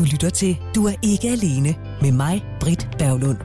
Du 0.00 0.04
lytter 0.04 0.30
til 0.30 0.58
Du 0.74 0.86
er 0.86 0.92
ikke 1.02 1.28
alene 1.28 1.74
med 2.02 2.12
mig, 2.12 2.44
Britt 2.60 2.88
Berglund. 2.98 3.38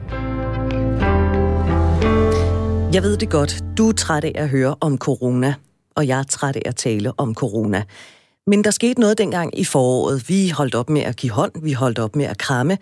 Jeg 2.94 3.02
ved 3.02 3.16
det 3.16 3.30
godt. 3.30 3.64
Du 3.78 3.88
er 3.88 3.92
træt 3.92 4.24
af 4.24 4.32
at 4.34 4.48
høre 4.48 4.74
om 4.80 4.98
corona, 4.98 5.54
og 5.94 6.06
jeg 6.06 6.18
er 6.18 6.22
træt 6.22 6.56
af 6.56 6.62
at 6.64 6.76
tale 6.76 7.12
om 7.18 7.34
corona. 7.34 7.82
Men 8.46 8.64
der 8.64 8.70
skete 8.70 9.00
noget 9.00 9.18
dengang 9.18 9.58
i 9.58 9.64
foråret. 9.64 10.28
Vi 10.28 10.48
holdt 10.48 10.74
op 10.74 10.90
med 10.90 11.00
at 11.00 11.16
give 11.16 11.32
hånd, 11.32 11.52
vi 11.62 11.72
holdt 11.72 11.98
op 11.98 12.16
med 12.16 12.24
at 12.24 12.38
kramme. 12.38 12.78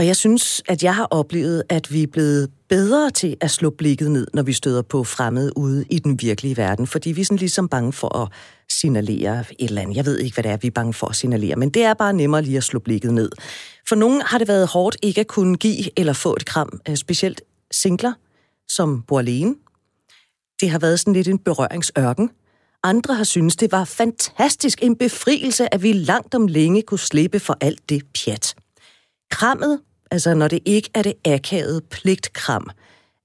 Og 0.00 0.06
jeg 0.06 0.16
synes, 0.16 0.62
at 0.68 0.82
jeg 0.82 0.94
har 0.94 1.04
oplevet, 1.04 1.62
at 1.68 1.92
vi 1.92 2.02
er 2.02 2.06
blevet 2.06 2.50
bedre 2.68 3.10
til 3.10 3.36
at 3.40 3.50
slå 3.50 3.70
blikket 3.70 4.10
ned, 4.10 4.26
når 4.34 4.42
vi 4.42 4.52
støder 4.52 4.82
på 4.82 5.04
fremmede 5.04 5.56
ude 5.56 5.84
i 5.90 5.98
den 5.98 6.22
virkelige 6.22 6.56
verden. 6.56 6.86
Fordi 6.86 7.12
vi 7.12 7.20
er 7.20 7.24
sådan 7.24 7.38
ligesom 7.38 7.68
bange 7.68 7.92
for 7.92 8.16
at 8.16 8.28
signalere 8.68 9.40
et 9.40 9.68
eller 9.68 9.82
andet. 9.82 9.96
Jeg 9.96 10.06
ved 10.06 10.18
ikke, 10.18 10.34
hvad 10.34 10.42
det 10.42 10.52
er, 10.52 10.56
vi 10.56 10.66
er 10.66 10.72
bange 10.72 10.94
for 10.94 11.06
at 11.06 11.16
signalere, 11.16 11.56
men 11.56 11.70
det 11.70 11.84
er 11.84 11.94
bare 11.94 12.12
nemmere 12.12 12.42
lige 12.42 12.56
at 12.56 12.64
slå 12.64 12.78
blikket 12.78 13.14
ned. 13.14 13.30
For 13.88 13.94
nogen 13.94 14.22
har 14.22 14.38
det 14.38 14.48
været 14.48 14.66
hårdt 14.66 14.96
ikke 15.02 15.20
at 15.20 15.26
kunne 15.26 15.56
give 15.56 15.98
eller 15.98 16.12
få 16.12 16.34
et 16.34 16.46
kram, 16.46 16.80
øh, 16.88 16.96
specielt 16.96 17.42
singler, 17.70 18.12
som 18.68 19.02
bor 19.02 19.18
alene. 19.18 19.54
Det 20.60 20.70
har 20.70 20.78
været 20.78 21.00
sådan 21.00 21.12
lidt 21.12 21.28
en 21.28 21.38
berøringsørken. 21.38 22.30
Andre 22.82 23.14
har 23.14 23.24
syntes, 23.24 23.56
det 23.56 23.72
var 23.72 23.84
fantastisk 23.84 24.82
en 24.82 24.96
befrielse, 24.96 25.74
at 25.74 25.82
vi 25.82 25.92
langt 25.92 26.34
om 26.34 26.46
længe 26.46 26.82
kunne 26.82 26.98
slippe 26.98 27.40
for 27.40 27.56
alt 27.60 27.88
det 27.88 28.02
pjat. 28.14 28.54
Krammet, 29.30 29.80
altså 30.10 30.34
når 30.34 30.48
det 30.48 30.58
ikke 30.64 30.90
er 30.94 31.02
det 31.02 31.14
akavede 31.24 31.80
pligtkram, 31.80 32.70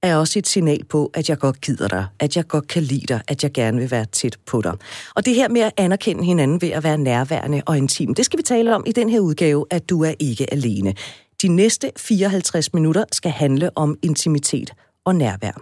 er 0.02 0.16
også 0.16 0.38
et 0.38 0.46
signal 0.46 0.84
på, 0.84 1.10
at 1.14 1.28
jeg 1.28 1.38
godt 1.38 1.60
gider 1.60 1.88
dig, 1.88 2.06
at 2.18 2.36
jeg 2.36 2.46
godt 2.48 2.68
kan 2.68 2.82
lide 2.82 3.06
dig, 3.06 3.20
at 3.28 3.42
jeg 3.42 3.52
gerne 3.52 3.78
vil 3.78 3.90
være 3.90 4.04
tæt 4.04 4.36
på 4.46 4.62
dig. 4.62 4.72
Og 5.14 5.24
det 5.24 5.34
her 5.34 5.48
med 5.48 5.60
at 5.60 5.72
anerkende 5.76 6.24
hinanden 6.24 6.62
ved 6.62 6.68
at 6.68 6.84
være 6.84 6.98
nærværende 6.98 7.62
og 7.66 7.76
intim, 7.76 8.14
det 8.14 8.24
skal 8.24 8.38
vi 8.38 8.42
tale 8.42 8.74
om 8.74 8.84
i 8.86 8.92
den 8.92 9.08
her 9.08 9.20
udgave, 9.20 9.66
at 9.70 9.90
du 9.90 10.04
er 10.04 10.14
ikke 10.18 10.52
alene. 10.52 10.94
De 11.42 11.48
næste 11.48 11.92
54 11.96 12.74
minutter 12.74 13.04
skal 13.12 13.30
handle 13.30 13.78
om 13.78 13.98
intimitet 14.02 14.72
og 15.04 15.16
nærvær. 15.16 15.60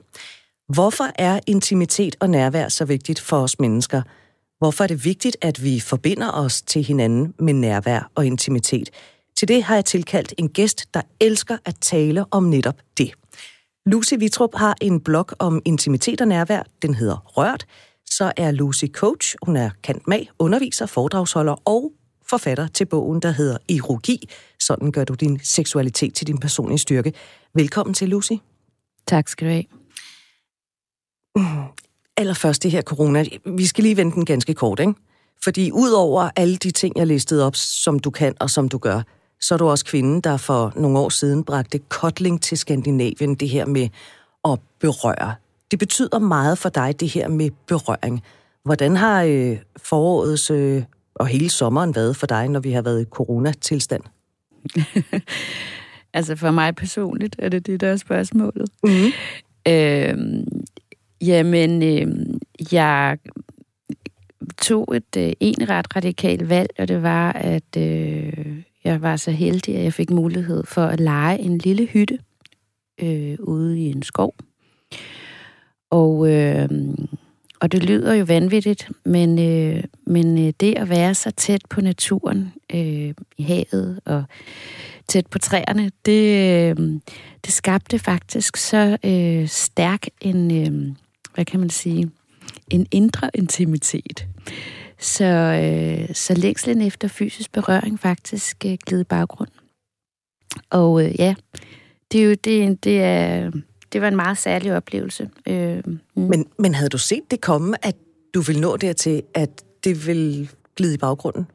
Hvorfor 0.68 1.06
er 1.14 1.40
intimitet 1.46 2.16
og 2.20 2.30
nærvær 2.30 2.68
så 2.68 2.84
vigtigt 2.84 3.20
for 3.20 3.36
os 3.36 3.60
mennesker? 3.60 4.02
Hvorfor 4.58 4.84
er 4.84 4.88
det 4.88 5.04
vigtigt, 5.04 5.36
at 5.40 5.64
vi 5.64 5.80
forbinder 5.80 6.30
os 6.30 6.62
til 6.62 6.82
hinanden 6.82 7.34
med 7.38 7.52
nærvær 7.52 8.10
og 8.14 8.26
intimitet? 8.26 8.90
Til 9.36 9.48
det 9.48 9.62
har 9.62 9.74
jeg 9.74 9.84
tilkaldt 9.84 10.34
en 10.38 10.48
gæst, 10.48 10.94
der 10.94 11.02
elsker 11.20 11.58
at 11.64 11.76
tale 11.80 12.24
om 12.30 12.42
netop 12.42 12.76
det. 12.98 13.12
Lucy 13.86 14.14
Vitrup 14.18 14.54
har 14.54 14.76
en 14.80 15.00
blog 15.00 15.26
om 15.38 15.62
intimitet 15.64 16.20
og 16.20 16.28
nærvær. 16.28 16.62
Den 16.82 16.94
hedder 16.94 17.16
Rørt. 17.26 17.66
Så 18.10 18.32
er 18.36 18.50
Lucy 18.50 18.84
coach. 18.92 19.36
Hun 19.42 19.56
er 19.56 19.70
kant 19.82 20.08
mag, 20.08 20.28
underviser, 20.38 20.86
foredragsholder 20.86 21.68
og 21.68 21.92
forfatter 22.26 22.66
til 22.66 22.86
bogen, 22.86 23.22
der 23.22 23.30
hedder 23.30 23.56
Erogi. 23.68 24.28
Sådan 24.60 24.92
gør 24.92 25.04
du 25.04 25.14
din 25.14 25.40
seksualitet 25.42 26.14
til 26.14 26.26
din 26.26 26.38
personlige 26.38 26.78
styrke. 26.78 27.12
Velkommen 27.54 27.94
til, 27.94 28.08
Lucy. 28.08 28.32
Tak 29.06 29.28
skal 29.28 29.46
du 29.46 29.52
have. 29.52 29.64
Allerførst 32.16 32.62
det 32.62 32.70
her 32.70 32.82
corona. 32.82 33.24
Vi 33.46 33.66
skal 33.66 33.84
lige 33.84 33.96
vente 33.96 34.14
den 34.14 34.24
ganske 34.24 34.54
kort, 34.54 34.80
ikke? 34.80 34.94
Fordi 35.44 35.70
udover 35.72 36.30
alle 36.36 36.56
de 36.56 36.70
ting, 36.70 36.98
jeg 36.98 37.06
listede 37.06 37.46
op, 37.46 37.56
som 37.56 37.98
du 37.98 38.10
kan 38.10 38.34
og 38.40 38.50
som 38.50 38.68
du 38.68 38.78
gør, 38.78 39.02
så 39.40 39.54
er 39.54 39.58
du 39.58 39.68
også 39.68 39.84
kvinden, 39.84 40.20
der 40.20 40.36
for 40.36 40.72
nogle 40.76 40.98
år 40.98 41.08
siden 41.08 41.44
bragte 41.44 41.78
kotling 41.78 42.42
til 42.42 42.58
Skandinavien, 42.58 43.34
det 43.34 43.48
her 43.48 43.66
med 43.66 43.88
at 44.44 44.58
berøre. 44.80 45.34
Det 45.70 45.78
betyder 45.78 46.18
meget 46.18 46.58
for 46.58 46.68
dig, 46.68 47.00
det 47.00 47.08
her 47.08 47.28
med 47.28 47.50
berøring. 47.66 48.22
Hvordan 48.64 48.96
har 48.96 49.22
øh, 49.22 49.56
forårets 49.76 50.50
øh, 50.50 50.82
og 51.14 51.26
hele 51.26 51.50
sommeren 51.50 51.94
været 51.94 52.16
for 52.16 52.26
dig, 52.26 52.48
når 52.48 52.60
vi 52.60 52.72
har 52.72 52.82
været 52.82 53.02
i 53.02 53.04
coronatilstand? 53.04 54.02
altså 56.14 56.36
for 56.36 56.50
mig 56.50 56.74
personligt, 56.74 57.36
er 57.38 57.48
det 57.48 57.66
det, 57.66 57.80
der 57.80 57.88
er 57.88 57.96
spørgsmålet. 57.96 58.68
Mm-hmm. 58.84 59.12
Øh, 59.68 60.44
jamen, 61.20 61.82
øh, 61.82 62.26
jeg 62.72 63.18
tog 64.62 64.96
et 64.96 65.16
øh, 65.16 65.32
en 65.40 65.68
ret 65.68 65.96
radikalt 65.96 66.48
valg, 66.48 66.70
og 66.78 66.88
det 66.88 67.02
var, 67.02 67.32
at 67.32 67.76
øh, 67.76 68.62
jeg 68.84 69.02
var 69.02 69.16
så 69.16 69.30
heldig, 69.30 69.76
at 69.76 69.84
jeg 69.84 69.92
fik 69.92 70.10
mulighed 70.10 70.64
for 70.66 70.84
at 70.84 71.00
lege 71.00 71.38
en 71.38 71.58
lille 71.58 71.86
hytte 71.86 72.18
øh, 73.00 73.36
ude 73.40 73.80
i 73.80 73.90
en 73.90 74.02
skov. 74.02 74.34
Og, 75.90 76.30
øh, 76.30 76.68
og 77.60 77.72
det 77.72 77.84
lyder 77.84 78.14
jo 78.14 78.24
vanvittigt, 78.24 78.90
men, 79.04 79.38
øh, 79.38 79.84
men 80.06 80.46
øh, 80.46 80.52
det 80.60 80.78
at 80.78 80.88
være 80.88 81.14
så 81.14 81.30
tæt 81.30 81.62
på 81.70 81.80
naturen, 81.80 82.52
øh, 82.74 83.14
i 83.36 83.42
havet 83.42 84.00
og 84.04 84.24
tæt 85.08 85.26
på 85.26 85.38
træerne, 85.38 85.90
det, 86.06 86.22
øh, 86.70 87.00
det 87.44 87.52
skabte 87.52 87.98
faktisk 87.98 88.56
så 88.56 88.96
øh, 89.04 89.48
stærk 89.48 90.06
en, 90.20 90.50
øh, 90.50 90.94
hvad 91.34 91.44
kan 91.44 91.60
man 91.60 91.70
sige, 91.70 92.10
en 92.70 92.86
indre 92.90 93.30
intimitet. 93.34 94.26
Så, 95.04 95.24
øh, 95.24 96.14
så 96.14 96.34
længslen 96.34 96.80
efter 96.80 97.08
fysisk 97.08 97.52
berøring 97.52 98.00
faktisk 98.00 98.64
øh, 98.66 98.76
gled 98.86 99.00
i 99.00 99.04
baggrund. 99.04 99.50
Og 100.70 101.04
øh, 101.04 101.20
ja, 101.20 101.34
det 102.12 102.20
er 102.20 102.24
jo 102.24 102.34
det, 102.34 102.84
det 102.84 103.02
er 103.02 103.50
det 103.94 104.00
var 104.00 104.08
en 104.08 104.16
meget 104.16 104.38
særlig 104.38 104.76
oplevelse. 104.76 105.30
Øh, 105.46 105.82
mm. 105.86 105.98
men, 106.14 106.46
men 106.58 106.74
havde 106.74 106.88
du 106.88 106.98
set 106.98 107.22
det 107.30 107.40
komme, 107.40 107.86
at 107.86 107.96
du 108.34 108.40
ville 108.40 108.60
nå 108.60 108.76
dertil, 108.76 109.22
at 109.34 109.50
det 109.84 110.06
ville 110.06 110.48
glide 110.76 110.94
i 110.94 110.98
baggrunden? 110.98 111.46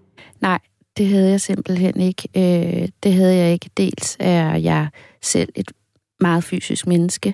Nej, 0.42 0.60
det 0.98 1.08
havde 1.08 1.30
jeg 1.30 1.42
simpelthen 1.42 2.00
ikke. 2.00 2.28
Øh, 2.38 2.88
det 3.04 3.14
havde 3.14 3.36
jeg 3.36 3.54
ikke. 3.54 3.70
Dels 3.78 4.18
er 4.20 4.56
jeg 4.56 4.88
selv 5.22 5.50
et 5.56 5.72
meget 6.20 6.44
fysisk 6.44 6.88
menneske. 6.88 7.34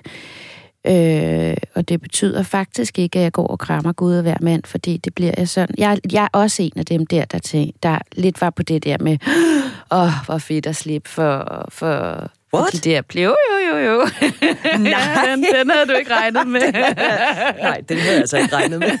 Øh, 0.88 1.56
og 1.74 1.88
det 1.88 2.00
betyder 2.00 2.42
faktisk 2.42 2.98
ikke, 2.98 3.18
at 3.18 3.22
jeg 3.22 3.32
går 3.32 3.46
og 3.46 3.58
krammer 3.58 3.92
Gud 3.92 4.16
og 4.16 4.22
hver 4.22 4.36
mand, 4.40 4.62
fordi 4.64 4.96
det 4.96 5.14
bliver 5.14 5.32
jeg 5.36 5.48
sådan. 5.48 5.74
Jeg, 5.78 5.98
jeg 6.12 6.24
er 6.24 6.38
også 6.38 6.62
en 6.62 6.72
af 6.76 6.86
dem 6.86 7.06
der, 7.06 7.24
der, 7.24 7.38
tænk, 7.38 7.74
der 7.82 7.98
lidt 8.12 8.40
var 8.40 8.50
på 8.50 8.62
det 8.62 8.84
der 8.84 8.96
med, 9.00 9.18
åh, 9.90 10.02
oh, 10.02 10.10
hvor 10.26 10.38
fedt 10.38 10.66
at 10.66 10.76
slippe 10.76 11.10
for, 11.10 11.66
for 11.68 12.26
What? 12.54 12.72
De 12.72 12.78
der 12.90 13.02
blev 13.02 13.36
jo, 13.50 13.56
jo, 13.70 13.78
jo. 13.78 14.08
Nej. 14.78 15.26
den, 15.26 15.46
den 15.54 15.70
havde 15.70 15.86
du 15.86 15.92
ikke 15.92 16.14
regnet 16.14 16.46
med. 16.46 16.72
Nej, 17.62 17.80
den 17.88 17.98
havde 17.98 18.12
jeg 18.12 18.20
altså 18.20 18.36
ikke 18.36 18.56
regnet 18.56 18.80
med. 18.80 18.98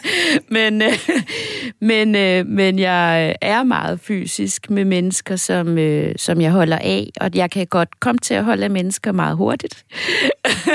men, 0.48 0.82
øh, 0.82 0.92
men, 1.80 2.14
øh, 2.14 2.46
men 2.46 2.78
jeg 2.78 3.36
er 3.40 3.62
meget 3.62 4.00
fysisk 4.00 4.70
med 4.70 4.84
mennesker, 4.84 5.36
som, 5.36 5.78
øh, 5.78 6.14
som 6.16 6.40
jeg 6.40 6.50
holder 6.50 6.78
af, 6.78 7.10
og 7.20 7.30
jeg 7.34 7.50
kan 7.50 7.66
godt 7.66 8.00
komme 8.00 8.18
til 8.18 8.34
at 8.34 8.44
holde 8.44 8.64
af 8.64 8.70
mennesker 8.70 9.12
meget 9.12 9.36
hurtigt. 9.36 9.84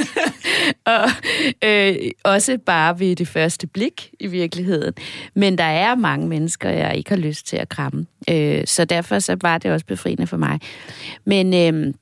og 0.85 1.09
øh, 1.63 1.95
også 2.23 2.57
bare 2.65 2.99
ved 2.99 3.15
det 3.15 3.27
første 3.27 3.67
blik 3.67 4.09
i 4.19 4.27
virkeligheden. 4.27 4.93
Men 5.35 5.57
der 5.57 5.63
er 5.63 5.95
mange 5.95 6.27
mennesker, 6.27 6.69
jeg 6.69 6.97
ikke 6.97 7.09
har 7.09 7.17
lyst 7.17 7.47
til 7.47 7.57
at 7.57 7.69
kramme. 7.69 8.05
Øh, 8.29 8.61
så 8.65 8.85
derfor 8.85 9.19
så 9.19 9.37
var 9.41 9.57
det 9.57 9.71
også 9.71 9.85
befriende 9.85 10.27
for 10.27 10.37
mig. 10.37 10.59
Men... 11.25 11.53
Øh, 11.53 11.93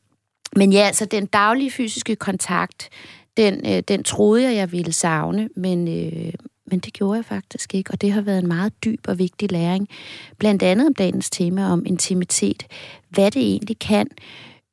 men 0.55 0.73
ja, 0.73 0.79
altså 0.79 1.05
den 1.05 1.25
daglige 1.25 1.71
fysiske 1.71 2.15
kontakt, 2.15 2.89
den, 3.37 3.61
øh, 3.65 3.83
den 3.87 4.03
troede 4.03 4.43
jeg, 4.43 4.55
jeg 4.55 4.71
ville 4.71 4.93
savne, 4.93 5.49
men, 5.55 5.87
øh, 5.87 6.33
men 6.71 6.79
det 6.79 6.93
gjorde 6.93 7.15
jeg 7.15 7.25
faktisk 7.25 7.75
ikke, 7.75 7.91
og 7.91 8.01
det 8.01 8.11
har 8.11 8.21
været 8.21 8.39
en 8.39 8.47
meget 8.47 8.73
dyb 8.83 8.99
og 9.07 9.19
vigtig 9.19 9.51
læring. 9.51 9.89
Blandt 10.37 10.63
andet 10.63 10.87
om 10.87 10.93
dagens 10.93 11.29
tema 11.29 11.71
om 11.71 11.85
intimitet. 11.85 12.67
Hvad 13.09 13.31
det 13.31 13.41
egentlig 13.41 13.79
kan, 13.79 14.07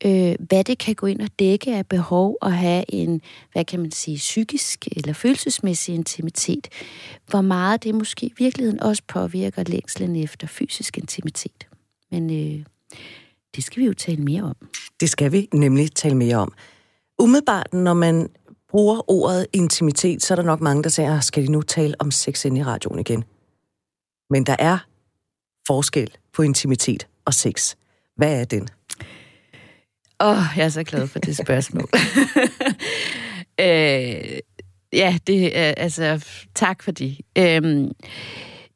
øh, 0.05 0.35
hvad 0.39 0.63
det 0.63 0.77
kan 0.77 0.95
gå 0.95 1.07
ind 1.07 1.21
og 1.21 1.29
dække 1.39 1.75
af 1.75 1.87
behov 1.87 2.37
og 2.41 2.53
have 2.53 2.83
en, 2.89 3.21
hvad 3.51 3.65
kan 3.65 3.79
man 3.79 3.91
sige, 3.91 4.17
psykisk 4.17 4.87
eller 4.91 5.13
følelsesmæssig 5.13 5.95
intimitet. 5.95 6.67
Hvor 7.29 7.41
meget 7.41 7.83
det 7.83 7.95
måske 7.95 8.25
i 8.25 8.33
virkeligheden 8.37 8.79
også 8.79 9.03
påvirker 9.07 9.63
længslen 9.67 10.15
efter 10.15 10.47
fysisk 10.47 10.97
intimitet. 10.97 11.67
Men 12.11 12.29
øh, 12.29 12.65
det 13.55 13.63
skal 13.63 13.81
vi 13.81 13.87
jo 13.87 13.93
tale 13.93 14.21
mere 14.21 14.43
om. 14.43 14.55
Det 14.99 15.09
skal 15.09 15.31
vi 15.31 15.47
nemlig 15.53 15.91
tale 15.91 16.15
mere 16.15 16.35
om. 16.35 16.53
Umiddelbart, 17.19 17.73
når 17.73 17.93
man 17.93 18.29
bruger 18.69 19.11
ordet 19.11 19.47
intimitet, 19.53 20.23
så 20.23 20.33
er 20.33 20.35
der 20.35 20.43
nok 20.43 20.61
mange, 20.61 20.83
der 20.83 20.89
siger, 20.89 21.19
skal 21.19 21.43
de 21.43 21.51
nu 21.51 21.61
tale 21.61 21.95
om 21.99 22.11
sex 22.11 22.45
ind 22.45 22.57
i 22.57 22.63
radioen 22.63 22.99
igen? 22.99 23.23
Men 24.29 24.45
der 24.45 24.55
er 24.59 24.77
forskel 25.67 26.17
på 26.33 26.41
intimitet 26.41 27.07
og 27.25 27.33
sex. 27.33 27.75
Hvad 28.15 28.41
er 28.41 28.45
den? 28.45 28.67
Åh, 30.19 30.29
oh, 30.29 30.43
jeg 30.57 30.65
er 30.65 30.69
så 30.69 30.83
glad 30.83 31.07
for 31.07 31.19
det 31.19 31.37
spørgsmål. 31.37 31.89
øh, 33.67 34.39
ja, 34.93 35.17
det 35.27 35.57
er 35.57 35.73
altså, 35.77 36.25
tak 36.55 36.83
for 36.83 36.91
det. 36.91 37.17
Øh, 37.37 37.91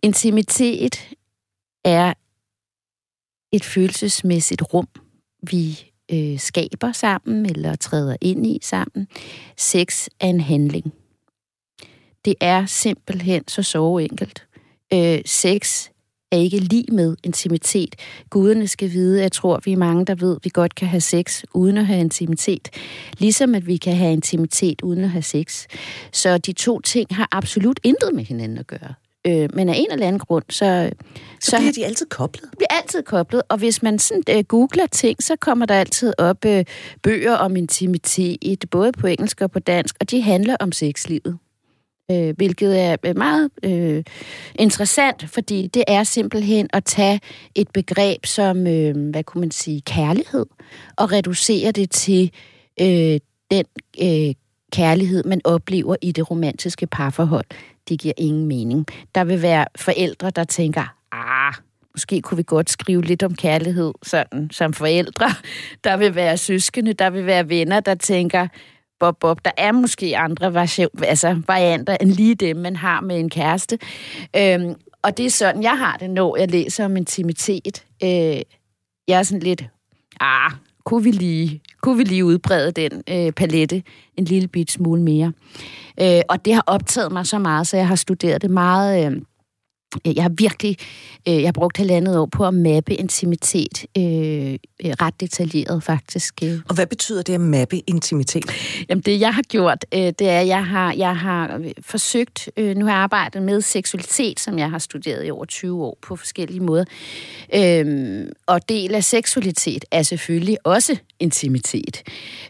intimitet 0.04 1.10
er 1.86 2.14
et 3.52 3.66
følelsesmæssigt 3.66 4.74
rum, 4.74 4.88
vi 5.50 5.91
øh, 6.14 6.40
skaber 6.40 6.92
sammen 6.92 7.46
eller 7.46 7.76
træder 7.76 8.16
ind 8.22 8.48
i 8.48 8.60
sammen. 8.62 9.08
Sex 9.58 10.08
er 10.20 10.28
en 10.28 10.42
handling. 10.42 10.94
Det 12.26 12.36
er 12.40 12.66
simpelthen 12.66 13.48
så 13.48 13.64
så 13.64 13.98
enkelt. 13.98 14.48
Øh, 14.94 15.22
sex 15.26 15.88
er 16.32 16.38
ikke 16.38 16.58
lige 16.58 16.92
med 16.92 17.18
intimitet. 17.24 17.96
Guderne 18.30 18.68
skal 18.68 18.92
vide, 18.92 19.22
jeg 19.22 19.32
tror, 19.32 19.62
vi 19.66 19.72
er 19.72 19.78
mange, 19.78 20.06
der 20.06 20.16
ved, 20.16 20.36
at 20.36 20.46
vi 20.46 20.50
godt 20.54 20.76
kan 20.76 20.88
have 20.88 21.02
sex 21.02 21.44
uden 21.54 21.78
at 21.78 21.86
have 21.86 22.00
intimitet. 22.00 22.70
Ligesom 23.18 23.56
at 23.56 23.68
vi 23.68 23.78
kan 23.78 23.96
have 23.96 24.14
intimitet 24.14 24.82
uden 24.82 25.04
at 25.04 25.10
have 25.10 25.22
sex. 25.22 25.66
Så 26.12 26.38
de 26.38 26.54
to 26.54 26.80
ting 26.80 27.16
har 27.16 27.28
absolut 27.32 27.80
intet 27.84 28.16
med 28.16 28.24
hinanden 28.24 28.58
at 28.58 28.68
gøre. 28.68 28.94
Øh, 29.28 29.50
men 29.54 29.70
af 29.70 29.74
en 29.78 29.92
eller 29.92 30.08
anden 30.08 30.20
grund, 30.20 30.44
så... 30.50 30.92
Så, 31.42 31.52
så 31.52 31.58
bliver 31.58 31.74
de 31.74 31.86
altid 31.86 32.06
koblet? 32.06 32.50
Bliver 32.58 32.74
altid 32.82 33.04
koblet, 33.04 33.42
og 33.50 33.58
hvis 33.58 33.84
man 33.84 34.00
sådan 34.00 34.24
øh, 34.30 34.44
googler 34.44 34.88
ting, 34.88 35.24
så 35.24 35.36
kommer 35.36 35.66
der 35.66 35.76
altid 35.76 36.14
op 36.18 36.46
øh, 36.46 36.66
bøger 37.04 37.34
om 37.34 37.56
intimitet, 37.56 38.66
både 38.72 38.92
på 38.92 39.08
engelsk 39.08 39.42
og 39.42 39.52
på 39.52 39.60
dansk, 39.60 39.96
og 40.00 40.12
de 40.12 40.22
handler 40.22 40.56
om 40.60 40.72
sexlivet. 40.72 41.38
Øh, 42.12 42.34
hvilket 42.38 42.80
er 42.80 42.96
øh, 43.06 43.18
meget 43.18 43.50
øh, 43.64 44.04
interessant, 44.56 45.30
fordi 45.30 45.68
det 45.68 45.84
er 45.88 46.04
simpelthen 46.04 46.68
at 46.74 46.86
tage 46.86 47.20
et 47.56 47.68
begreb 47.74 48.26
som, 48.26 48.68
øh, 48.68 49.10
hvad 49.10 49.24
kunne 49.24 49.40
man 49.40 49.52
sige, 49.52 49.82
kærlighed, 49.82 50.46
og 50.98 51.12
reducere 51.12 51.72
det 51.72 51.92
til 51.92 52.32
øh, 52.82 53.20
den 53.52 53.66
øh, 54.02 54.36
kærlighed, 54.72 55.24
man 55.24 55.42
oplever 55.44 55.96
i 56.02 56.12
det 56.12 56.32
romantiske 56.32 56.88
parforhold 56.88 57.46
det 57.92 58.00
giver 58.00 58.14
ingen 58.18 58.48
mening. 58.48 58.86
Der 59.16 59.24
vil 59.24 59.42
være 59.42 59.66
forældre, 59.76 60.30
der 60.30 60.44
tænker, 60.44 60.96
ah, 61.12 61.54
måske 61.94 62.22
kunne 62.22 62.38
vi 62.38 62.44
godt 62.44 62.70
skrive 62.70 63.02
lidt 63.02 63.24
om 63.24 63.36
kærlighed 63.36 63.94
sådan, 64.04 64.50
som 64.52 64.74
forældre. 64.74 65.30
Der 65.84 65.98
vil 65.98 66.16
være 66.16 66.38
søskende, 66.38 66.94
der 66.94 67.10
vil 67.10 67.26
være 67.26 67.50
venner, 67.50 67.80
der 67.80 67.96
tænker, 67.96 68.48
Bob, 69.00 69.20
Bob, 69.20 69.46
der 69.46 69.52
er 69.58 69.72
måske 69.72 70.18
andre 70.18 70.54
variation, 70.54 71.04
altså 71.04 71.42
varianter 71.48 71.98
end 72.02 72.12
lige 72.12 72.36
dem, 72.36 72.58
man 72.58 72.76
har 72.76 73.02
med 73.02 73.20
en 73.20 73.30
kæreste. 73.30 73.80
Øhm, 74.38 74.76
og 75.02 75.18
det 75.18 75.26
er 75.26 75.30
sådan, 75.30 75.64
jeg 75.64 75.78
har 75.78 75.98
det, 75.98 76.10
når 76.10 76.38
jeg 76.38 76.52
læser 76.52 76.86
om 76.86 76.98
intimitet. 76.98 77.86
Øh, 78.04 78.42
jeg 79.08 79.20
er 79.20 79.24
sådan 79.24 79.40
lidt, 79.40 79.64
ah, 80.20 80.52
kunne 80.86 81.04
vi 81.04 81.12
lige, 81.12 81.62
kunne 81.82 81.98
vi 81.98 82.04
lige 82.04 82.26
udbrede 82.26 82.72
den 82.72 83.04
øh, 83.10 83.32
palette 83.32 83.84
en 84.18 84.26
lille 84.26 84.48
bit 84.48 84.72
smule 84.72 85.02
mere. 85.02 85.34
Øh, 86.02 86.22
og 86.30 86.46
det 86.46 86.54
har 86.54 86.64
optaget 86.68 87.12
mig 87.12 87.26
så 87.26 87.40
meget, 87.40 87.68
så 87.68 87.78
jeg 87.78 87.88
har 87.88 87.96
studeret 87.96 88.42
det 88.42 88.52
meget... 88.52 89.12
Øh, 89.12 89.22
jeg 90.06 90.24
har 90.24 90.32
virkelig 90.38 90.78
øh, 91.28 91.34
jeg 91.34 91.48
har 91.48 91.52
brugt 91.52 91.78
halvandet 91.78 92.18
år 92.18 92.26
på 92.26 92.48
at 92.48 92.54
mappe 92.54 92.94
intimitet 92.94 93.86
øh, 93.98 94.04
øh, 94.04 94.92
ret 95.02 95.20
detaljeret 95.20 95.84
faktisk. 95.84 96.34
Øh. 96.44 96.60
Og 96.70 96.76
hvad 96.76 96.88
betyder 96.88 97.22
det 97.22 97.34
at 97.34 97.42
mappe 97.42 97.80
intimitet? 97.90 98.46
Jamen 98.90 99.02
det 99.02 99.20
jeg 99.20 99.34
har 99.34 99.42
gjort, 99.42 99.86
øh, 99.94 100.00
det 100.00 100.22
er, 100.22 100.40
at 100.40 100.48
jeg 100.48 100.66
har, 100.66 100.94
jeg 100.94 101.18
har 101.18 101.62
forsøgt, 101.82 102.50
øh, 102.58 102.76
nu 102.76 102.86
har 102.86 102.94
jeg 102.94 103.02
arbejdet 103.02 103.42
med 103.42 103.62
seksualitet, 103.62 104.40
som 104.40 104.60
jeg 104.60 104.70
har 104.70 104.80
studeret 104.80 105.28
i 105.28 105.32
over 105.32 105.46
20 105.46 105.84
år 105.84 105.98
på 106.02 106.16
forskellige 106.16 106.60
måder. 106.60 106.86
Øh, 107.56 108.28
og 108.46 108.70
del 108.70 108.96
af 108.96 109.04
seksualitet 109.04 109.86
er 109.92 110.04
selvfølgelig 110.04 110.58
også 110.64 110.98
intimitet. 111.20 112.04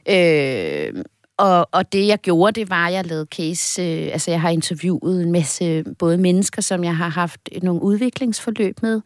Øh, 0.10 1.04
og, 1.42 1.68
og 1.72 1.94
det, 1.94 2.08
jeg 2.08 2.20
gjorde, 2.20 2.60
det 2.60 2.70
var, 2.70 2.88
at 2.88 2.94
jeg 2.94 3.06
lavede 3.06 3.28
case... 3.32 3.82
Øh, 3.82 4.10
altså, 4.12 4.32
jeg 4.32 4.42
har 4.42 4.50
interviewet 4.50 5.24
en 5.24 5.32
masse 5.32 5.84
både 6.00 6.18
mennesker, 6.18 6.62
som 6.62 6.84
jeg 6.84 6.98
har 6.98 7.10
haft 7.10 7.50
nogle 7.64 7.82
udviklingsforløb 7.82 8.82
med, 8.82 9.02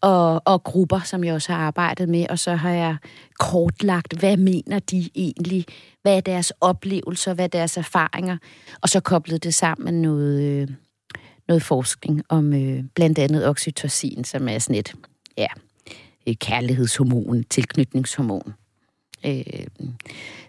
og, 0.00 0.42
og 0.44 0.64
grupper, 0.64 1.00
som 1.00 1.24
jeg 1.24 1.34
også 1.34 1.52
har 1.52 1.58
arbejdet 1.58 2.08
med, 2.08 2.26
og 2.30 2.38
så 2.38 2.54
har 2.54 2.70
jeg 2.70 2.96
kortlagt, 3.38 4.18
hvad 4.18 4.36
mener 4.36 4.78
de 4.78 5.10
egentlig, 5.14 5.64
hvad 6.02 6.16
er 6.16 6.20
deres 6.20 6.52
oplevelser, 6.60 7.34
hvad 7.34 7.44
er 7.44 7.48
deres 7.48 7.76
erfaringer, 7.76 8.36
og 8.82 8.88
så 8.88 9.00
koblet 9.00 9.44
det 9.44 9.54
sammen 9.54 9.84
med 9.84 9.92
noget, 9.92 10.42
øh, 10.42 10.68
noget 11.48 11.62
forskning 11.62 12.22
om 12.28 12.52
øh, 12.52 12.84
blandt 12.94 13.18
andet 13.18 13.46
oxytocin, 13.46 14.24
som 14.24 14.48
er 14.48 14.58
sådan 14.58 14.76
et, 14.76 14.94
ja, 15.38 15.48
et 16.26 16.38
kærlighedshormon, 16.38 17.44
tilknytningshormon. 17.44 18.54
Øh, 19.26 19.42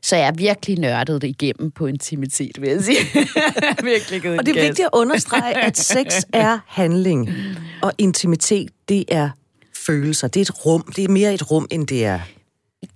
så 0.01 0.15
jeg 0.15 0.27
er 0.27 0.31
virkelig 0.31 0.79
nørdet 0.79 1.21
det 1.21 1.27
igennem 1.27 1.71
på 1.71 1.87
intimitet, 1.87 2.61
vil 2.61 2.69
jeg 2.69 2.81
sige. 2.81 2.97
virkelig 3.91 4.39
og 4.39 4.45
det 4.45 4.57
er 4.57 4.61
vigtigt 4.61 4.79
at 4.79 4.89
understrege, 4.93 5.57
at 5.57 5.77
sex 5.77 6.23
er 6.33 6.59
handling, 6.67 7.29
og 7.81 7.91
intimitet, 7.97 8.71
det 8.89 9.05
er 9.07 9.29
følelser. 9.85 10.27
Det 10.27 10.39
er 10.39 10.41
et 10.41 10.65
rum. 10.65 10.81
Det 10.95 11.03
er 11.03 11.09
mere 11.09 11.33
et 11.33 11.51
rum, 11.51 11.67
end 11.71 11.87
det 11.87 12.05
er 12.05 12.19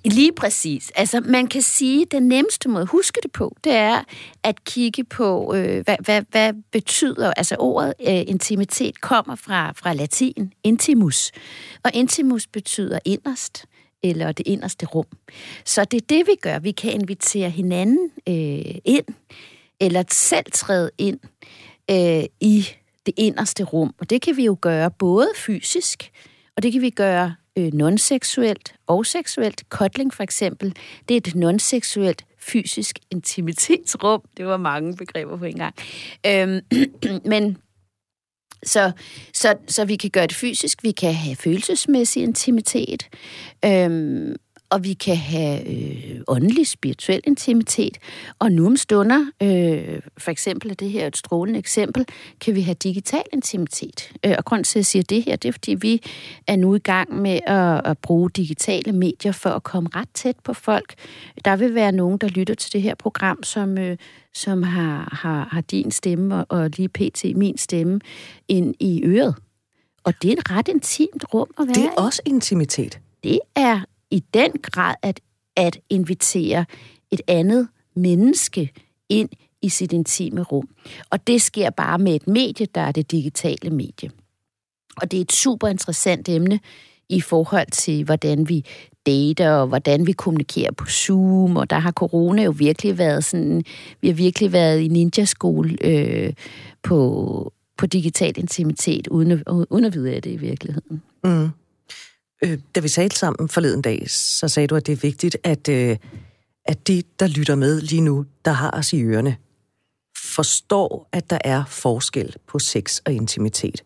Lige 0.05 0.31
præcis. 0.31 0.91
Altså, 0.95 1.19
man 1.19 1.47
kan 1.47 1.61
sige, 1.61 2.01
at 2.01 2.11
den 2.11 2.27
nemmeste 2.27 2.69
måde 2.69 2.81
at 2.81 2.87
huske 2.87 3.19
det 3.23 3.31
på, 3.31 3.55
det 3.63 3.73
er 3.73 4.03
at 4.43 4.63
kigge 4.63 5.03
på, 5.03 5.53
øh, 5.55 5.83
hvad, 5.83 5.95
hvad, 5.99 6.21
hvad 6.31 6.53
betyder, 6.71 7.33
altså 7.33 7.55
ordet 7.59 7.93
øh, 8.07 8.23
intimitet 8.27 9.01
kommer 9.01 9.35
fra, 9.35 9.71
fra 9.71 9.93
latin, 9.93 10.53
intimus. 10.63 11.31
Og 11.83 11.91
intimus 11.93 12.47
betyder 12.47 12.99
inderst 13.05 13.65
eller 14.09 14.31
det 14.31 14.47
inderste 14.47 14.85
rum. 14.85 15.05
Så 15.65 15.85
det 15.85 16.01
er 16.01 16.05
det, 16.09 16.27
vi 16.27 16.35
gør. 16.41 16.59
Vi 16.59 16.71
kan 16.71 16.91
invitere 16.91 17.49
hinanden 17.49 18.11
øh, 18.29 18.75
ind, 18.85 19.05
eller 19.79 20.03
selv 20.11 20.45
træde 20.53 20.91
ind 20.97 21.19
øh, 21.91 22.23
i 22.39 22.67
det 23.05 23.13
inderste 23.17 23.63
rum. 23.63 23.95
Og 23.99 24.09
det 24.09 24.21
kan 24.21 24.37
vi 24.37 24.45
jo 24.45 24.57
gøre 24.61 24.91
både 24.91 25.27
fysisk, 25.35 26.11
og 26.55 26.63
det 26.63 26.71
kan 26.71 26.81
vi 26.81 26.89
gøre 26.89 27.35
øh, 27.57 27.73
non-seksuelt 27.73 28.75
og 28.87 29.05
seksuelt. 29.05 29.69
Kotling 29.69 30.13
for 30.13 30.23
eksempel, 30.23 30.75
det 31.09 31.13
er 31.13 31.17
et 31.17 31.35
non-seksuelt 31.35 32.25
fysisk 32.39 32.99
intimitetsrum. 33.11 34.21
Det 34.37 34.45
var 34.45 34.57
mange 34.57 34.95
begreber 34.95 35.37
på 35.37 35.45
en 35.45 35.57
gang. 35.57 35.75
Øhm, 36.25 36.59
men 37.31 37.57
så, 38.65 38.91
så, 39.33 39.55
så 39.67 39.85
vi 39.85 39.95
kan 39.95 40.09
gøre 40.09 40.27
det 40.27 40.35
fysisk, 40.35 40.83
vi 40.83 40.91
kan 40.91 41.13
have 41.13 41.35
følelsesmæssig 41.35 42.23
intimitet, 42.23 43.09
øhm, 43.65 44.35
og 44.69 44.83
vi 44.83 44.93
kan 44.93 45.17
have 45.17 45.67
øh, 45.69 46.21
åndelig, 46.27 46.67
spirituel 46.67 47.21
intimitet. 47.23 47.97
Og 48.39 48.51
nu 48.51 48.65
om 48.65 48.77
stunder, 48.77 49.25
øh, 49.41 49.99
for 50.17 50.31
eksempel 50.31 50.71
er 50.71 50.75
det 50.75 50.89
her 50.89 51.07
et 51.07 51.17
strålende 51.17 51.59
eksempel, 51.59 52.05
kan 52.41 52.55
vi 52.55 52.61
have 52.61 52.75
digital 52.75 53.23
intimitet. 53.33 54.11
Øh, 54.25 54.35
og 54.37 54.45
grund 54.45 54.63
til, 54.63 54.73
at 54.73 54.75
jeg 54.79 54.85
siger 54.85 55.03
det 55.03 55.23
her, 55.23 55.35
det 55.35 55.47
er, 55.47 55.51
fordi 55.51 55.73
vi 55.73 56.01
er 56.47 56.55
nu 56.55 56.75
i 56.75 56.79
gang 56.79 57.21
med 57.21 57.39
at, 57.47 57.81
at 57.85 57.97
bruge 57.97 58.29
digitale 58.29 58.91
medier 58.91 59.31
for 59.31 59.49
at 59.49 59.63
komme 59.63 59.89
ret 59.95 60.09
tæt 60.13 60.35
på 60.43 60.53
folk. 60.53 60.93
Der 61.45 61.55
vil 61.55 61.75
være 61.75 61.91
nogen, 61.91 62.17
der 62.17 62.27
lytter 62.27 62.55
til 62.55 62.73
det 62.73 62.81
her 62.81 62.95
program, 62.95 63.43
som, 63.43 63.77
øh, 63.77 63.97
som 64.33 64.63
har, 64.63 65.17
har, 65.21 65.47
har 65.51 65.61
din 65.61 65.91
stemme 65.91 66.35
og, 66.35 66.45
og 66.49 66.69
lige 66.69 66.89
pt. 66.89 67.25
min 67.35 67.57
stemme 67.57 67.99
ind 68.47 68.75
i 68.79 69.01
øret. 69.05 69.35
Og 70.03 70.13
det 70.21 70.29
er 70.29 70.33
et 70.33 70.51
ret 70.51 70.67
intimt 70.67 71.25
rum 71.33 71.47
at 71.59 71.67
være 71.67 71.75
Det 71.75 71.85
er 71.85 72.01
også 72.01 72.21
intimitet. 72.25 72.99
Det 73.23 73.39
er 73.55 73.81
i 74.15 74.23
den 74.33 74.51
grad 74.61 74.95
at, 75.01 75.19
at 75.55 75.79
invitere 75.89 76.65
et 77.11 77.21
andet 77.27 77.67
menneske 77.95 78.71
ind 79.09 79.29
i 79.61 79.69
sit 79.69 79.93
intime 79.93 80.41
rum. 80.41 80.69
Og 81.09 81.27
det 81.27 81.41
sker 81.41 81.69
bare 81.69 81.99
med 81.99 82.15
et 82.15 82.27
medie, 82.27 82.67
der 82.75 82.81
er 82.81 82.91
det 82.91 83.11
digitale 83.11 83.69
medie. 83.69 84.11
Og 85.01 85.11
det 85.11 85.17
er 85.17 85.21
et 85.21 85.31
super 85.31 85.67
interessant 85.67 86.29
emne 86.29 86.59
i 87.09 87.21
forhold 87.21 87.71
til, 87.71 88.03
hvordan 88.03 88.49
vi 88.49 88.65
dater, 89.05 89.51
og 89.51 89.67
hvordan 89.67 90.07
vi 90.07 90.11
kommunikerer 90.11 90.71
på 90.71 90.85
Zoom, 90.85 91.57
og 91.57 91.69
der 91.69 91.79
har 91.79 91.91
corona 91.91 92.43
jo 92.43 92.53
virkelig 92.57 92.97
været 92.97 93.23
sådan, 93.23 93.63
vi 94.01 94.07
har 94.07 94.15
virkelig 94.15 94.51
været 94.51 94.79
i 94.79 94.87
ninja-skole 94.87 95.77
øh, 95.81 96.33
på, 96.83 97.53
på 97.77 97.85
digital 97.85 98.33
intimitet, 98.37 99.07
uden 99.07 99.31
at, 99.31 99.43
uden 99.47 99.85
at 99.85 99.93
vide 99.93 100.13
af 100.15 100.21
det 100.21 100.31
i 100.31 100.37
virkeligheden. 100.37 101.01
Mm. 101.23 101.49
Øh, 102.43 102.59
da 102.75 102.79
vi 102.79 102.89
talte 102.89 103.15
sammen 103.15 103.49
forleden 103.49 103.81
dag, 103.81 104.09
så 104.09 104.47
sagde 104.47 104.67
du, 104.67 104.75
at 104.75 104.87
det 104.87 104.91
er 104.91 105.01
vigtigt, 105.01 105.37
at, 105.43 105.69
øh, 105.69 105.97
at 106.65 106.87
de, 106.87 107.03
der 107.19 107.27
lytter 107.27 107.55
med 107.55 107.81
lige 107.81 108.01
nu, 108.01 108.25
der 108.45 108.51
har 108.51 108.71
os 108.71 108.93
i 108.93 109.03
ørerne, 109.03 109.37
forstår, 110.17 111.09
at 111.11 111.29
der 111.29 111.37
er 111.43 111.63
forskel 111.65 112.35
på 112.47 112.59
sex 112.59 112.99
og 113.05 113.13
intimitet. 113.13 113.83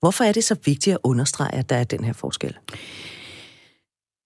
Hvorfor 0.00 0.24
er 0.24 0.32
det 0.32 0.44
så 0.44 0.56
vigtigt 0.64 0.94
at 0.94 1.00
understrege, 1.02 1.54
at 1.54 1.68
der 1.68 1.76
er 1.76 1.84
den 1.84 2.04
her 2.04 2.12
forskel? 2.12 2.56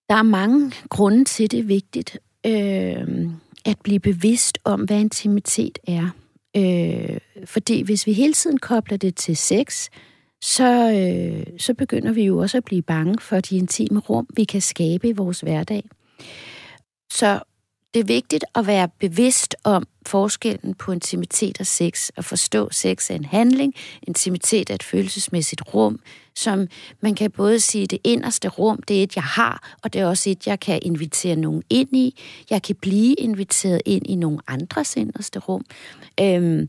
Der 0.09 0.15
er 0.15 0.23
mange 0.23 0.73
grunde 0.89 1.25
til, 1.25 1.51
det 1.51 1.59
er 1.59 1.65
vigtigt 1.65 2.19
øh, 2.47 3.31
at 3.65 3.79
blive 3.83 4.01
bevidst 4.01 4.59
om, 4.65 4.81
hvad 4.81 5.01
intimitet 5.01 5.79
er. 5.89 6.11
Øh, 6.57 7.19
fordi 7.45 7.83
hvis 7.83 8.07
vi 8.07 8.13
hele 8.13 8.33
tiden 8.33 8.59
kobler 8.59 8.97
det 8.97 9.15
til 9.15 9.37
sex, 9.37 9.89
så, 10.45 10.93
øh, 10.93 11.59
så 11.59 11.75
begynder 11.75 12.13
vi 12.13 12.25
jo 12.25 12.39
også 12.39 12.57
at 12.57 12.65
blive 12.65 12.83
bange 12.83 13.17
for 13.21 13.41
de 13.41 13.57
intime 13.57 14.01
rum, 14.01 14.27
vi 14.37 14.45
kan 14.45 14.61
skabe 14.61 15.09
i 15.09 15.13
vores 15.13 15.41
hverdag. 15.41 15.85
Så 17.13 17.41
det 17.95 18.01
er 18.01 18.05
vigtigt 18.05 18.45
at 18.55 18.67
være 18.67 18.89
bevidst 18.99 19.57
om 19.65 19.87
forskellen 20.07 20.75
på 20.75 20.93
intimitet 20.93 21.61
og 21.61 21.67
sex, 21.67 22.09
og 22.17 22.25
forstå 22.25 22.69
sex 22.71 23.11
er 23.11 23.15
en 23.15 23.25
handling, 23.25 23.75
intimitet 24.03 24.71
er 24.71 24.75
et 24.75 24.83
følelsesmæssigt 24.83 25.75
rum, 25.75 26.01
som 26.35 26.69
man 27.01 27.15
kan 27.15 27.31
både 27.31 27.61
sige, 27.61 27.87
det 27.87 27.99
inderste 28.05 28.49
rum, 28.49 28.83
det 28.89 28.99
er 28.99 29.03
et, 29.03 29.17
jeg 29.17 29.25
har, 29.25 29.77
og 29.83 29.93
det 29.93 30.01
er 30.01 30.07
også 30.07 30.31
et, 30.31 30.47
jeg 30.47 30.61
kan 30.61 30.79
invitere 30.83 31.37
nogen 31.37 31.63
ind 31.71 31.97
i. 31.97 32.21
Jeg 32.51 32.63
kan 32.63 32.77
blive 32.77 33.15
inviteret 33.15 33.83
ind 33.85 34.07
i 34.07 34.15
nogle 34.15 34.39
andres 34.47 34.97
inderste 34.97 35.39
rum. 35.39 35.65
Øhm, 36.21 36.69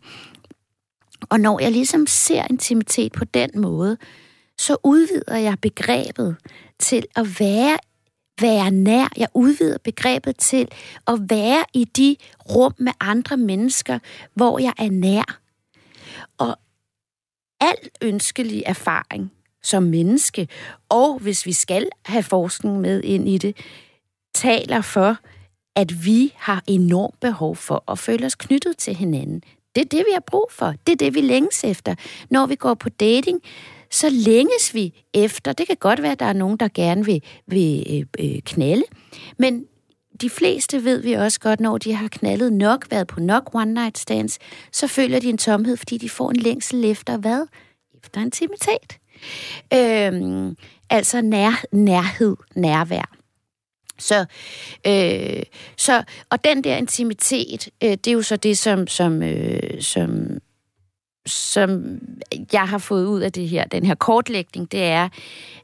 og 1.29 1.39
når 1.39 1.59
jeg 1.59 1.71
ligesom 1.71 2.07
ser 2.07 2.43
intimitet 2.49 3.11
på 3.11 3.25
den 3.25 3.49
måde, 3.55 3.97
så 4.57 4.77
udvider 4.83 5.37
jeg 5.37 5.57
begrebet 5.61 6.35
til 6.79 7.05
at 7.15 7.39
være 7.39 7.77
være 8.41 8.71
nær. 8.71 9.07
Jeg 9.17 9.27
udvider 9.33 9.77
begrebet 9.83 10.37
til 10.37 10.67
at 11.07 11.19
være 11.29 11.65
i 11.73 11.83
de 11.83 12.15
rum 12.55 12.73
med 12.77 12.91
andre 12.99 13.37
mennesker, 13.37 13.99
hvor 14.33 14.59
jeg 14.59 14.73
er 14.77 14.89
nær. 14.89 15.39
Og 16.37 16.57
al 17.61 17.77
ønskelig 18.01 18.63
erfaring 18.65 19.31
som 19.63 19.83
menneske, 19.83 20.47
og 20.89 21.19
hvis 21.19 21.45
vi 21.45 21.53
skal 21.53 21.89
have 22.05 22.23
forskning 22.23 22.81
med 22.81 23.03
ind 23.03 23.29
i 23.29 23.37
det, 23.37 23.57
taler 24.35 24.81
for, 24.81 25.17
at 25.75 26.05
vi 26.05 26.33
har 26.35 26.63
enormt 26.67 27.19
behov 27.19 27.55
for 27.55 27.91
at 27.91 27.99
føle 27.99 28.25
os 28.25 28.35
knyttet 28.35 28.77
til 28.77 28.95
hinanden. 28.95 29.43
Det 29.75 29.81
er 29.81 29.85
det, 29.85 29.99
vi 30.07 30.11
har 30.13 30.23
brug 30.27 30.47
for. 30.51 30.73
Det 30.87 30.93
er 30.93 30.97
det, 30.97 31.15
vi 31.15 31.21
længes 31.21 31.63
efter. 31.63 31.95
Når 32.29 32.45
vi 32.45 32.55
går 32.55 32.73
på 32.73 32.89
dating, 32.89 33.41
så 33.91 34.09
længes 34.09 34.73
vi 34.73 35.03
efter. 35.13 35.53
Det 35.53 35.67
kan 35.67 35.77
godt 35.79 36.01
være, 36.01 36.11
at 36.11 36.19
der 36.19 36.25
er 36.25 36.33
nogen, 36.33 36.57
der 36.57 36.67
gerne 36.73 37.05
vil, 37.05 37.23
vil 37.47 37.85
øh, 38.19 38.25
øh, 38.25 38.41
knalde, 38.41 38.83
men 39.37 39.65
de 40.21 40.29
fleste 40.29 40.83
ved 40.83 41.01
vi 41.01 41.13
også 41.13 41.39
godt, 41.39 41.59
når 41.59 41.77
de 41.77 41.93
har 41.93 42.07
knaldet 42.07 42.53
nok, 42.53 42.85
været 42.91 43.07
på 43.07 43.19
nok 43.19 43.49
one-night 43.55 43.95
stands, 43.95 44.39
så 44.71 44.87
føler 44.87 45.19
de 45.19 45.29
en 45.29 45.37
tomhed, 45.37 45.77
fordi 45.77 45.97
de 45.97 46.09
får 46.09 46.29
en 46.29 46.35
længsel 46.35 46.85
efter 46.85 47.17
hvad? 47.17 47.47
Efter 48.03 48.21
intimitet. 48.21 48.97
Øhm, 49.73 50.55
altså 50.89 51.21
nær, 51.21 51.63
nærhed, 51.71 52.35
nærvær. 52.55 53.14
Så, 53.99 54.25
øh, 54.87 55.43
så, 55.77 56.03
og 56.29 56.43
den 56.43 56.63
der 56.63 56.77
intimitet, 56.77 57.69
øh, 57.83 57.89
det 57.91 58.07
er 58.07 58.11
jo 58.11 58.21
så 58.21 58.35
det, 58.35 58.57
som, 58.57 58.87
som, 58.87 59.23
øh, 59.23 59.81
som, 59.81 60.37
som 61.25 61.99
jeg 62.53 62.67
har 62.67 62.77
fået 62.77 63.05
ud 63.05 63.21
af 63.21 63.31
det 63.31 63.49
her, 63.49 63.65
den 63.65 63.85
her 63.85 63.95
kortlægning, 63.95 64.71
det 64.71 64.83
er, 64.83 65.09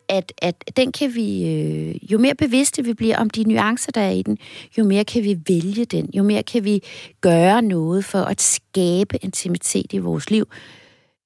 at, 0.09 0.33
at 0.41 0.71
den 0.75 0.91
kan 0.91 1.15
vi, 1.15 1.49
øh, 1.49 2.11
jo 2.11 2.17
mere 2.17 2.35
bevidste 2.35 2.83
vi 2.83 2.93
bliver 2.93 3.17
om 3.17 3.29
de 3.29 3.43
nuancer, 3.43 3.91
der 3.91 4.01
er 4.01 4.11
i 4.11 4.21
den, 4.21 4.37
jo 4.77 4.83
mere 4.83 5.05
kan 5.05 5.23
vi 5.23 5.39
vælge 5.47 5.85
den, 5.85 6.09
jo 6.13 6.23
mere 6.23 6.43
kan 6.43 6.63
vi 6.63 6.83
gøre 7.21 7.61
noget 7.61 8.05
for 8.05 8.19
at 8.19 8.41
skabe 8.41 9.17
intimitet 9.21 9.93
i 9.93 9.97
vores 9.97 10.29
liv. 10.29 10.47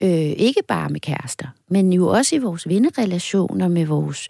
Øh, 0.04 0.10
ikke 0.38 0.62
bare 0.68 0.90
med 0.90 1.00
kærester, 1.00 1.48
men 1.68 1.94
jo 1.94 2.08
også 2.08 2.36
i 2.36 2.40
vores 2.40 2.68
vennerelationer, 2.68 3.68
med 3.68 3.86
vores 3.86 4.28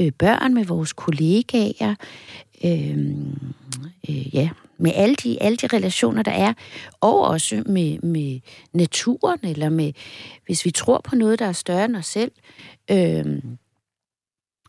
øh, 0.00 0.12
børn, 0.12 0.54
med 0.54 0.64
vores 0.64 0.92
kollegaer, 0.92 1.94
øh, 2.64 2.98
øh, 4.08 4.34
ja, 4.34 4.50
med 4.78 4.92
alle 4.94 5.14
de, 5.14 5.42
alle 5.42 5.56
de 5.56 5.66
relationer, 5.66 6.22
der 6.22 6.32
er, 6.32 6.52
og 7.00 7.20
også 7.20 7.62
med, 7.66 7.98
med 7.98 8.40
naturen, 8.72 9.38
eller 9.42 9.68
med, 9.68 9.92
hvis 10.46 10.64
vi 10.64 10.70
tror 10.70 11.00
på 11.04 11.16
noget, 11.16 11.38
der 11.38 11.46
er 11.46 11.52
større 11.52 11.84
end 11.84 11.96
os 11.96 12.06
selv, 12.06 12.32
øh, 12.90 13.42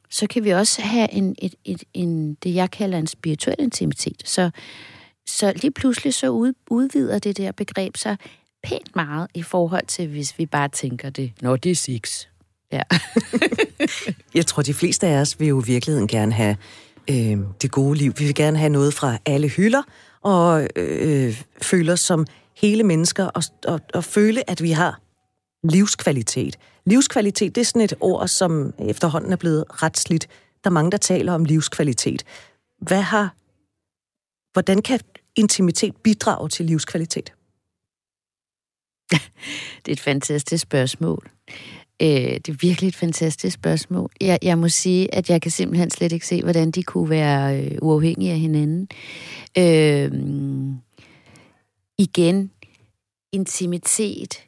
så 0.10 0.28
kan 0.28 0.44
vi 0.44 0.50
også 0.50 0.82
have 0.82 1.12
en, 1.14 1.36
et, 1.38 1.56
et, 1.66 1.84
en, 1.94 2.34
det, 2.34 2.56
jeg 2.56 2.72
kalder 2.72 2.98
en 2.98 3.08
spirituel 3.08 3.56
intimitet. 3.60 4.22
Så, 4.26 4.50
så 5.26 5.54
lige 5.56 5.72
pludselig 5.72 6.14
så 6.14 6.30
ud, 6.30 6.54
udvider 6.70 7.20
det 7.20 7.38
der 7.38 7.52
begreb 7.52 7.98
sig 7.98 8.18
pænt 8.66 8.96
meget 8.96 9.28
i 9.34 9.44
forhold 9.44 9.86
til, 9.88 10.08
hvis 10.08 10.40
vi 10.40 10.46
bare 10.46 10.70
tænker 10.70 11.10
det, 11.10 11.32
når 11.42 11.56
det 11.56 11.72
er 11.72 11.76
sex. 11.76 12.28
Ja. 12.72 12.82
jeg 14.36 14.46
tror, 14.46 14.64
de 14.64 14.74
fleste 14.74 15.08
af 15.08 15.22
os 15.22 15.40
vil 15.40 15.48
jo 15.48 15.62
i 15.62 15.66
virkeligheden 15.66 16.08
gerne 16.08 16.34
have 16.34 16.58
øh, 17.10 17.38
det 17.62 17.72
gode 17.72 17.98
liv. 17.98 18.14
Vi 18.18 18.26
vil 18.26 18.36
gerne 18.36 18.58
have 18.58 18.70
noget 18.70 18.94
fra 18.94 19.18
alle 19.26 19.48
hylder, 19.48 19.82
og 20.22 20.68
øh, 20.76 21.44
føle 21.62 21.92
os 21.92 22.00
som 22.00 22.26
hele 22.58 22.84
mennesker, 22.84 23.26
og, 23.26 23.44
og, 23.68 23.82
og 23.94 24.04
føle, 24.04 24.50
at 24.50 24.64
vi 24.64 24.72
har 24.72 25.00
livskvalitet. 25.64 26.58
Livskvalitet, 26.86 27.56
det 27.56 27.62
er 27.62 27.66
sådan 27.66 27.82
et 27.82 27.94
ord, 28.00 28.28
som 28.28 28.74
efterhånden 28.80 29.32
er 29.32 29.36
blevet 29.36 29.66
ret 29.70 29.98
slidt. 29.98 30.28
Der 30.64 30.70
er 30.70 30.74
mange, 30.74 30.92
der 30.92 30.98
taler 30.98 31.34
om 31.34 31.46
livskvalitet. 31.46 32.24
Hvad 32.82 33.02
har, 33.02 33.36
hvordan 34.54 34.82
kan 34.82 35.00
intimitet 35.36 35.96
bidrage 35.96 36.50
til 36.50 36.66
livskvalitet? 36.66 37.34
Det 39.86 39.88
er 39.88 39.92
et 39.92 40.00
fantastisk 40.00 40.62
spørgsmål. 40.62 41.30
Øh, 42.02 42.08
det 42.08 42.50
er 42.50 42.58
virkelig 42.62 42.88
et 42.88 42.96
fantastisk 42.96 43.54
spørgsmål. 43.54 44.12
Jeg, 44.22 44.40
jeg 44.42 44.58
må 44.58 44.70
sige, 44.70 45.16
at 45.16 45.30
jeg 45.30 45.42
kan 45.42 45.52
simpelthen 45.52 45.90
slet 45.90 46.12
ikke 46.12 46.28
se, 46.28 46.42
hvordan 46.42 46.72
de 46.72 46.84
kunne 46.84 47.10
være 47.10 47.64
øh, 47.64 47.78
uafhængige 47.82 48.32
af 48.32 48.40
hinanden. 48.40 48.88
Øh, 49.58 50.12
igen, 51.98 52.52
intimitet. 53.32 54.44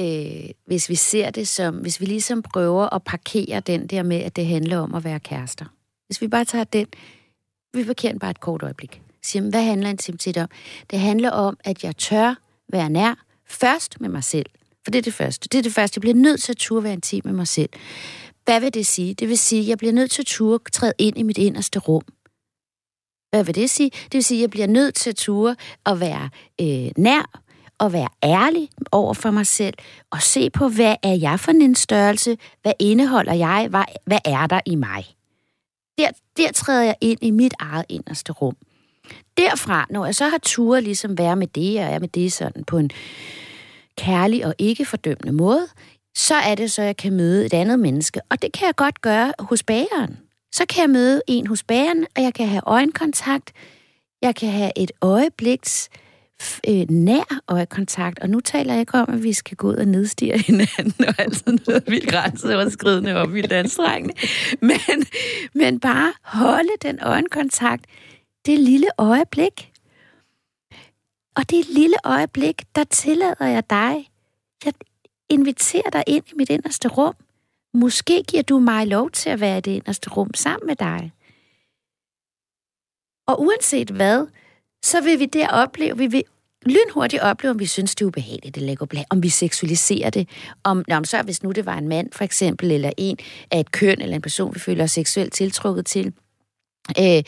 Øh, 0.00 0.50
hvis 0.66 0.88
vi 0.88 0.94
ser 0.94 1.30
det 1.30 1.48
som, 1.48 1.74
hvis 1.74 2.00
vi 2.00 2.06
ligesom 2.06 2.42
prøver 2.42 2.94
at 2.94 3.04
parkere 3.04 3.60
den 3.60 3.86
der 3.86 4.02
med, 4.02 4.16
at 4.16 4.36
det 4.36 4.46
handler 4.46 4.78
om 4.78 4.94
at 4.94 5.04
være 5.04 5.20
kærester. 5.20 5.64
Hvis 6.06 6.20
vi 6.20 6.28
bare 6.28 6.44
tager 6.44 6.64
den, 6.64 6.86
vi 7.74 7.84
parkerer 7.84 8.12
den 8.12 8.18
bare 8.18 8.30
et 8.30 8.40
kort 8.40 8.62
øjeblik. 8.62 9.02
Siger, 9.22 9.50
hvad 9.50 9.62
handler 9.62 9.88
intimitet 9.88 10.36
om? 10.36 10.48
Det 10.90 10.98
handler 10.98 11.30
om, 11.30 11.56
at 11.64 11.84
jeg 11.84 11.96
tør 11.96 12.34
være 12.72 12.90
nær, 12.90 13.27
først 13.50 14.00
med 14.00 14.08
mig 14.08 14.24
selv. 14.24 14.46
For 14.84 14.90
det 14.90 14.98
er 14.98 15.02
det 15.02 15.14
første. 15.14 15.48
Det 15.48 15.58
er 15.58 15.62
det 15.62 15.72
første. 15.72 15.98
Jeg 15.98 16.00
bliver 16.00 16.14
nødt 16.14 16.42
til 16.42 16.52
at 16.52 16.56
turde 16.56 16.84
være 16.84 16.92
intim 16.92 17.22
med 17.24 17.32
mig 17.32 17.48
selv. 17.48 17.70
Hvad 18.44 18.60
vil 18.60 18.74
det 18.74 18.86
sige? 18.86 19.14
Det 19.14 19.28
vil 19.28 19.38
sige, 19.38 19.62
at 19.62 19.68
jeg 19.68 19.78
bliver 19.78 19.92
nødt 19.92 20.10
til 20.10 20.22
at 20.22 20.26
turde 20.26 20.70
træde 20.70 20.92
ind 20.98 21.18
i 21.18 21.22
mit 21.22 21.38
inderste 21.38 21.78
rum. 21.78 22.02
Hvad 23.30 23.44
vil 23.44 23.54
det 23.54 23.70
sige? 23.70 23.90
Det 23.90 24.14
vil 24.14 24.24
sige, 24.24 24.38
at 24.38 24.42
jeg 24.42 24.50
bliver 24.50 24.66
nødt 24.66 24.94
til 24.94 25.10
at 25.10 25.16
ture 25.16 25.56
at 25.86 26.00
være 26.00 26.30
øh, 26.60 26.90
nær, 26.96 27.42
og 27.78 27.92
være 27.92 28.08
ærlig 28.22 28.68
over 28.92 29.14
for 29.14 29.30
mig 29.30 29.46
selv, 29.46 29.74
og 30.10 30.22
se 30.22 30.50
på, 30.50 30.68
hvad 30.68 30.96
er 31.02 31.14
jeg 31.14 31.40
for 31.40 31.50
en 31.50 31.74
størrelse? 31.74 32.38
Hvad 32.62 32.72
indeholder 32.78 33.34
jeg? 33.34 33.66
Hvad, 33.70 33.84
hvad 34.04 34.18
er 34.24 34.46
der 34.46 34.60
i 34.66 34.74
mig? 34.74 35.04
Der, 35.98 36.10
der 36.36 36.52
træder 36.52 36.82
jeg 36.82 36.94
ind 37.00 37.18
i 37.22 37.30
mit 37.30 37.54
eget 37.58 37.84
inderste 37.88 38.32
rum. 38.32 38.56
Derfra, 39.38 39.86
når 39.90 40.04
jeg 40.04 40.14
så 40.14 40.28
har 40.28 40.38
turet 40.42 40.82
ligesom 40.82 41.18
være 41.18 41.36
med 41.36 41.46
det, 41.46 41.78
og 41.78 41.84
er 41.84 41.98
med 41.98 42.08
det 42.08 42.32
sådan 42.32 42.64
på 42.64 42.78
en 42.78 42.90
kærlig 43.98 44.46
og 44.46 44.54
ikke 44.58 44.84
fordømmende 44.84 45.32
måde, 45.32 45.66
så 46.14 46.34
er 46.34 46.54
det 46.54 46.70
så, 46.70 46.82
jeg 46.82 46.96
kan 46.96 47.12
møde 47.12 47.46
et 47.46 47.54
andet 47.54 47.78
menneske. 47.78 48.20
Og 48.30 48.42
det 48.42 48.52
kan 48.52 48.66
jeg 48.66 48.76
godt 48.76 49.00
gøre 49.00 49.32
hos 49.38 49.62
bageren. 49.62 50.18
Så 50.52 50.64
kan 50.66 50.82
jeg 50.82 50.90
møde 50.90 51.22
en 51.28 51.46
hos 51.46 51.62
bageren, 51.62 52.06
og 52.16 52.22
jeg 52.22 52.34
kan 52.34 52.48
have 52.48 52.62
øjenkontakt. 52.66 53.52
Jeg 54.22 54.34
kan 54.34 54.48
have 54.48 54.72
et 54.76 54.92
øjebliks 55.02 55.88
øh, 56.68 56.86
nær 56.90 57.40
øjekontakt. 57.48 58.18
Og 58.18 58.30
nu 58.30 58.40
taler 58.40 58.72
jeg 58.72 58.80
ikke 58.80 58.94
om, 58.94 59.14
at 59.14 59.22
vi 59.22 59.32
skal 59.32 59.56
gå 59.56 59.68
ud 59.68 59.76
og 59.76 59.84
nedstige 59.84 60.38
hinanden 60.46 61.04
og 61.08 61.14
alt 61.18 61.46
noget 61.46 61.84
vildt 61.86 62.10
grænseoverskridende 62.10 63.16
og 63.16 63.34
vildt 63.34 63.52
anstrengende. 63.52 64.14
Men, 64.60 65.06
men 65.54 65.80
bare 65.80 66.12
holde 66.22 66.72
den 66.82 66.98
øjenkontakt 67.02 67.84
det 68.48 68.58
lille 68.58 68.88
øjeblik. 68.98 69.72
Og 71.36 71.50
det 71.50 71.68
lille 71.68 71.96
øjeblik, 72.04 72.62
der 72.74 72.84
tillader 72.84 73.46
jeg 73.46 73.70
dig. 73.70 74.10
Jeg 74.64 74.72
inviterer 75.28 75.90
dig 75.90 76.04
ind 76.06 76.24
i 76.32 76.34
mit 76.36 76.50
inderste 76.50 76.88
rum. 76.88 77.14
Måske 77.74 78.22
giver 78.28 78.42
du 78.42 78.58
mig 78.58 78.86
lov 78.86 79.10
til 79.10 79.30
at 79.30 79.40
være 79.40 79.58
i 79.58 79.60
det 79.60 79.70
inderste 79.70 80.10
rum 80.10 80.34
sammen 80.34 80.66
med 80.66 80.76
dig. 80.76 81.12
Og 83.26 83.42
uanset 83.42 83.90
hvad, 83.90 84.26
så 84.84 85.00
vil 85.00 85.18
vi 85.18 85.26
der 85.26 85.48
opleve, 85.48 85.98
vi 85.98 86.06
vil 86.06 86.24
lynhurtigt 86.66 87.22
opleve, 87.22 87.50
om 87.50 87.58
vi 87.58 87.66
synes, 87.66 87.94
det 87.94 88.04
er 88.04 88.08
ubehageligt, 88.08 88.54
det 88.54 88.62
lægger 88.62 88.86
blag, 88.86 89.04
om 89.10 89.22
vi 89.22 89.28
seksualiserer 89.28 90.10
det, 90.10 90.28
om, 90.64 90.84
om 90.92 91.04
så 91.04 91.22
hvis 91.22 91.42
nu 91.42 91.52
det 91.52 91.66
var 91.66 91.78
en 91.78 91.88
mand 91.88 92.12
for 92.12 92.24
eksempel, 92.24 92.72
eller 92.72 92.90
en 92.96 93.18
af 93.50 93.60
et 93.60 93.72
køn, 93.72 94.00
eller 94.00 94.16
en 94.16 94.22
person, 94.22 94.54
vi 94.54 94.60
føler 94.60 94.84
os 94.84 94.90
seksuelt 94.90 95.32
tiltrukket 95.32 95.86
til, 95.86 96.14
Øh, 97.00 97.22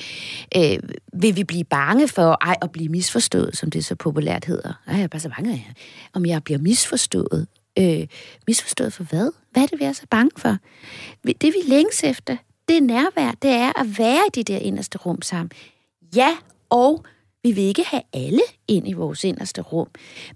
øh, 0.56 0.78
vil 1.12 1.36
vi 1.36 1.44
blive 1.44 1.64
bange 1.64 2.08
for 2.08 2.38
ej, 2.40 2.56
at 2.62 2.72
blive 2.72 2.88
misforstået, 2.88 3.56
som 3.56 3.70
det 3.70 3.84
så 3.84 3.94
populært 3.94 4.44
hedder? 4.44 4.72
Ej, 4.86 4.94
jeg 4.94 5.02
er 5.02 5.08
bare 5.08 5.20
så 5.20 5.28
bange 5.28 5.52
af, 5.52 5.72
om 6.12 6.26
jeg 6.26 6.44
bliver 6.44 6.58
misforstået. 6.58 7.46
Øh, 7.78 8.06
misforstået 8.46 8.92
for 8.92 9.04
hvad? 9.04 9.32
Hvad 9.52 9.62
er 9.62 9.66
det, 9.66 9.80
vi 9.80 9.84
er 9.84 9.92
så 9.92 10.06
bange 10.10 10.30
for? 10.36 10.56
Det, 11.24 11.42
vi 11.54 11.58
længes 11.68 12.04
efter, 12.04 12.36
det 12.68 12.76
er 12.76 12.80
nærvær. 12.80 13.32
Det 13.42 13.50
er 13.50 13.80
at 13.80 13.98
være 13.98 14.22
i 14.26 14.30
det 14.34 14.48
der 14.48 14.58
inderste 14.58 14.98
rum 14.98 15.22
sammen. 15.22 15.50
Ja, 16.16 16.36
og 16.70 17.04
vi 17.42 17.52
vil 17.52 17.64
ikke 17.64 17.84
have 17.84 18.02
alle 18.12 18.42
ind 18.68 18.88
i 18.88 18.92
vores 18.92 19.24
inderste 19.24 19.60
rum. 19.60 19.88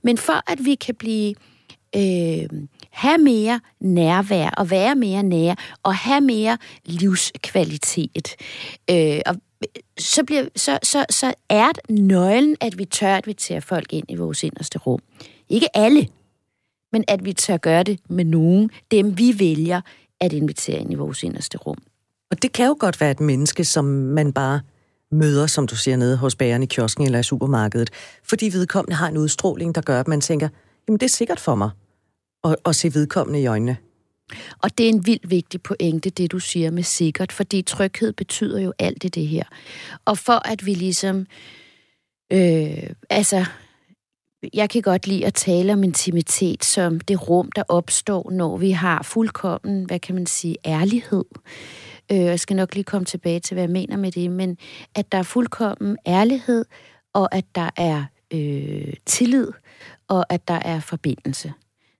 Men 0.02 0.18
for 0.18 0.50
at 0.52 0.64
vi 0.64 0.74
kan 0.74 0.94
blive 0.94 1.34
øh, 1.96 2.66
have 2.90 3.18
mere 3.18 3.60
nærvær 3.80 4.50
og 4.50 4.70
være 4.70 4.94
mere 4.94 5.22
nær 5.22 5.54
og 5.82 5.94
have 5.94 6.20
mere 6.20 6.58
livskvalitet. 6.84 8.36
Øh, 8.90 9.20
og 9.26 9.36
så, 9.98 10.24
bliver, 10.24 10.44
så, 10.56 10.78
så, 10.82 11.06
så 11.10 11.34
er 11.48 11.68
det 11.68 11.90
nøglen, 11.90 12.56
at 12.60 12.78
vi 12.78 12.84
tør 12.84 13.14
at 13.14 13.26
vi 13.26 13.32
tager 13.32 13.60
folk 13.60 13.92
ind 13.92 14.04
i 14.08 14.14
vores 14.14 14.42
inderste 14.42 14.78
rum. 14.78 15.00
Ikke 15.48 15.76
alle, 15.76 16.08
men 16.92 17.04
at 17.08 17.24
vi 17.24 17.32
tør 17.32 17.56
gøre 17.56 17.82
det 17.82 18.00
med 18.08 18.24
nogen, 18.24 18.70
dem 18.90 19.18
vi 19.18 19.38
vælger 19.38 19.80
at 20.20 20.32
invitere 20.32 20.80
ind 20.80 20.92
i 20.92 20.94
vores 20.94 21.22
inderste 21.22 21.58
rum. 21.58 21.78
Og 22.30 22.42
det 22.42 22.52
kan 22.52 22.66
jo 22.66 22.76
godt 22.80 23.00
være 23.00 23.10
et 23.10 23.20
menneske, 23.20 23.64
som 23.64 23.84
man 23.84 24.32
bare 24.32 24.60
møder, 25.10 25.46
som 25.46 25.66
du 25.66 25.76
siger, 25.76 25.96
nede 25.96 26.16
hos 26.16 26.36
bageren 26.36 26.62
i 26.62 26.66
kiosken 26.66 27.04
eller 27.04 27.18
i 27.18 27.22
supermarkedet, 27.22 27.90
fordi 28.24 28.50
vedkommende 28.52 28.96
har 28.96 29.08
en 29.08 29.16
udstråling, 29.16 29.74
der 29.74 29.80
gør, 29.80 30.00
at 30.00 30.08
man 30.08 30.20
tænker, 30.20 30.48
jamen 30.88 31.00
det 31.00 31.06
er 31.06 31.10
sikkert 31.10 31.40
for 31.40 31.54
mig 31.54 31.70
og, 32.44 32.56
og 32.64 32.74
se 32.74 32.94
vedkommende 32.94 33.40
i 33.40 33.46
øjnene. 33.46 33.76
Og 34.62 34.78
det 34.78 34.84
er 34.84 34.88
en 34.88 35.06
vildt 35.06 35.30
vigtig 35.30 35.62
pointe, 35.62 36.10
det 36.10 36.32
du 36.32 36.38
siger 36.38 36.70
med 36.70 36.82
sikkert, 36.82 37.32
fordi 37.32 37.62
tryghed 37.62 38.12
betyder 38.12 38.60
jo 38.60 38.72
alt 38.78 39.04
i 39.04 39.08
det 39.08 39.26
her. 39.26 39.44
Og 40.04 40.18
for 40.18 40.48
at 40.48 40.66
vi 40.66 40.74
ligesom, 40.74 41.26
øh, 42.32 42.90
altså, 43.10 43.44
jeg 44.54 44.70
kan 44.70 44.82
godt 44.82 45.06
lide 45.06 45.26
at 45.26 45.34
tale 45.34 45.72
om 45.72 45.84
intimitet 45.84 46.64
som 46.64 47.00
det 47.00 47.28
rum, 47.28 47.52
der 47.52 47.62
opstår, 47.68 48.30
når 48.30 48.56
vi 48.56 48.70
har 48.70 49.02
fuldkommen, 49.02 49.84
hvad 49.84 49.98
kan 49.98 50.14
man 50.14 50.26
sige, 50.26 50.56
ærlighed. 50.66 51.24
Øh, 52.12 52.18
jeg 52.18 52.40
skal 52.40 52.56
nok 52.56 52.74
lige 52.74 52.84
komme 52.84 53.04
tilbage 53.04 53.40
til, 53.40 53.54
hvad 53.54 53.62
jeg 53.62 53.70
mener 53.70 53.96
med 53.96 54.12
det, 54.12 54.30
men 54.30 54.58
at 54.94 55.12
der 55.12 55.18
er 55.18 55.22
fuldkommen 55.22 55.96
ærlighed, 56.06 56.64
og 57.12 57.34
at 57.34 57.44
der 57.54 57.70
er 57.76 58.04
øh, 58.32 58.94
tillid, 59.06 59.48
og 60.08 60.32
at 60.32 60.48
der 60.48 60.54
er 60.64 60.80
forbindelse. 60.80 61.52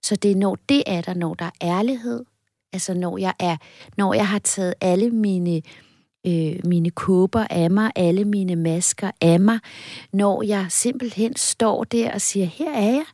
Så 0.05 0.15
det 0.15 0.31
er 0.31 0.35
når 0.35 0.57
det 0.69 0.83
er 0.87 1.01
der, 1.01 1.13
når 1.13 1.33
der 1.33 1.45
er 1.45 1.51
ærlighed, 1.61 2.25
altså 2.73 2.93
når 2.93 3.17
jeg 3.17 3.33
er, 3.39 3.57
når 3.97 4.13
jeg 4.13 4.27
har 4.27 4.39
taget 4.39 4.73
alle 4.81 5.09
mine 5.09 5.61
øh, 6.27 6.59
mine 6.65 6.89
kåber 6.89 7.47
af 7.49 7.71
mig, 7.71 7.91
alle 7.95 8.25
mine 8.25 8.55
masker 8.55 9.11
af 9.21 9.39
mig, 9.39 9.59
når 10.13 10.43
jeg 10.43 10.65
simpelthen 10.69 11.35
står 11.35 11.83
der 11.83 12.13
og 12.13 12.21
siger, 12.21 12.45
her 12.45 12.73
er 12.73 12.91
jeg. 12.91 13.05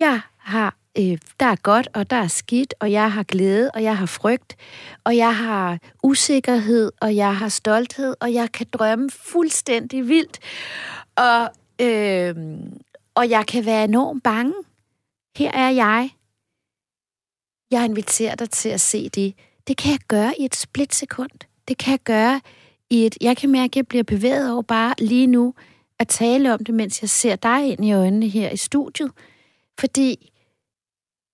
Jeg 0.00 0.20
har, 0.38 0.76
øh, 0.98 1.18
der 1.40 1.46
er 1.46 1.62
godt, 1.62 1.88
og 1.94 2.10
der 2.10 2.16
er 2.16 2.28
skidt, 2.28 2.74
og 2.80 2.92
jeg 2.92 3.12
har 3.12 3.22
glæde, 3.22 3.70
og 3.74 3.82
jeg 3.82 3.98
har 3.98 4.06
frygt, 4.06 4.56
og 5.04 5.16
jeg 5.16 5.36
har 5.36 5.78
usikkerhed, 6.02 6.92
og 7.00 7.16
jeg 7.16 7.36
har 7.36 7.48
stolthed, 7.48 8.14
og 8.20 8.32
jeg 8.34 8.52
kan 8.52 8.66
drømme 8.72 9.10
fuldstændig 9.10 10.08
vildt. 10.08 10.38
Og, 11.16 11.50
øh, 11.80 12.34
og 13.14 13.30
jeg 13.30 13.46
kan 13.46 13.66
være 13.66 13.84
enormt 13.84 14.22
bange. 14.22 14.52
Her 15.36 15.50
er 15.50 15.70
jeg. 15.70 16.10
Jeg 17.70 17.84
inviterer 17.84 18.34
dig 18.34 18.50
til 18.50 18.68
at 18.68 18.80
se 18.80 19.08
det. 19.08 19.34
Det 19.66 19.76
kan 19.76 19.90
jeg 19.90 20.00
gøre 20.08 20.34
i 20.38 20.44
et 20.44 20.56
splitsekund. 20.56 21.30
Det 21.68 21.78
kan 21.78 21.90
jeg 21.90 22.00
gøre 22.00 22.40
i 22.90 23.06
et... 23.06 23.16
Jeg 23.20 23.36
kan 23.36 23.50
mærke, 23.50 23.70
at 23.72 23.76
jeg 23.76 23.86
bliver 23.86 24.04
bevæget 24.04 24.52
over 24.52 24.62
bare 24.62 24.94
lige 24.98 25.26
nu 25.26 25.54
at 25.98 26.08
tale 26.08 26.54
om 26.54 26.64
det, 26.64 26.74
mens 26.74 27.02
jeg 27.02 27.10
ser 27.10 27.36
dig 27.36 27.68
ind 27.68 27.84
i 27.84 27.92
øjnene 27.92 28.28
her 28.28 28.50
i 28.50 28.56
studiet. 28.56 29.10
Fordi 29.80 30.32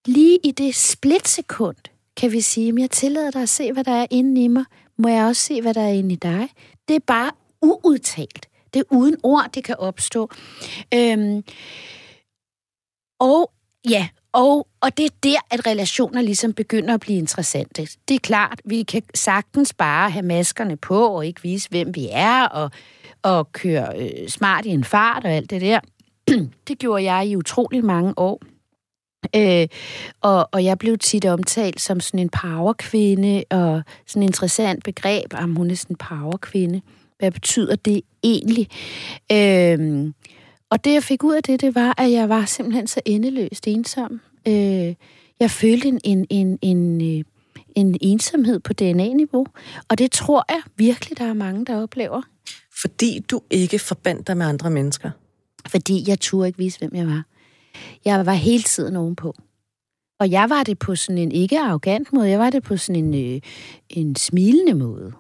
lige 0.07 0.38
i 0.45 0.50
det 0.50 0.75
splitsekund, 0.75 1.76
kan 2.17 2.33
vi 2.33 2.40
sige, 2.40 2.69
at 2.69 2.78
jeg 2.78 2.90
tillader 2.90 3.31
dig 3.31 3.43
at 3.43 3.49
se, 3.49 3.73
hvad 3.73 3.85
der 3.85 3.93
er 3.93 4.07
inde 4.11 4.45
i 4.45 4.49
mig. 4.49 4.64
Må 4.97 5.09
jeg 5.09 5.25
også 5.25 5.43
se, 5.43 5.62
hvad 5.62 5.75
der 5.75 5.83
er 5.83 5.93
inde 5.93 6.12
i 6.12 6.17
dig? 6.17 6.49
Det 6.88 6.97
er 6.97 7.00
bare 7.07 7.31
uudtalt. 7.62 8.49
Det 8.75 8.81
er 8.81 8.85
uden 8.90 9.17
ord, 9.23 9.50
det 9.55 9.64
kan 9.64 9.76
opstå. 9.78 10.31
Øhm, 10.95 11.45
og 13.19 13.52
ja, 13.88 14.09
og, 14.33 14.66
og 14.80 14.97
det 14.97 15.07
er 15.07 15.14
der, 15.23 15.37
at 15.50 15.66
relationer 15.66 16.23
ligesom 16.23 16.52
begynder 16.52 16.95
at 16.95 17.00
blive 17.00 17.18
interessante. 17.18 17.88
Det 18.09 18.14
er 18.14 18.18
klart, 18.18 18.61
vi 18.64 18.83
kan 18.83 19.02
sagtens 19.14 19.75
bare 19.75 20.11
have 20.11 20.26
maskerne 20.26 20.76
på 20.76 21.07
og 21.07 21.26
ikke 21.26 21.42
vise, 21.42 21.68
hvem 21.71 21.95
vi 21.95 22.09
er, 22.12 22.45
og, 22.45 22.71
og 23.23 23.52
køre 23.52 23.99
øh, 23.99 24.28
smart 24.28 24.66
i 24.66 24.68
en 24.68 24.85
fart 24.85 25.25
og 25.25 25.30
alt 25.30 25.50
det 25.50 25.61
der. 25.61 25.80
det 26.68 26.78
gjorde 26.78 27.12
jeg 27.12 27.26
i 27.28 27.37
utrolig 27.37 27.85
mange 27.85 28.14
år. 28.16 28.42
Øh, 29.37 29.68
og, 30.21 30.49
og 30.52 30.64
jeg 30.64 30.78
blev 30.78 30.99
tit 30.99 31.25
omtalt 31.25 31.80
som 31.80 32.00
sådan 32.00 32.21
en 32.21 32.28
powerkvinde, 32.28 33.45
og 33.50 33.83
sådan 34.07 34.23
en 34.23 34.28
interessant 34.28 34.85
begreb, 34.85 35.35
om 35.35 35.57
hun 35.57 35.71
er 35.71 35.75
sådan 35.75 35.95
en 35.95 35.97
powerkvinde. 35.97 36.80
Hvad 37.18 37.30
betyder 37.30 37.76
det 37.76 38.02
egentlig? 38.23 38.68
Øh, 39.33 40.12
og 40.70 40.84
det, 40.84 40.92
jeg 40.92 41.02
fik 41.02 41.25
ud 41.25 41.34
af 41.34 41.42
det, 41.42 41.60
det 41.60 41.75
var, 41.75 41.94
at 41.98 42.12
jeg 42.12 42.28
var 42.28 42.44
simpelthen 42.44 42.87
så 42.87 43.00
endeløst 43.04 43.68
ensom. 43.68 44.20
Øh, 44.48 44.94
jeg 45.40 45.50
følte 45.50 45.88
en, 45.88 46.00
en, 46.04 46.26
en, 46.30 46.58
en, 46.62 47.18
øh, 47.18 47.25
en 47.75 47.96
ensomhed 48.00 48.60
på 48.60 48.72
DNA-niveau, 48.72 49.46
og 49.88 49.98
det 49.98 50.12
tror 50.12 50.44
jeg 50.48 50.62
virkelig, 50.76 51.18
der 51.18 51.25
er 51.25 51.32
mange, 51.34 51.64
der 51.64 51.82
oplever. 51.82 52.22
Fordi 52.80 53.19
du 53.30 53.40
ikke 53.50 53.78
forbandt 53.78 54.26
dig 54.26 54.36
med 54.36 54.47
andre 54.47 54.71
mennesker? 54.71 55.10
Fordi 55.66 56.04
jeg 56.06 56.21
turde 56.21 56.47
ikke 56.47 56.58
vise, 56.58 56.78
hvem 56.78 56.95
jeg 56.95 57.06
var. 57.06 57.25
Jeg 58.04 58.26
var 58.26 58.32
hele 58.32 58.62
tiden 58.62 58.97
ovenpå. 58.97 59.34
Og 60.21 60.30
jeg 60.30 60.50
var 60.50 60.62
det 60.62 60.78
på 60.78 60.97
sådan 60.97 61.19
en 61.19 61.32
ikke 61.32 61.60
arrogant 61.60 62.12
måde, 62.12 62.28
jeg 62.28 62.38
var 62.38 62.50
det 62.50 62.62
på 62.62 62.76
sådan 62.76 63.04
en, 63.04 63.34
øh, 63.34 63.40
en 63.90 64.16
smilende 64.16 64.75
måde. 64.75 65.12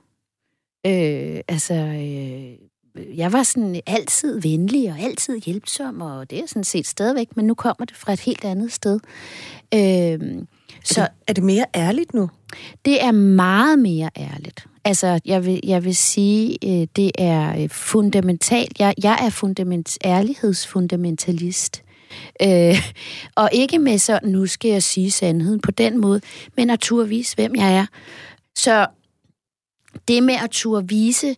Øh, 0.86 1.40
altså, 1.48 1.74
øh, 1.74 2.68
jeg 3.16 3.32
var 3.32 3.42
sådan 3.42 3.80
altid 3.86 4.40
venlig 4.40 4.92
og 4.92 4.98
altid 4.98 5.40
hjælpsom, 5.40 6.00
og 6.00 6.30
det 6.30 6.38
er 6.38 6.46
sådan 6.46 6.64
set 6.64 6.86
stadigvæk, 6.86 7.36
men 7.36 7.46
nu 7.46 7.54
kommer 7.54 7.84
det 7.84 7.96
fra 7.96 8.12
et 8.12 8.20
helt 8.20 8.44
andet 8.44 8.72
sted. 8.72 9.00
Øh, 9.74 10.18
så 10.84 11.00
er 11.00 11.06
det, 11.06 11.12
er 11.26 11.32
det 11.32 11.44
mere 11.44 11.64
ærligt 11.74 12.14
nu? 12.14 12.30
Det 12.84 13.04
er 13.04 13.12
meget 13.12 13.78
mere 13.78 14.10
ærligt. 14.16 14.66
Altså, 14.84 15.20
jeg 15.24 15.46
vil, 15.46 15.60
jeg 15.64 15.84
vil 15.84 15.96
sige, 15.96 16.58
øh, 16.64 16.86
det 16.96 17.10
er 17.18 17.62
øh, 17.62 17.68
fundamentalt. 17.68 18.80
Jeg, 18.80 18.94
jeg 19.02 19.18
er 19.22 19.30
fundament, 19.30 19.98
ærlighedsfundamentalist. 20.04 21.82
Øh, 22.42 22.76
og 23.42 23.50
ikke 23.52 23.78
med 23.78 23.98
så, 23.98 24.18
nu 24.22 24.46
skal 24.46 24.70
jeg 24.70 24.82
sige 24.82 25.10
sandheden 25.10 25.60
på 25.60 25.70
den 25.70 25.98
måde, 25.98 26.20
men 26.56 26.66
naturligvis, 26.66 27.32
hvem 27.32 27.54
jeg 27.56 27.76
er. 27.76 27.86
Så 28.54 28.86
det 30.08 30.22
med 30.22 30.34
at 30.34 30.50
turde 30.50 30.88
vise, 30.88 31.28
øh, 31.28 31.34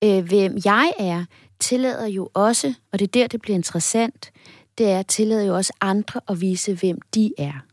hvem 0.00 0.56
jeg 0.64 0.92
er, 0.98 1.24
tillader 1.60 2.06
jo 2.06 2.30
også, 2.34 2.74
og 2.92 2.98
det 2.98 3.04
er 3.04 3.10
der, 3.20 3.26
det 3.26 3.40
bliver 3.40 3.56
interessant, 3.56 4.32
det 4.78 4.90
er, 4.90 5.02
tillader 5.02 5.44
jo 5.44 5.56
også 5.56 5.72
andre 5.80 6.20
at 6.28 6.40
vise, 6.40 6.74
hvem 6.74 7.00
de 7.14 7.32
er. 7.38 7.64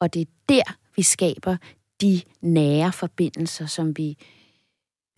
Og 0.00 0.14
det 0.14 0.22
er 0.22 0.26
der, 0.48 0.76
vi 0.96 1.02
skaber 1.02 1.56
de 2.00 2.22
nære 2.40 2.92
forbindelser, 2.92 3.66
som 3.66 3.96
vi 3.96 4.18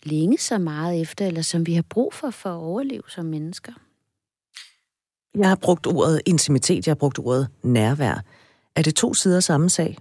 længe 0.03 0.37
så 0.37 0.57
meget 0.57 1.01
efter, 1.01 1.27
eller 1.27 1.41
som 1.41 1.67
vi 1.67 1.73
har 1.73 1.85
brug 1.89 2.13
for 2.13 2.29
for 2.29 2.49
at 2.49 2.57
overleve 2.57 3.03
som 3.07 3.25
mennesker. 3.25 3.73
Jeg 5.35 5.49
har 5.49 5.55
brugt 5.55 5.87
ordet 5.87 6.21
intimitet, 6.25 6.87
jeg 6.87 6.91
har 6.91 6.95
brugt 6.95 7.19
ordet 7.19 7.47
nærvær. 7.63 8.23
Er 8.75 8.81
det 8.81 8.95
to 8.95 9.13
sider 9.13 9.39
samme 9.39 9.69
sag? 9.69 9.97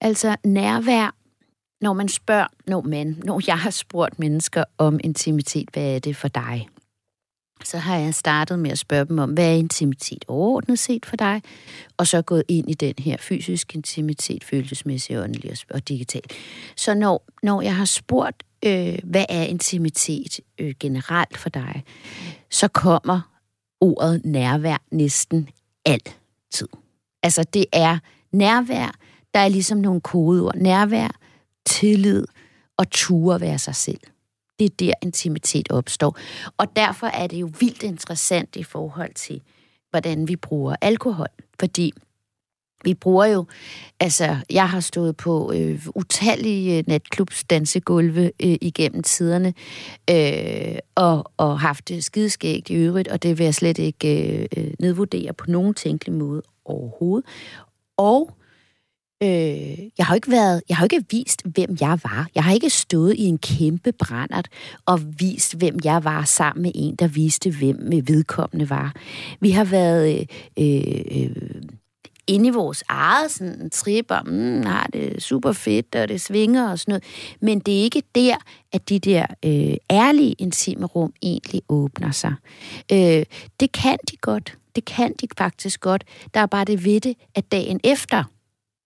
Altså 0.00 0.36
nærvær 0.44 1.14
når 1.82 1.92
man 1.92 2.08
spørger, 2.08 2.46
når 2.66 2.80
man, 2.80 3.22
når 3.24 3.40
jeg 3.46 3.58
har 3.58 3.70
spurgt 3.70 4.18
mennesker 4.18 4.64
om 4.78 5.00
intimitet, 5.04 5.68
hvad 5.72 5.94
er 5.94 5.98
det 5.98 6.16
for 6.16 6.28
dig? 6.28 6.68
Så 7.64 7.78
har 7.78 7.96
jeg 7.96 8.14
startet 8.14 8.58
med 8.58 8.70
at 8.70 8.78
spørge 8.78 9.04
dem 9.04 9.18
om, 9.18 9.30
hvad 9.30 9.50
er 9.50 9.54
intimitet 9.54 10.24
overordnet 10.28 10.78
set 10.78 11.06
for 11.06 11.16
dig? 11.16 11.42
Og 11.96 12.06
så 12.06 12.22
gået 12.22 12.42
ind 12.48 12.70
i 12.70 12.74
den 12.74 12.94
her 12.98 13.16
fysisk 13.20 13.74
intimitet, 13.74 14.44
følelsesmæssig, 14.44 15.18
åndelig 15.18 15.56
og 15.70 15.88
digital. 15.88 16.22
Så 16.76 16.94
når, 16.94 17.24
når 17.42 17.62
jeg 17.62 17.76
har 17.76 17.84
spurgt, 17.84 18.42
øh, 18.64 18.98
hvad 19.04 19.24
er 19.28 19.42
intimitet 19.42 20.40
øh, 20.58 20.74
generelt 20.80 21.38
for 21.38 21.48
dig, 21.48 21.84
så 22.50 22.68
kommer 22.68 23.20
ordet 23.80 24.24
nærvær 24.24 24.82
næsten 24.90 25.48
altid. 25.84 26.68
Altså 27.22 27.44
det 27.54 27.66
er 27.72 27.98
nærvær, 28.32 28.94
der 29.34 29.40
er 29.40 29.48
ligesom 29.48 29.78
nogle 29.78 30.00
kodeord. 30.00 30.56
Nærvær, 30.56 31.08
tillid 31.66 32.26
og 32.76 32.90
ture 32.90 33.40
være 33.40 33.58
sig 33.58 33.76
selv. 33.76 34.00
Det 34.58 34.64
er 34.64 34.76
der 34.78 34.92
intimitet 35.02 35.70
opstår. 35.70 36.18
Og 36.58 36.76
derfor 36.76 37.06
er 37.06 37.26
det 37.26 37.36
jo 37.36 37.50
vildt 37.60 37.82
interessant 37.82 38.56
i 38.56 38.62
forhold 38.62 39.14
til, 39.14 39.40
hvordan 39.90 40.28
vi 40.28 40.36
bruger 40.36 40.76
alkohol. 40.80 41.28
Fordi 41.60 41.92
vi 42.84 42.94
bruger 42.94 43.24
jo, 43.24 43.46
altså 44.00 44.36
jeg 44.50 44.70
har 44.70 44.80
stået 44.80 45.16
på 45.16 45.52
øh, 45.52 45.86
utallige 45.94 46.78
øh, 46.78 46.84
natklubs 46.86 47.44
dansegulve 47.44 48.24
øh, 48.24 48.56
igennem 48.60 49.02
tiderne, 49.02 49.54
øh, 50.10 50.78
og, 50.94 51.32
og 51.36 51.60
haft 51.60 51.88
det 51.88 52.04
skideskægt 52.04 52.70
i 52.70 52.74
øvrigt, 52.74 53.08
og 53.08 53.22
det 53.22 53.38
vil 53.38 53.44
jeg 53.44 53.54
slet 53.54 53.78
ikke 53.78 54.38
øh, 54.38 54.46
øh 54.56 54.74
nedvurdere 54.78 55.32
på 55.32 55.44
nogen 55.48 55.74
tænkelig 55.74 56.14
måde 56.14 56.42
overhovedet. 56.64 57.26
Og 57.96 58.36
Øh, 59.22 59.78
jeg 59.98 60.06
har 60.06 60.14
ikke 60.14 60.30
været, 60.30 60.62
jeg 60.68 60.76
har 60.76 60.84
ikke 60.84 61.04
vist, 61.10 61.42
hvem 61.44 61.76
jeg 61.80 61.98
var. 62.02 62.28
Jeg 62.34 62.44
har 62.44 62.52
ikke 62.52 62.70
stået 62.70 63.14
i 63.14 63.24
en 63.24 63.38
kæmpe 63.38 63.92
brændert 63.92 64.48
og 64.86 65.00
vist, 65.20 65.54
hvem 65.54 65.78
jeg 65.84 66.04
var 66.04 66.24
sammen 66.24 66.62
med 66.62 66.72
en, 66.74 66.96
der 66.96 67.08
viste, 67.08 67.50
hvem 67.50 67.76
med 67.80 68.02
vedkommende 68.02 68.70
var. 68.70 68.94
Vi 69.40 69.50
har 69.50 69.64
været 69.64 70.28
øh, 70.58 70.66
øh, 71.14 71.36
inde 72.26 72.46
i 72.46 72.50
vores 72.50 72.84
eget 72.88 73.30
sådan, 73.30 73.70
trip 73.70 74.06
om, 74.08 74.26
mm, 74.26 74.62
har 74.62 74.86
det 74.92 75.22
super 75.22 75.52
fedt, 75.52 75.94
og 75.94 76.08
det 76.08 76.20
svinger 76.20 76.70
og 76.70 76.78
sådan 76.78 76.92
noget. 76.92 77.04
Men 77.40 77.58
det 77.58 77.78
er 77.78 77.82
ikke 77.82 78.02
der, 78.14 78.36
at 78.72 78.88
de 78.88 78.98
der 78.98 79.26
øh, 79.44 79.76
ærlige, 79.90 80.32
intime 80.32 80.86
rum 80.86 81.12
egentlig 81.22 81.62
åbner 81.68 82.10
sig. 82.10 82.34
Øh, 82.92 83.24
det 83.60 83.72
kan 83.72 83.98
de 84.10 84.16
godt. 84.16 84.58
Det 84.76 84.84
kan 84.84 85.14
de 85.20 85.26
faktisk 85.38 85.80
godt. 85.80 86.04
Der 86.34 86.40
er 86.40 86.46
bare 86.46 86.64
det 86.64 86.84
ved 86.84 87.00
det, 87.00 87.16
at 87.34 87.52
dagen 87.52 87.80
efter, 87.84 88.24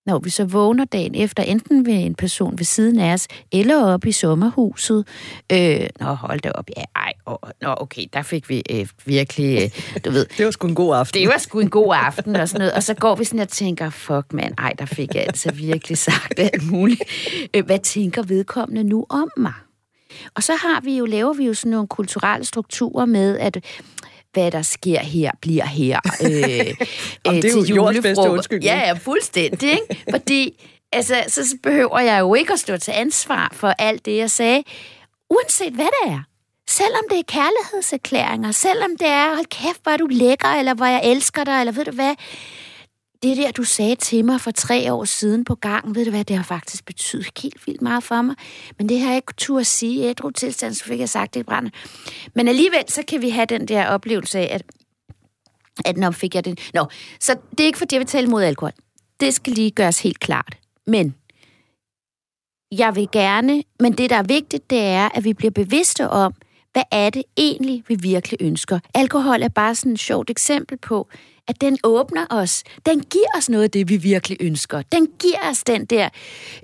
når 0.06 0.18
vi 0.18 0.30
så 0.30 0.44
vågner 0.44 0.84
dagen 0.84 1.14
efter, 1.14 1.42
enten 1.42 1.86
ved 1.86 1.94
en 1.94 2.14
person 2.14 2.58
ved 2.58 2.64
siden 2.64 2.98
af 2.98 3.12
os, 3.12 3.28
eller 3.52 3.84
oppe 3.84 4.08
i 4.08 4.12
sommerhuset. 4.12 5.06
Øh, 5.52 5.80
nå, 6.00 6.06
hold 6.06 6.40
da 6.40 6.50
op. 6.50 6.70
Ja, 6.76 6.82
ej, 6.96 7.12
oh, 7.26 7.36
nå, 7.62 7.74
okay, 7.76 8.04
der 8.12 8.22
fik 8.22 8.48
vi 8.48 8.62
øh, 8.70 8.88
virkelig, 9.04 9.62
øh, 9.62 10.02
du 10.04 10.10
ved... 10.10 10.26
det 10.38 10.44
var 10.44 10.50
sgu 10.50 10.66
en 10.66 10.74
god 10.74 10.96
aften. 10.96 11.20
Det 11.20 11.28
var 11.28 11.38
sgu 11.38 11.60
en 11.60 11.70
god 11.70 11.94
aften 11.96 12.36
og 12.36 12.48
sådan 12.48 12.58
noget. 12.58 12.74
Og 12.74 12.82
så 12.82 12.94
går 12.94 13.14
vi 13.14 13.24
sådan 13.24 13.40
og 13.40 13.48
tænker, 13.48 13.90
fuck 13.90 14.32
mand, 14.32 14.54
ej, 14.58 14.72
der 14.78 14.86
fik 14.86 15.14
jeg 15.14 15.24
altså 15.26 15.52
virkelig 15.52 15.98
sagt 15.98 16.38
alt 16.38 16.70
muligt. 16.70 17.02
Øh, 17.54 17.66
hvad 17.66 17.78
tænker 17.78 18.22
vedkommende 18.22 18.84
nu 18.84 19.06
om 19.08 19.30
mig? 19.36 19.52
Og 20.34 20.42
så 20.42 20.52
har 20.52 20.80
vi 20.80 20.96
jo, 20.96 21.04
laver 21.04 21.32
vi 21.32 21.46
jo 21.46 21.54
sådan 21.54 21.70
nogle 21.70 21.88
kulturelle 21.88 22.46
strukturer 22.46 23.04
med, 23.04 23.38
at 23.38 23.64
hvad 24.36 24.50
der 24.50 24.62
sker 24.62 25.00
her, 25.00 25.30
bliver 25.40 25.66
her. 25.66 26.00
Øh, 26.26 26.32
øh, 27.26 27.42
det 27.42 27.44
er 27.44 27.52
jo 27.68 27.74
jordens 27.74 28.02
bedste 28.02 28.30
undskyldning. 28.30 28.64
Ja, 28.64 28.78
ja, 28.78 28.92
fuldstændig. 28.92 29.70
Ikke? 29.70 30.04
Fordi 30.10 30.64
altså, 30.92 31.14
så 31.28 31.56
behøver 31.62 32.00
jeg 32.00 32.20
jo 32.20 32.34
ikke 32.34 32.52
at 32.52 32.58
stå 32.58 32.76
til 32.76 32.92
ansvar 32.92 33.50
for 33.52 33.68
alt 33.78 34.06
det, 34.06 34.16
jeg 34.16 34.30
sagde, 34.30 34.62
uanset 35.30 35.72
hvad 35.72 35.84
det 35.84 36.12
er. 36.12 36.22
Selvom 36.68 37.02
det 37.10 37.18
er 37.18 37.22
kærlighedserklæringer, 37.28 38.52
selvom 38.52 38.90
det 38.98 39.08
er, 39.08 39.34
hold 39.34 39.46
kæft, 39.46 39.80
hvor 39.82 39.92
er 39.92 39.96
du 39.96 40.06
lækker, 40.06 40.48
eller 40.48 40.74
hvor 40.74 40.86
jeg 40.86 41.00
elsker 41.04 41.44
dig, 41.44 41.60
eller 41.60 41.72
ved 41.72 41.84
du 41.84 41.90
hvad, 41.90 42.14
det 43.26 43.36
der, 43.36 43.50
du 43.50 43.64
sagde 43.64 43.94
til 43.94 44.24
mig 44.24 44.40
for 44.40 44.50
tre 44.50 44.92
år 44.92 45.04
siden 45.04 45.44
på 45.44 45.54
gangen, 45.54 45.94
ved 45.94 46.04
du 46.04 46.10
hvad, 46.10 46.24
det 46.24 46.36
har 46.36 46.44
faktisk 46.44 46.86
betydet 46.86 47.38
helt 47.42 47.66
vildt 47.66 47.82
meget 47.82 48.02
for 48.02 48.22
mig. 48.22 48.36
Men 48.78 48.88
det 48.88 49.00
har 49.00 49.08
jeg 49.08 49.16
ikke 49.16 49.32
tur 49.36 49.60
at 49.60 49.66
sige 49.66 50.04
i 50.04 50.08
ædru 50.08 50.30
tilstand, 50.30 50.74
så 50.74 50.84
fik 50.84 51.00
jeg 51.00 51.08
sagt 51.08 51.34
det 51.34 51.40
i 51.40 51.42
brænde. 51.42 51.70
Men 52.34 52.48
alligevel, 52.48 52.84
så 52.88 53.02
kan 53.08 53.22
vi 53.22 53.30
have 53.30 53.46
den 53.46 53.68
der 53.68 53.86
oplevelse 53.88 54.38
af, 54.38 54.54
at, 54.54 54.62
at 55.84 55.96
når 55.96 56.10
fik 56.10 56.34
jeg 56.34 56.44
det. 56.44 56.70
Nå, 56.74 56.86
så 57.20 57.36
det 57.50 57.60
er 57.60 57.66
ikke 57.66 57.78
fordi, 57.78 57.94
jeg 57.94 58.00
vil 58.00 58.06
tale 58.06 58.26
mod 58.26 58.42
alkohol. 58.42 58.72
Det 59.20 59.34
skal 59.34 59.52
lige 59.52 59.70
gøres 59.70 60.00
helt 60.00 60.20
klart. 60.20 60.56
Men 60.86 61.14
jeg 62.72 62.96
vil 62.96 63.08
gerne, 63.12 63.62
men 63.80 63.92
det, 63.92 64.10
der 64.10 64.16
er 64.16 64.22
vigtigt, 64.22 64.70
det 64.70 64.80
er, 64.80 65.08
at 65.14 65.24
vi 65.24 65.32
bliver 65.32 65.50
bevidste 65.50 66.08
om, 66.08 66.34
hvad 66.72 66.84
er 66.90 67.10
det 67.10 67.22
egentlig, 67.36 67.84
vi 67.88 67.94
virkelig 67.94 68.38
ønsker. 68.40 68.78
Alkohol 68.94 69.42
er 69.42 69.48
bare 69.48 69.74
sådan 69.74 69.92
et 69.92 69.98
sjovt 69.98 70.30
eksempel 70.30 70.78
på, 70.78 71.08
at 71.48 71.60
den 71.60 71.78
åbner 71.84 72.26
os. 72.30 72.64
Den 72.86 73.00
giver 73.00 73.26
os 73.38 73.48
noget 73.48 73.64
af 73.64 73.70
det, 73.70 73.88
vi 73.88 73.96
virkelig 73.96 74.38
ønsker. 74.40 74.82
Den 74.92 75.08
giver 75.18 75.50
os 75.50 75.64
den 75.64 75.84
der 75.84 76.08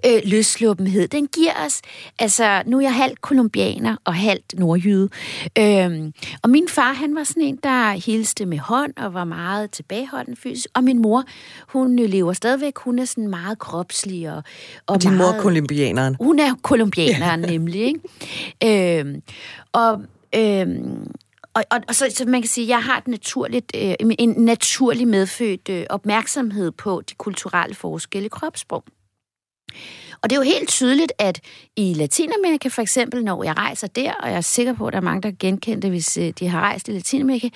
øh, 0.06 0.20
løsluppenhed. 0.24 1.08
Den 1.08 1.26
giver 1.26 1.52
os, 1.66 1.80
altså 2.18 2.62
nu 2.66 2.76
er 2.76 2.82
jeg 2.82 2.94
halvt 2.94 3.20
kolumbianer 3.20 3.96
og 4.04 4.14
halvt 4.14 4.58
nordjyde. 4.58 5.08
Øhm, 5.58 6.12
og 6.42 6.50
min 6.50 6.68
far, 6.68 6.92
han 6.92 7.14
var 7.14 7.24
sådan 7.24 7.42
en, 7.42 7.58
der 7.62 7.90
hilste 7.90 8.46
med 8.46 8.58
hånd 8.58 8.92
og 8.96 9.14
var 9.14 9.24
meget 9.24 9.70
tilbageholdende 9.70 10.40
fysisk. 10.40 10.66
Og 10.74 10.84
min 10.84 11.02
mor, 11.02 11.24
hun 11.68 11.96
lever 11.96 12.32
stadigvæk. 12.32 12.78
Hun 12.78 12.98
er 12.98 13.04
sådan 13.04 13.28
meget 13.28 13.58
kropslig 13.58 14.30
og, 14.30 14.36
og, 14.36 14.42
og 14.86 15.02
din 15.02 15.10
meget, 15.10 15.34
mor 15.34 15.38
er 15.38 15.42
kolumbianeren? 15.42 16.16
Hun 16.20 16.38
er 16.38 16.54
kolumbianeren 16.62 17.40
nemlig, 17.40 17.80
ikke? 17.80 18.00
Øhm, 19.00 19.22
og 19.72 20.02
øhm, 20.34 21.06
og, 21.54 21.64
og, 21.70 21.80
og 21.88 21.94
så, 21.94 22.10
så 22.10 22.24
man 22.24 22.42
kan 22.42 22.48
sige, 22.48 22.64
at 22.64 22.68
jeg 22.68 22.82
har 22.82 22.98
et 22.98 23.08
naturligt, 23.08 23.72
øh, 23.76 23.94
en 24.18 24.30
naturlig 24.30 25.08
medfødt 25.08 25.68
øh, 25.68 25.86
opmærksomhed 25.90 26.70
på 26.70 27.02
de 27.10 27.14
kulturelle 27.14 27.74
forskelle 27.74 28.26
i 28.26 28.28
kropssprog. 28.28 28.84
Og 30.22 30.30
det 30.30 30.36
er 30.36 30.40
jo 30.40 30.44
helt 30.44 30.68
tydeligt, 30.68 31.12
at 31.18 31.40
i 31.76 31.94
Latinamerika 31.94 32.68
for 32.68 32.82
eksempel, 32.82 33.24
når 33.24 33.44
jeg 33.44 33.56
rejser 33.56 33.86
der, 33.86 34.12
og 34.12 34.28
jeg 34.28 34.36
er 34.36 34.40
sikker 34.40 34.72
på, 34.72 34.86
at 34.86 34.92
der 34.92 34.98
er 34.98 35.02
mange, 35.02 35.22
der 35.22 35.32
genkender 35.38 35.80
det, 35.80 35.90
hvis 35.90 36.18
øh, 36.18 36.32
de 36.38 36.48
har 36.48 36.60
rejst 36.60 36.88
i 36.88 36.90
Latinamerika, 36.90 37.48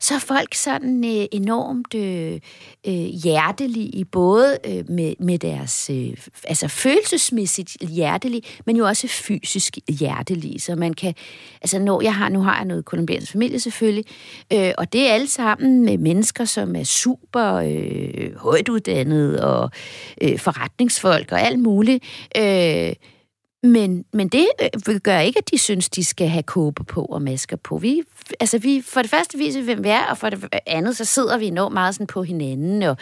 så 0.00 0.14
er 0.14 0.18
folk 0.18 0.54
sådan 0.54 1.04
øh, 1.04 1.26
enormt 1.32 1.94
øh, 1.94 2.40
øh, 2.86 2.92
hjertelige, 2.92 4.04
både 4.04 4.58
øh, 4.66 4.90
med, 4.90 5.14
med 5.18 5.38
deres 5.38 5.90
øh, 5.90 6.16
altså 6.44 6.68
følelsesmæssigt 6.68 7.76
hjertelige, 7.80 8.42
men 8.66 8.76
jo 8.76 8.86
også 8.86 9.08
fysisk 9.08 9.78
hjertelige. 9.88 10.60
Så 10.60 10.74
man 10.74 10.94
kan, 10.94 11.14
altså 11.62 11.78
når 11.78 12.02
jeg 12.02 12.14
har, 12.14 12.28
nu 12.28 12.40
har 12.40 12.56
jeg 12.56 12.64
noget 12.64 12.84
kolumbiansk 12.84 13.32
familie 13.32 13.60
selvfølgelig, 13.60 14.04
øh, 14.52 14.72
og 14.78 14.92
det 14.92 15.08
er 15.08 15.14
alle 15.14 15.28
sammen 15.28 15.84
med 15.84 15.98
mennesker, 15.98 16.44
som 16.44 16.76
er 16.76 16.84
super 16.84 17.54
øh, 17.54 18.36
højt 18.36 18.68
uddannede 18.68 19.46
og 19.46 19.70
øh, 20.22 20.38
forretningsfolk 20.38 21.32
og 21.32 21.40
alt 21.40 21.58
muligt, 21.58 22.03
Øh, 22.36 22.92
men, 23.62 24.04
men 24.12 24.28
det 24.28 24.48
øh, 24.88 24.96
gør 24.96 25.18
ikke, 25.18 25.38
at 25.38 25.50
de 25.50 25.58
synes, 25.58 25.88
de 25.88 26.04
skal 26.04 26.28
have 26.28 26.42
kåbe 26.42 26.84
på 26.84 27.04
og 27.04 27.22
masker 27.22 27.56
på. 27.56 27.78
Vi, 27.78 28.02
altså 28.40 28.58
vi, 28.58 28.82
for 28.86 29.02
det 29.02 29.10
første 29.10 29.38
viser 29.38 29.60
vi, 29.60 29.64
hvem 29.64 29.84
vi 29.84 29.88
er, 29.88 30.04
og 30.10 30.18
for 30.18 30.30
det 30.30 30.48
andet, 30.66 30.96
så 30.96 31.04
sidder 31.04 31.38
vi 31.38 31.46
enormt 31.46 31.74
meget 31.74 31.94
sådan 31.94 32.06
på 32.06 32.22
hinanden 32.22 32.82
og 32.82 32.96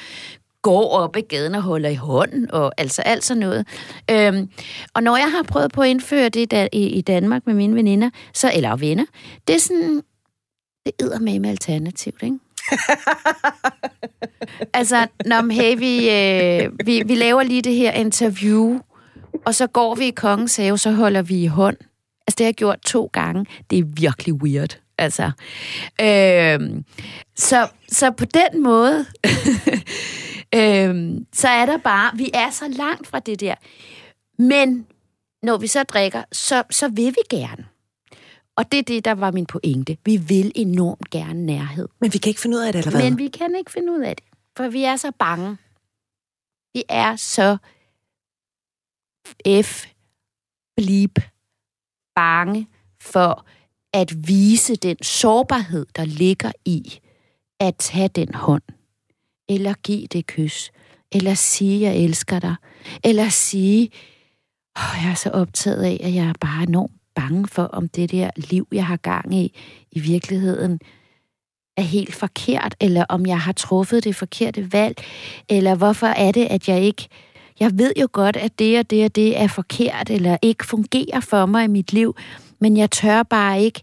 går 0.63 0.89
op 0.89 1.17
ad 1.17 1.23
gaden 1.23 1.55
og 1.55 1.63
holder 1.63 1.89
i 1.89 1.95
hånden, 1.95 2.51
og 2.51 2.73
altså 2.79 3.03
alt 3.03 3.25
sådan 3.25 3.41
noget. 3.41 3.67
Øhm, 4.11 4.51
og 4.95 5.03
når 5.03 5.17
jeg 5.17 5.31
har 5.31 5.43
prøvet 5.43 5.73
på 5.73 5.83
at 5.83 5.89
indføre 5.89 6.29
det 6.29 6.69
i, 6.73 6.87
i 6.87 7.01
Danmark 7.01 7.47
med 7.47 7.55
mine 7.55 7.75
veninder, 7.75 8.11
så, 8.35 8.53
eller 8.55 8.77
venner, 8.77 9.05
det 9.49 9.55
er 9.57 9.61
sådan, 9.61 10.03
det 10.87 10.93
æder 11.01 11.19
med 11.19 11.41
med 11.41 11.51
alternativt, 11.51 12.23
ikke? 12.23 12.39
altså, 14.79 15.07
når 15.27 15.53
hey, 15.53 15.79
vi, 15.79 16.11
øh, 16.11 16.87
vi, 16.87 17.03
vi 17.07 17.15
laver 17.15 17.43
lige 17.43 17.63
det 17.63 17.75
her 17.75 17.93
interview, 17.93 18.81
og 19.45 19.55
så 19.55 19.67
går 19.67 19.95
vi 19.95 20.07
i 20.07 20.11
kongens 20.11 20.57
have, 20.57 20.79
så 20.79 20.91
holder 20.91 21.23
vi 21.23 21.43
i 21.43 21.47
hånd. 21.47 21.77
Altså, 22.27 22.35
det 22.39 22.45
har 22.45 22.49
jeg 22.49 22.55
gjort 22.55 22.81
to 22.81 23.11
gange. 23.13 23.47
Det 23.71 23.79
er 23.79 23.85
virkelig 23.85 24.35
weird. 24.35 24.79
Altså, 24.99 25.31
øh, 26.01 26.83
så, 27.37 27.69
så 27.89 28.11
på 28.11 28.25
den 28.25 28.63
måde, 28.63 29.07
øh, 30.59 31.21
så 31.33 31.49
er 31.49 31.67
der 31.67 31.77
bare, 31.77 32.17
vi 32.17 32.31
er 32.35 32.51
så 32.51 32.69
langt 32.69 33.07
fra 33.07 33.19
det 33.19 33.41
der. 33.41 33.55
Men 34.39 34.87
når 35.43 35.57
vi 35.57 35.67
så 35.67 35.83
drikker, 35.83 36.23
så, 36.33 36.63
så 36.71 36.89
vil 36.89 37.07
vi 37.07 37.37
gerne. 37.37 37.67
Og 38.57 38.73
det 38.73 38.79
er 38.79 38.83
det, 38.83 39.05
der 39.05 39.15
var 39.15 39.31
min 39.31 39.47
pointe. 39.47 39.97
Vi 40.05 40.17
vil 40.17 40.53
enormt 40.55 41.11
gerne 41.11 41.47
nærhed. 41.47 41.89
Men 42.01 42.13
vi 42.13 42.19
kan 42.19 42.31
ikke 42.31 42.41
finde 42.41 42.57
ud 42.57 42.63
af 42.63 42.73
det, 42.73 42.79
eller 42.79 42.91
hvad? 42.91 43.11
Men 43.11 43.19
vi 43.19 43.29
kan 43.29 43.55
ikke 43.59 43.71
finde 43.71 43.93
ud 43.93 44.01
af 44.01 44.17
det, 44.17 44.25
for 44.57 44.69
vi 44.69 44.85
er 44.85 44.97
så 44.97 45.13
bange. 45.19 45.57
Vi 46.75 46.83
er 46.89 47.17
så 47.17 47.57
F 49.63 49.87
Blib. 50.77 51.19
bange 52.15 52.67
for 53.01 53.47
at 53.93 54.29
vise 54.29 54.77
den 54.77 54.97
sårbarhed, 55.03 55.87
der 55.97 56.05
ligger 56.05 56.53
i 56.65 56.99
at 57.61 57.77
tage 57.77 58.09
den 58.09 58.35
hånd, 58.35 58.63
eller 59.49 59.75
give 59.75 60.07
det 60.07 60.27
kys, 60.27 60.71
eller 61.13 61.35
sige, 61.35 61.81
jeg 61.81 61.97
elsker 61.97 62.39
dig, 62.39 62.55
eller 63.05 63.29
sige, 63.29 63.91
oh, 64.77 65.05
jeg 65.05 65.11
er 65.11 65.15
så 65.15 65.31
optaget 65.31 65.83
af, 65.83 66.01
at 66.03 66.15
jeg 66.15 66.27
er 66.27 66.33
bare 66.41 66.63
enormt 66.63 66.93
bange 67.15 67.49
for, 67.49 67.63
om 67.63 67.89
det 67.89 68.11
der 68.11 68.31
liv, 68.37 68.69
jeg 68.73 68.87
har 68.87 68.97
gang 68.97 69.35
i, 69.35 69.59
i 69.91 70.01
virkeligheden 70.01 70.81
er 71.77 71.83
helt 71.83 72.15
forkert, 72.15 72.75
eller 72.81 73.05
om 73.09 73.27
jeg 73.27 73.41
har 73.41 73.53
truffet 73.53 74.05
det 74.05 74.17
forkerte 74.17 74.73
valg, 74.73 74.97
eller 75.49 75.75
hvorfor 75.75 76.07
er 76.07 76.33
det, 76.33 76.47
at 76.47 76.69
jeg 76.69 76.83
ikke... 76.83 77.09
Jeg 77.61 77.71
ved 77.75 77.93
jo 78.01 78.09
godt, 78.13 78.37
at 78.37 78.59
det 78.59 78.79
og 78.79 78.91
det 78.91 79.05
og 79.05 79.17
det 79.17 79.41
er 79.41 79.49
forkert, 79.49 80.11
eller 80.11 80.37
ikke 80.43 80.67
fungerer 80.67 81.21
for 81.21 81.47
mig 81.47 81.65
i 81.65 81.69
mit 81.69 81.93
liv, 81.93 82.17
men 82.61 82.77
jeg 82.77 82.91
tør 82.91 83.23
bare 83.23 83.63
ikke 83.63 83.83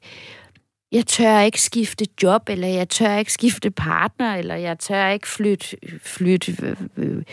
jeg 0.91 1.05
tør 1.07 1.39
ikke 1.39 1.61
skifte 1.61 2.05
job, 2.23 2.49
eller 2.49 2.67
jeg 2.67 2.89
tør 2.89 3.17
ikke 3.17 3.33
skifte 3.33 3.71
partner, 3.71 4.35
eller 4.35 4.55
jeg 4.55 4.79
tør 4.79 5.09
ikke 5.09 5.27
flytte, 5.27 5.77
flytte 6.03 6.55
øh, 6.61 6.75
øh, 6.97 7.23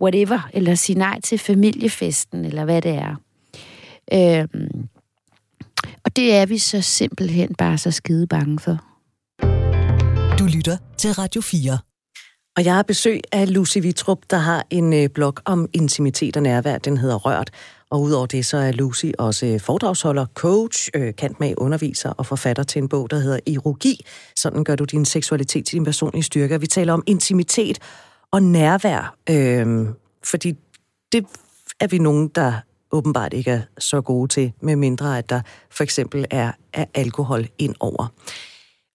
whatever, 0.00 0.50
eller 0.52 0.74
sige 0.74 0.98
nej 0.98 1.20
til 1.20 1.38
familiefesten, 1.38 2.44
eller 2.44 2.64
hvad 2.64 2.82
det 2.82 2.94
er. 2.94 3.14
Øhm, 4.12 4.88
og 6.04 6.16
det 6.16 6.34
er 6.34 6.46
vi 6.46 6.58
så 6.58 6.80
simpelthen 6.80 7.54
bare 7.54 7.78
så 7.78 7.90
skide 7.90 8.26
bange 8.26 8.58
for. 8.58 8.78
Du 10.38 10.44
lytter 10.44 10.76
til 10.98 11.12
Radio 11.12 11.40
4. 11.40 11.78
Og 12.58 12.64
jeg 12.64 12.74
har 12.74 12.82
besøg 12.82 13.20
af 13.32 13.54
Lucy 13.54 13.78
Vitrup, 13.78 14.18
der 14.30 14.36
har 14.36 14.66
en 14.70 14.92
øh, 14.92 15.08
blog 15.08 15.34
om 15.44 15.68
intimitet 15.72 16.36
og 16.36 16.42
nærvær. 16.42 16.78
Den 16.78 16.96
hedder 16.96 17.16
Rørt. 17.16 17.50
Og 17.90 18.02
udover 18.02 18.26
det, 18.26 18.46
så 18.46 18.56
er 18.56 18.72
Lucy 18.72 19.06
også 19.18 19.46
øh, 19.46 19.60
foredragsholder, 19.60 20.26
coach, 20.34 20.88
øh, 20.94 21.14
kant 21.14 21.40
med 21.40 21.54
underviser 21.56 22.10
og 22.10 22.26
forfatter 22.26 22.62
til 22.62 22.82
en 22.82 22.88
bog, 22.88 23.10
der 23.10 23.18
hedder 23.18 23.38
Erogi. 23.46 24.04
Sådan 24.36 24.64
gør 24.64 24.76
du 24.76 24.84
din 24.84 25.04
seksualitet 25.04 25.66
til 25.66 25.76
din 25.76 25.84
personlige 25.84 26.22
styrke. 26.22 26.60
Vi 26.60 26.66
taler 26.66 26.92
om 26.92 27.02
intimitet 27.06 27.78
og 28.30 28.42
nærvær, 28.42 29.16
øh, 29.30 29.86
fordi 30.24 30.54
det 31.12 31.26
er 31.80 31.86
vi 31.86 31.98
nogen, 31.98 32.28
der 32.28 32.52
åbenbart 32.92 33.32
ikke 33.32 33.50
er 33.50 33.60
så 33.78 34.00
gode 34.00 34.28
til, 34.28 34.52
med 34.60 34.76
mindre 34.76 35.18
at 35.18 35.30
der 35.30 35.40
for 35.70 35.84
eksempel 35.84 36.26
er, 36.30 36.52
er 36.72 36.84
alkohol 36.94 37.48
ind 37.58 37.74
over. 37.80 38.06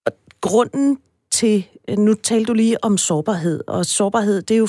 Og 0.06 0.12
grunden 0.42 0.98
til, 1.44 1.68
øh, 1.90 1.98
nu 1.98 2.14
talte 2.14 2.46
du 2.46 2.54
lige 2.54 2.84
om 2.84 2.98
sårbarhed, 2.98 3.64
og 3.68 3.86
sårbarhed, 3.86 4.42
det 4.42 4.54
er 4.54 4.60
jo 4.60 4.68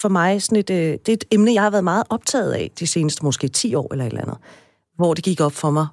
for 0.00 0.08
mig 0.08 0.42
sådan 0.42 0.58
et, 0.58 0.70
øh, 0.70 0.76
det 0.76 1.08
er 1.08 1.12
et 1.12 1.24
emne, 1.30 1.54
jeg 1.54 1.62
har 1.62 1.70
været 1.70 1.84
meget 1.84 2.04
optaget 2.10 2.52
af 2.52 2.70
de 2.78 2.86
seneste 2.86 3.24
måske 3.24 3.48
10 3.48 3.74
år 3.74 3.92
eller 3.92 4.04
et 4.04 4.10
eller 4.10 4.22
andet, 4.22 4.38
hvor 4.96 5.14
det 5.14 5.24
gik 5.24 5.40
op 5.40 5.52
for 5.52 5.70
mig, 5.70 5.86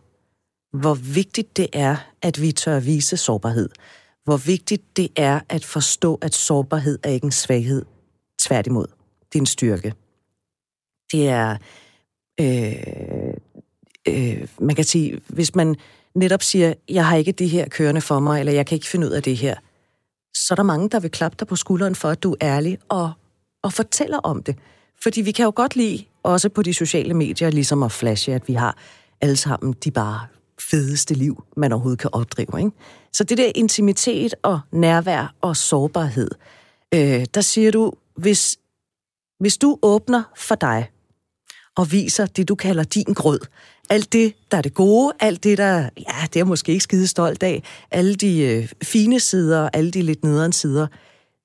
hvor 0.74 0.94
vigtigt 0.94 1.58
det 1.58 1.68
er, 1.74 1.96
at 2.22 2.42
vi 2.42 2.52
tør 2.52 2.80
vise 2.80 3.18
sårbarhed. 3.18 3.70
Hvor 4.24 4.38
vigtigt 4.38 4.98
det 4.98 5.08
er 5.16 5.40
at 5.50 5.66
forstå, 5.66 6.20
at 6.22 6.34
sårbarhed 6.34 7.00
er 7.04 7.10
ikke 7.10 7.26
en 7.26 7.32
svaghed. 7.32 7.86
Tværtimod, 8.40 8.88
det 9.34 9.40
er 9.40 9.42
en 9.42 9.46
styrke. 9.46 9.94
Det 11.12 11.28
er, 11.28 11.58
øh, 12.40 13.34
øh, 14.08 14.48
man 14.60 14.76
kan 14.76 14.86
sige, 14.86 15.22
hvis 15.28 15.56
man 15.56 15.76
netop 16.16 16.44
siger, 16.44 16.74
jeg 16.90 17.08
har 17.08 17.18
ikke 17.18 17.32
det 17.32 17.50
her 17.50 17.70
kørende 17.70 18.02
for 18.02 18.20
mig, 18.20 18.40
eller 18.40 18.54
jeg 18.54 18.66
kan 18.66 18.76
ikke 18.76 18.88
finde 18.88 19.08
ud 19.08 19.12
af 19.12 19.24
det 19.24 19.38
her, 19.38 19.56
så 20.38 20.54
er 20.54 20.56
der 20.56 20.64
mange, 20.64 20.90
der 20.90 21.00
vil 21.00 21.12
klappe 21.12 21.36
dig 21.40 21.48
på 21.48 21.56
skulderen 21.56 21.96
for, 21.96 22.10
at 22.10 22.24
du 22.24 22.36
er 22.40 22.56
ærlig 22.56 22.78
og, 22.90 23.12
og 23.64 23.74
fortæller 23.74 24.18
om 24.18 24.44
det. 24.44 24.56
Fordi 25.04 25.22
vi 25.22 25.32
kan 25.32 25.46
jo 25.46 25.54
godt 25.56 25.76
lide, 25.76 26.06
også 26.24 26.50
på 26.50 26.62
de 26.62 26.74
sociale 26.74 27.14
medier, 27.14 27.50
ligesom 27.50 27.84
at 27.84 27.92
flashe, 27.92 28.34
at 28.34 28.48
vi 28.48 28.54
har 28.54 28.78
alle 29.22 29.38
sammen 29.38 29.74
de 29.84 29.92
bare 29.92 30.28
fedeste 30.62 31.14
liv, 31.14 31.44
man 31.58 31.72
overhovedet 31.72 32.00
kan 32.00 32.10
opdrive. 32.14 32.60
Ikke? 32.60 32.72
Så 33.14 33.24
det 33.24 33.38
der 33.38 33.52
intimitet 33.56 34.36
og 34.44 34.60
nærvær 34.72 35.36
og 35.42 35.58
sårbarhed, 35.58 36.30
øh, 36.94 37.26
der 37.34 37.42
siger 37.42 37.72
du, 37.72 37.94
hvis, 38.16 38.58
hvis 39.40 39.58
du 39.58 39.80
åbner 39.82 40.24
for 40.36 40.56
dig 40.56 40.90
og 41.76 41.92
viser 41.92 42.26
det, 42.26 42.48
du 42.48 42.56
kalder 42.56 42.84
din 42.84 43.14
grød, 43.14 43.40
alt 43.90 44.14
det, 44.14 44.34
der 44.52 44.58
er 44.58 44.62
det 44.62 44.74
gode, 44.74 45.14
alt 45.20 45.44
det, 45.44 45.58
der, 45.58 45.90
ja, 45.98 46.28
det 46.34 46.40
er 46.40 46.44
måske 46.44 46.72
ikke 46.72 46.84
skide 46.84 47.08
stolt 47.08 47.44
af, 47.44 47.64
alle 47.92 48.16
de 48.16 48.40
øh, 48.40 48.70
fine 48.84 49.20
sider, 49.20 49.70
alle 49.74 49.92
de 49.92 50.02
lidt 50.02 50.24
nederen 50.24 50.54
sider, 50.54 50.88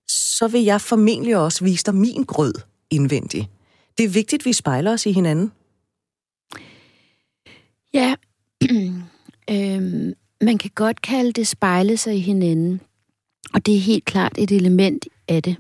så 0.09 0.49
vil 0.49 0.63
jeg 0.63 0.81
formentlig 0.81 1.37
også 1.37 1.65
vise 1.65 1.85
dig 1.85 1.95
min 1.95 2.25
grød 2.25 2.55
indvendig. 2.91 3.51
Det 3.99 4.05
er 4.05 4.09
vigtigt, 4.09 4.43
at 4.43 4.47
vi 4.47 4.53
spejler 4.53 4.93
os 4.93 5.07
i 5.07 5.13
hinanden. 5.13 5.53
Ja, 7.95 8.15
øhm, 9.51 10.15
man 10.41 10.59
kan 10.59 10.71
godt 10.75 11.03
kalde 11.03 11.33
det 11.33 11.47
spejle 11.47 11.97
sig 11.97 12.17
i 12.17 12.21
hinanden, 12.21 12.81
og 13.55 13.67
det 13.67 13.75
er 13.75 13.81
helt 13.81 14.05
klart 14.05 14.33
et 14.39 14.51
element 14.51 15.07
af 15.29 15.43
det. 15.43 15.57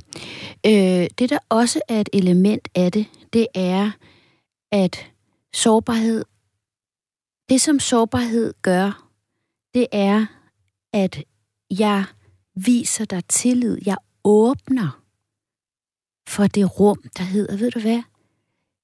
Øh, 0.66 1.06
det, 1.18 1.30
der 1.30 1.38
også 1.48 1.80
er 1.88 2.00
et 2.00 2.08
element 2.12 2.68
af 2.74 2.92
det, 2.92 3.06
det 3.32 3.46
er, 3.54 3.90
at 4.72 5.06
sårbarhed, 5.54 6.24
det 7.48 7.60
som 7.60 7.80
sårbarhed 7.80 8.54
gør, 8.62 9.08
det 9.74 9.86
er, 9.92 10.26
at 10.92 11.24
jeg 11.70 12.04
viser 12.54 13.04
dig 13.04 13.24
tillid. 13.24 13.78
Jeg 13.86 13.96
åbner 14.24 15.02
for 16.28 16.46
det 16.46 16.80
rum, 16.80 17.02
der 17.18 17.22
hedder, 17.22 17.56
ved 17.56 17.70
du 17.70 17.80
hvad, 17.80 18.02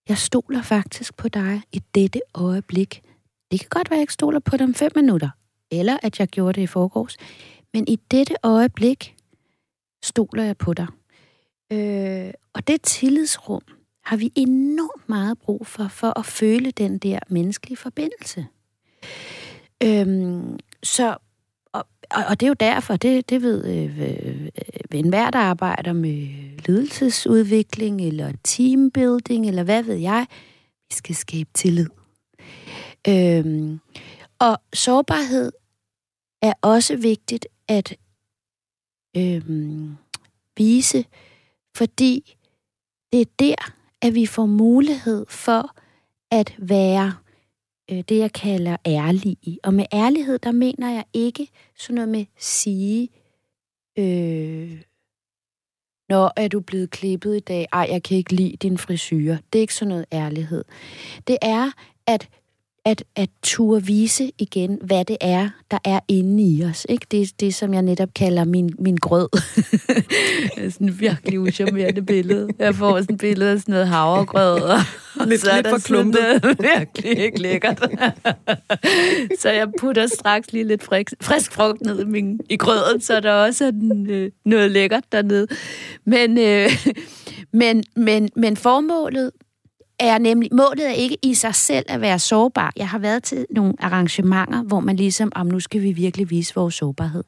jeg 0.09 0.19
stoler 0.19 0.63
faktisk 0.63 1.17
på 1.17 1.29
dig 1.29 1.63
i 1.73 1.83
dette 1.95 2.21
øjeblik. 2.35 3.03
Det 3.51 3.61
kan 3.61 3.69
godt 3.71 3.91
være, 3.91 3.97
at 3.97 3.99
jeg 3.99 4.03
ikke 4.03 4.13
stoler 4.13 4.39
på 4.39 4.57
dig 4.57 4.65
om 4.65 4.75
fem 4.75 4.93
minutter, 4.95 5.31
eller 5.71 5.99
at 6.03 6.21
jeg 6.21 6.29
gjorde 6.29 6.53
det 6.53 6.63
i 6.63 6.67
forgårs, 6.67 7.17
men 7.75 7.89
i 7.89 7.97
dette 8.11 8.35
øjeblik 8.43 9.17
stoler 10.03 10.45
jeg 10.45 10.57
på 10.57 10.75
dig. 10.75 10.87
Øh, 11.73 12.33
og 12.53 12.69
det 12.69 12.83
tillidsrum 12.83 13.63
har 14.09 14.17
vi 14.17 14.33
enormt 14.35 15.09
meget 15.09 15.39
brug 15.39 15.67
for, 15.67 15.89
for 15.89 16.19
at 16.19 16.27
føle 16.27 16.71
den 16.71 16.99
der 16.99 17.19
menneskelige 17.29 17.77
forbindelse. 17.77 18.47
Øhm, 19.83 20.59
så, 20.83 21.17
og, 21.73 21.85
og 22.11 22.41
det 22.41 22.47
er 22.47 22.49
jo 22.49 22.55
derfor, 22.61 22.97
det, 22.97 23.31
det 23.31 23.43
ved 23.43 23.65
øh, 23.65 24.01
øh, 24.01 24.43
øh, 24.43 25.01
enhver, 25.01 25.31
der 25.31 25.39
arbejder 25.39 25.93
med 25.93 26.29
ledelsesudvikling, 26.67 28.01
eller 28.01 28.33
teambuilding, 28.45 29.49
eller 29.49 29.63
hvad 29.63 29.83
ved 29.83 29.95
jeg, 29.95 30.27
vi 30.89 30.95
skal 30.95 31.15
skabe 31.15 31.51
tillid. 31.55 31.89
Øhm, 33.09 33.81
og 34.39 34.59
sårbarhed 34.73 35.53
er 36.43 36.53
også 36.63 36.97
vigtigt 36.97 37.47
at 37.69 37.97
øhm, 39.17 39.97
vise, 40.57 41.05
fordi 41.77 42.37
det 43.13 43.21
er 43.21 43.25
der, 43.39 43.78
at 44.03 44.15
vi 44.15 44.27
får 44.27 44.47
mulighed 44.47 45.27
for 45.29 45.77
at 46.31 46.55
være 46.59 47.15
øh, 47.91 48.05
det, 48.09 48.19
jeg 48.19 48.33
kalder 48.33 48.77
ærlige. 48.87 49.59
Og 49.65 49.75
med 49.75 49.85
ærlighed, 49.93 50.39
der 50.39 50.53
mener 50.53 50.91
jeg 50.91 51.05
ikke 51.13 51.49
sådan 51.77 51.95
noget 51.95 52.09
med 52.09 52.25
sige, 52.39 53.09
øh, 53.99 54.83
når 56.09 56.33
er 56.37 56.49
du 56.49 56.61
blevet 56.61 56.91
klippet 56.91 57.37
i 57.37 57.41
dag? 57.41 57.67
Ej, 57.73 57.87
jeg 57.91 58.03
kan 58.03 58.17
ikke 58.17 58.33
lide 58.33 58.57
din 58.57 58.79
frisyr. 58.79 59.37
Det 59.53 59.59
er 59.59 59.61
ikke 59.61 59.75
sådan 59.75 59.89
noget 59.89 60.07
ærlighed. 60.13 60.65
Det 61.27 61.39
er 61.43 61.71
at 62.07 62.29
at, 62.89 63.05
at 63.17 63.29
turde 63.43 63.87
vise 63.87 64.31
igen, 64.39 64.79
hvad 64.83 65.05
det 65.05 65.17
er, 65.21 65.49
der 65.71 65.79
er 65.85 66.01
inde 66.09 66.43
i 66.43 66.65
os. 66.65 66.87
Ikke? 66.89 67.07
Det 67.11 67.41
det, 67.41 67.55
som 67.55 67.75
jeg 67.75 67.83
netop 67.83 68.09
kalder 68.15 68.45
min, 68.45 68.75
min 68.79 68.97
grød. 68.97 69.29
sådan 70.73 70.89
et 70.89 71.01
virkelig 71.01 71.41
uschammerende 71.41 72.03
billede. 72.03 72.49
Jeg 72.59 72.75
får 72.75 73.01
sådan 73.01 73.15
et 73.15 73.21
billede 73.21 73.51
af 73.51 73.61
sådan 73.61 73.73
noget 73.73 73.89
havregrød. 73.89 74.63
Og, 75.21 75.27
lidt, 75.27 75.41
så 75.41 75.51
er 75.51 75.57
lidt 75.57 75.65
der 75.65 75.71
for 75.71 75.79
klumpet. 75.79 76.45
virkelig 76.77 77.19
ikke 77.19 77.43
lækkert. 77.43 77.79
så 79.43 79.51
jeg 79.51 79.69
putter 79.81 80.07
straks 80.07 80.53
lige 80.53 80.65
lidt 80.65 80.83
frisk, 80.83 81.15
frisk 81.21 81.53
frugt 81.53 81.81
ned 81.81 82.01
i, 82.01 82.05
min, 82.05 82.41
i 82.51 82.57
grøden, 82.57 83.01
så 83.01 83.21
der 83.21 83.33
også 83.33 83.65
er 83.65 83.71
den, 83.71 84.11
øh, 84.11 84.31
noget 84.45 84.71
lækkert 84.71 85.05
dernede. 85.13 85.47
Men, 86.05 86.39
øh, 86.39 86.71
men, 87.53 87.85
men, 87.97 88.29
men 88.37 88.57
formålet 88.57 89.31
er 90.01 90.19
nemlig, 90.19 90.51
målet 90.53 90.89
er 90.89 90.93
ikke 90.93 91.17
i 91.23 91.35
sig 91.35 91.55
selv 91.55 91.87
at 91.89 92.01
være 92.01 92.19
sårbar. 92.19 92.73
Jeg 92.77 92.89
har 92.89 92.99
været 92.99 93.23
til 93.23 93.47
nogle 93.51 93.75
arrangementer, 93.79 94.63
hvor 94.63 94.81
man 94.81 94.97
ligesom, 94.97 95.33
om 95.35 95.47
nu 95.47 95.61
skal 95.61 95.83
vi 95.83 95.93
virkelig 95.93 96.31
vise 96.31 96.55
vores 96.55 96.75
sårbarhed. 96.75 97.25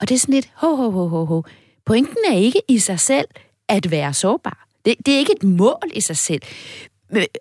Og 0.00 0.08
det 0.08 0.14
er 0.14 0.18
sådan 0.18 0.34
lidt, 0.34 0.50
ho, 0.54 0.76
ho, 0.76 0.90
ho, 0.90 1.06
ho, 1.06 1.24
ho. 1.24 1.42
Pointen 1.86 2.16
er 2.30 2.36
ikke 2.36 2.62
i 2.68 2.78
sig 2.78 3.00
selv 3.00 3.28
at 3.68 3.90
være 3.90 4.14
sårbar. 4.14 4.66
Det, 4.84 4.94
det 5.06 5.14
er 5.14 5.18
ikke 5.18 5.34
et 5.36 5.42
mål 5.42 5.90
i 5.94 6.00
sig 6.00 6.16
selv. 6.16 6.42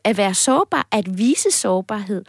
At 0.04 0.18
være 0.18 0.34
sårbar, 0.34 0.88
at 0.92 1.18
vise 1.18 1.52
sårbarhed, 1.52 2.26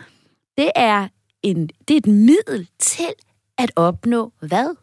det 0.59 0.71
er, 0.75 1.09
en, 1.43 1.67
det 1.89 1.95
er 1.95 1.99
et 1.99 2.07
middel 2.07 2.69
til 2.79 3.13
at 3.59 3.73
opnå 3.77 4.33
hvad? 4.41 4.77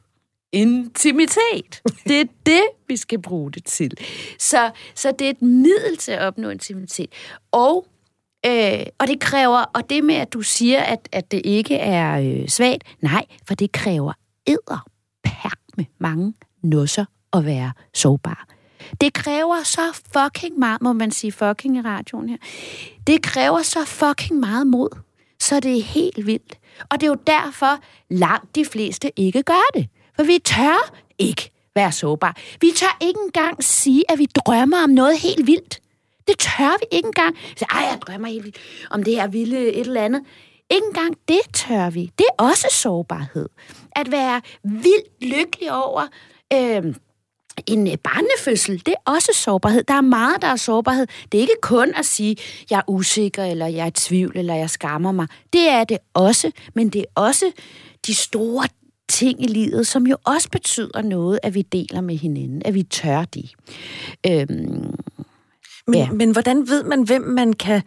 Intimitet. 0.52 1.82
Det 2.08 2.22
er 2.22 2.26
det, 2.46 2.64
vi 2.88 2.98
skal 2.98 3.22
bruge 3.22 3.52
det 3.52 3.66
til. 3.66 3.92
Så, 4.40 4.72
så 4.96 5.12
det 5.20 5.26
er 5.26 5.32
et 5.32 5.42
middel 5.42 5.98
til 5.98 6.12
at 6.12 6.22
opnå 6.22 6.50
intimitet. 6.50 7.10
Og, 7.52 7.88
øh, 8.46 8.86
og 9.00 9.08
det 9.08 9.20
kræver, 9.20 9.64
og 9.74 9.90
det 9.90 10.04
med, 10.04 10.16
at 10.16 10.34
du 10.34 10.42
siger, 10.42 10.82
at, 10.82 11.10
at 11.12 11.32
det 11.32 11.42
ikke 11.46 11.76
er 11.76 12.20
øh, 12.20 12.48
svagt, 12.48 12.84
nej, 13.02 13.26
for 13.48 13.56
det 13.56 13.72
kræver 13.72 14.14
æder 14.48 14.92
med 15.78 15.86
mange 16.00 16.34
nusser 16.64 17.06
at 17.34 17.46
være 17.46 17.72
sårbar. 17.94 18.48
Det 19.02 19.14
kræver 19.14 19.64
så 19.64 19.82
fucking 20.14 20.60
meget, 20.60 20.82
må 20.82 20.94
man 20.94 21.12
sige 21.12 21.32
fucking 21.32 21.78
i 21.78 21.82
radioen 21.82 22.30
her. 22.30 22.38
Det 23.08 23.22
kræver 23.22 23.62
så 23.62 23.86
fucking 23.86 24.40
meget 24.40 24.68
mod, 24.68 24.90
så 25.40 25.60
det 25.60 25.78
er 25.78 25.84
helt 25.84 26.26
vildt. 26.26 26.60
Og 26.90 27.02
det 27.02 27.04
er 27.04 27.12
jo 27.12 27.18
derfor, 27.28 27.80
langt 28.10 28.56
de 28.56 28.66
fleste 28.66 29.20
ikke 29.20 29.44
gør 29.44 29.80
det. 29.80 29.88
For 30.22 30.26
vi 30.26 30.40
tør 30.40 30.94
ikke 31.18 31.52
være 31.76 31.92
sårbare. 31.92 32.34
Vi 32.62 32.72
tør 32.76 32.98
ikke 33.02 33.20
engang 33.26 33.64
sige, 33.64 34.04
at 34.12 34.20
vi 34.20 34.26
drømmer 34.26 34.84
om 34.84 34.90
noget 34.90 35.20
helt 35.20 35.48
vildt. 35.48 35.80
Det 36.28 36.38
tør 36.40 36.78
vi 36.80 36.86
ikke 36.92 37.06
engang. 37.06 37.38
Så, 37.58 37.66
Ej, 37.72 37.82
jeg 37.82 38.00
drømmer 38.08 38.28
helt 38.28 38.44
vildt 38.44 38.58
om 38.92 39.04
det 39.04 39.16
her 39.16 39.28
vilde 39.28 39.74
et 39.74 39.80
eller 39.80 40.02
andet. 40.02 40.22
Ikke 40.70 40.86
engang 40.88 41.18
det 41.28 41.40
tør 41.54 41.90
vi. 41.90 42.12
Det 42.18 42.26
er 42.30 42.44
også 42.44 42.68
sårbarhed. 42.72 43.50
At 43.96 44.12
være 44.12 44.42
vildt 44.64 45.24
lykkelig 45.24 45.72
over 45.72 46.02
øhm, 46.54 46.88
øh, 46.88 46.96
en 47.68 47.98
barnefødsel, 48.04 48.82
det 48.86 48.94
er 48.94 49.12
også 49.12 49.32
sårbarhed. 49.36 49.84
Der 49.84 49.94
er 49.94 50.02
meget, 50.02 50.42
der 50.42 50.48
er 50.48 50.56
sårbarhed. 50.56 51.08
Det 51.32 51.38
er 51.38 51.42
ikke 51.42 51.62
kun 51.62 51.94
at 51.96 52.06
sige, 52.06 52.38
jeg 52.70 52.78
er 52.78 52.90
usikker, 52.90 53.44
eller 53.44 53.68
jeg 53.68 53.84
er 53.84 53.88
i 53.88 53.92
tvivl, 53.92 54.38
eller 54.38 54.56
jeg 54.56 54.70
skammer 54.70 55.12
mig. 55.12 55.28
Det 55.54 55.70
er 55.70 55.84
det 55.84 55.98
også, 56.14 56.52
men 56.74 56.90
det 56.90 57.02
er 57.02 57.22
også 57.22 57.52
de 58.08 58.16
store 58.16 58.68
ting 59.12 59.44
i 59.44 59.48
livet, 59.48 59.88
som 59.88 60.08
jo 60.08 60.18
også 60.24 60.50
betyder 60.50 61.02
noget, 61.02 61.40
at 61.44 61.54
vi 61.54 61.62
deler 61.62 62.02
med 62.02 62.16
hinanden, 62.16 62.62
at 62.66 62.74
vi 62.74 62.84
tør 62.84 63.26
de. 63.26 63.48
Øhm, 64.28 64.96
men, 65.88 65.96
ja. 65.96 66.12
men 66.12 66.32
hvordan 66.32 66.68
ved 66.68 66.84
man, 66.84 67.04
hvem 67.04 67.22
man 67.22 67.54
kan 67.54 67.82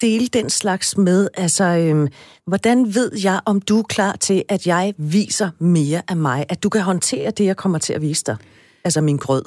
dele 0.00 0.26
den 0.26 0.50
slags 0.50 0.96
med? 0.96 1.28
Altså, 1.34 1.64
øhm, 1.64 2.08
hvordan 2.46 2.94
ved 2.94 3.12
jeg, 3.24 3.40
om 3.44 3.60
du 3.60 3.78
er 3.78 3.82
klar 3.82 4.16
til, 4.16 4.44
at 4.48 4.66
jeg 4.66 4.94
viser 4.96 5.50
mere 5.58 6.02
af 6.08 6.16
mig? 6.16 6.46
At 6.48 6.62
du 6.62 6.68
kan 6.68 6.80
håndtere 6.80 7.30
det, 7.30 7.44
jeg 7.44 7.56
kommer 7.56 7.78
til 7.78 7.92
at 7.92 8.02
vise 8.02 8.24
dig? 8.24 8.36
Altså 8.84 9.00
min 9.00 9.16
grød. 9.16 9.44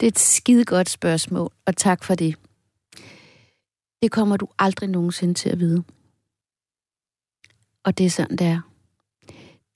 Det 0.00 0.06
er 0.06 0.10
et 0.10 0.18
skide 0.18 0.64
godt 0.64 0.90
spørgsmål, 0.90 1.52
og 1.66 1.76
tak 1.76 2.04
for 2.04 2.14
det. 2.14 2.34
Det 4.02 4.10
kommer 4.10 4.36
du 4.36 4.48
aldrig 4.58 4.88
nogensinde 4.88 5.34
til 5.34 5.48
at 5.48 5.58
vide. 5.58 5.82
Og 7.84 7.98
det 7.98 8.06
er 8.06 8.10
sådan, 8.10 8.36
det 8.36 8.46
er. 8.46 8.69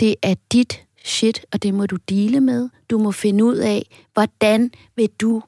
Det 0.05 0.17
er 0.23 0.35
dit 0.53 0.85
shit, 1.05 1.47
og 1.53 1.63
det 1.63 1.75
må 1.75 1.87
du 1.87 1.97
dele 1.97 2.41
med. 2.41 2.69
Du 2.91 2.99
må 2.99 3.13
finde 3.13 3.45
ud 3.45 3.57
af, 3.57 4.05
hvordan 4.13 4.71
vil 4.97 5.11
du 5.21 5.43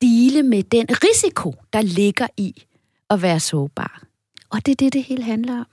dele 0.00 0.42
med 0.42 0.62
den 0.62 0.86
risiko, 0.90 1.54
der 1.72 1.82
ligger 1.82 2.26
i 2.36 2.64
at 3.10 3.22
være 3.22 3.40
sårbar. 3.40 4.02
Og 4.50 4.66
det 4.66 4.72
er 4.72 4.76
det, 4.76 4.92
det 4.92 5.02
hele 5.02 5.22
handler 5.22 5.58
om. 5.58 5.66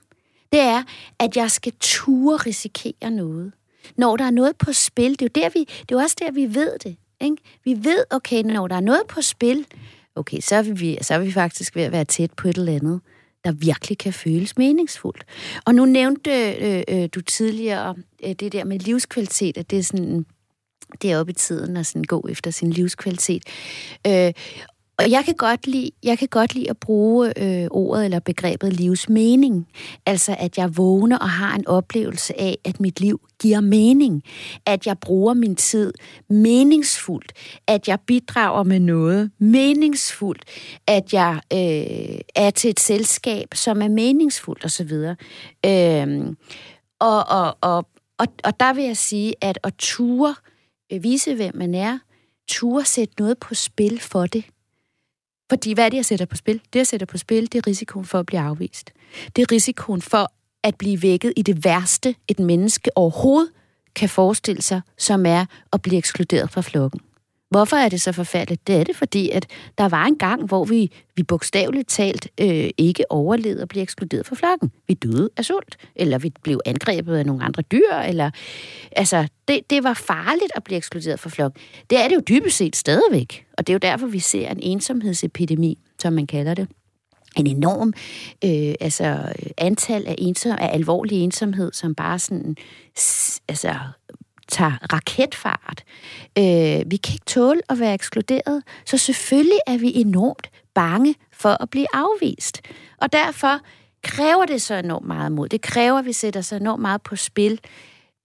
Det 0.52 0.60
er, 0.60 0.82
at 1.18 1.36
jeg 1.36 1.50
skal 1.50 1.72
ture 1.80 2.36
risikere 2.36 3.10
noget. 3.10 3.52
Når 3.96 4.16
der 4.16 4.24
er 4.24 4.30
noget 4.30 4.56
på 4.56 4.72
spil, 4.72 5.10
det 5.10 5.22
er 5.22 5.26
jo, 5.26 5.42
der, 5.42 5.50
vi, 5.54 5.60
det 5.60 5.92
er 5.92 5.96
jo 5.96 5.98
også 5.98 6.16
der, 6.18 6.30
vi 6.30 6.54
ved 6.54 6.78
det. 6.78 6.96
Ikke? 7.20 7.36
Vi 7.64 7.84
ved, 7.84 8.04
okay, 8.10 8.42
når 8.42 8.68
der 8.68 8.76
er 8.76 8.80
noget 8.80 9.02
på 9.08 9.22
spil, 9.22 9.66
okay, 10.14 10.40
så 10.40 10.56
er 10.56 10.62
vi, 10.62 10.98
så 11.02 11.14
er 11.14 11.18
vi 11.18 11.32
faktisk 11.32 11.76
ved 11.76 11.82
at 11.82 11.92
være 11.92 12.04
tæt 12.04 12.32
på 12.32 12.48
et 12.48 12.56
eller 12.56 12.72
andet, 12.72 13.00
der 13.44 13.52
virkelig 13.52 13.98
kan 13.98 14.12
føles 14.12 14.58
meningsfuldt. 14.58 15.24
Og 15.66 15.74
nu 15.74 15.84
nævnte 15.84 16.30
øh, 16.54 16.82
øh, 16.88 17.08
du 17.14 17.20
tidligere 17.20 17.94
øh, 18.24 18.32
det 18.32 18.52
der 18.52 18.64
med 18.64 18.78
livskvalitet, 18.78 19.58
at 19.58 19.70
det 19.70 19.78
er 19.78 19.82
sådan 19.82 20.26
det 21.02 21.12
er 21.12 21.20
oppe 21.20 21.32
i 21.32 21.34
tiden 21.34 21.76
at 21.76 21.86
sådan 21.86 22.04
gå 22.04 22.26
efter 22.30 22.50
sin 22.50 22.70
livskvalitet. 22.70 23.44
Øh, 24.06 24.32
og 25.00 25.10
jeg 25.10 25.24
kan 25.24 25.34
godt 25.34 25.66
lide, 25.66 25.90
jeg 26.02 26.18
kan 26.18 26.28
godt 26.28 26.54
lide 26.54 26.70
at 26.70 26.76
bruge 26.76 27.32
øh, 27.36 27.68
ordet 27.70 28.04
eller 28.04 28.18
begrebet 28.18 28.72
livsmening. 28.72 29.68
Altså, 30.06 30.36
at 30.38 30.58
jeg 30.58 30.76
vågner 30.76 31.18
og 31.18 31.30
har 31.30 31.54
en 31.54 31.66
oplevelse 31.66 32.40
af, 32.40 32.58
at 32.64 32.80
mit 32.80 33.00
liv 33.00 33.20
giver 33.40 33.60
mening. 33.60 34.22
At 34.66 34.86
jeg 34.86 34.98
bruger 34.98 35.34
min 35.34 35.56
tid 35.56 35.92
meningsfuldt. 36.28 37.32
At 37.66 37.88
jeg 37.88 37.98
bidrager 38.06 38.62
med 38.62 38.80
noget 38.80 39.30
meningsfuldt. 39.38 40.44
At 40.86 41.12
jeg 41.12 41.40
øh, 41.52 42.20
er 42.34 42.50
til 42.50 42.70
et 42.70 42.80
selskab, 42.80 43.48
som 43.54 43.82
er 43.82 43.88
meningsfuldt 43.88 44.64
osv. 44.64 44.92
Øh, 45.66 46.36
og, 47.00 47.28
og, 47.28 47.56
og, 47.60 47.86
og, 48.18 48.26
og 48.44 48.60
der 48.60 48.72
vil 48.72 48.84
jeg 48.84 48.96
sige, 48.96 49.34
at 49.40 49.58
at 49.64 49.74
ture 49.78 50.34
øh, 50.92 51.02
vise, 51.02 51.34
hvem 51.34 51.56
man 51.56 51.74
er, 51.74 51.98
ture 52.48 52.84
sætte 52.84 53.14
noget 53.18 53.38
på 53.38 53.54
spil 53.54 54.00
for 54.00 54.26
det, 54.26 54.44
fordi 55.50 55.72
hvad 55.72 55.84
er 55.84 55.88
det, 55.88 55.96
jeg 55.96 56.04
sætter 56.04 56.26
på 56.26 56.36
spil? 56.36 56.60
Det, 56.72 56.78
jeg 56.78 56.86
sætter 56.86 57.06
på 57.06 57.18
spil, 57.18 57.52
det 57.52 57.54
er 57.54 57.66
risikoen 57.66 58.04
for 58.04 58.18
at 58.18 58.26
blive 58.26 58.40
afvist. 58.40 58.92
Det 59.36 59.42
er 59.42 59.52
risikoen 59.52 60.02
for 60.02 60.32
at 60.62 60.74
blive 60.74 61.02
vækket 61.02 61.32
i 61.36 61.42
det 61.42 61.64
værste, 61.64 62.14
et 62.28 62.38
menneske 62.38 62.90
overhovedet 62.96 63.50
kan 63.94 64.08
forestille 64.08 64.62
sig, 64.62 64.80
som 64.98 65.26
er 65.26 65.44
at 65.72 65.82
blive 65.82 65.98
ekskluderet 65.98 66.50
fra 66.50 66.60
flokken. 66.60 67.00
Hvorfor 67.50 67.76
er 67.76 67.88
det 67.88 68.00
så 68.00 68.12
forfærdeligt? 68.12 68.66
Det 68.66 68.76
er 68.76 68.84
det, 68.84 68.96
fordi 68.96 69.30
at 69.30 69.46
der 69.78 69.88
var 69.88 70.04
en 70.04 70.16
gang, 70.16 70.46
hvor 70.46 70.64
vi, 70.64 70.90
vi 71.16 71.22
bogstaveligt 71.22 71.88
talt 71.88 72.28
øh, 72.40 72.70
ikke 72.78 73.12
overlevede 73.12 73.62
og 73.62 73.68
blev 73.68 73.82
ekskluderet 73.82 74.26
fra 74.26 74.36
flokken. 74.36 74.72
Vi 74.88 74.94
døde 74.94 75.30
af 75.36 75.44
sult, 75.44 75.76
eller 75.96 76.18
vi 76.18 76.32
blev 76.42 76.60
angrebet 76.66 77.16
af 77.16 77.26
nogle 77.26 77.44
andre 77.44 77.62
dyr, 77.62 77.92
eller... 78.08 78.30
Altså, 78.92 79.28
det, 79.48 79.70
det 79.70 79.84
var 79.84 79.94
farligt 79.94 80.52
at 80.54 80.64
blive 80.64 80.76
ekskluderet 80.76 81.20
fra 81.20 81.30
flokken. 81.30 81.62
Det 81.90 81.98
er 81.98 82.08
det 82.08 82.14
jo 82.14 82.22
dybest 82.28 82.56
set 82.56 82.76
stadigvæk, 82.76 83.46
og 83.58 83.66
det 83.66 83.72
er 83.72 83.74
jo 83.74 83.78
derfor, 83.92 84.06
vi 84.06 84.18
ser 84.18 84.48
en 84.48 84.60
ensomhedsepidemi, 84.62 85.78
som 85.98 86.12
man 86.12 86.26
kalder 86.26 86.54
det 86.54 86.68
en 87.36 87.46
enorm 87.46 87.92
øh, 88.44 88.74
altså, 88.80 89.32
antal 89.58 90.06
af, 90.06 90.14
ensom, 90.18 90.56
af 90.60 90.74
alvorlig 90.74 91.18
ensomhed, 91.18 91.72
som 91.72 91.94
bare 91.94 92.18
sådan 92.18 92.56
altså, 93.48 93.74
tager 94.50 94.92
raketfart. 94.92 95.84
Øh, 96.38 96.90
vi 96.90 96.96
kan 96.96 97.12
ikke 97.12 97.24
tåle 97.26 97.60
at 97.68 97.80
være 97.80 97.94
ekskluderet, 97.94 98.62
så 98.86 98.98
selvfølgelig 98.98 99.58
er 99.66 99.78
vi 99.78 99.92
enormt 99.94 100.50
bange 100.74 101.14
for 101.32 101.62
at 101.62 101.70
blive 101.70 101.86
afvist. 101.92 102.60
Og 102.98 103.12
derfor 103.12 103.60
kræver 104.02 104.44
det 104.44 104.62
så 104.62 104.74
enormt 104.74 105.06
meget 105.06 105.32
mod. 105.32 105.48
Det 105.48 105.60
kræver, 105.60 105.98
at 105.98 106.04
vi 106.04 106.12
sætter 106.12 106.40
sig 106.40 106.56
enormt 106.60 106.82
meget 106.82 107.02
på 107.02 107.16
spil 107.16 107.60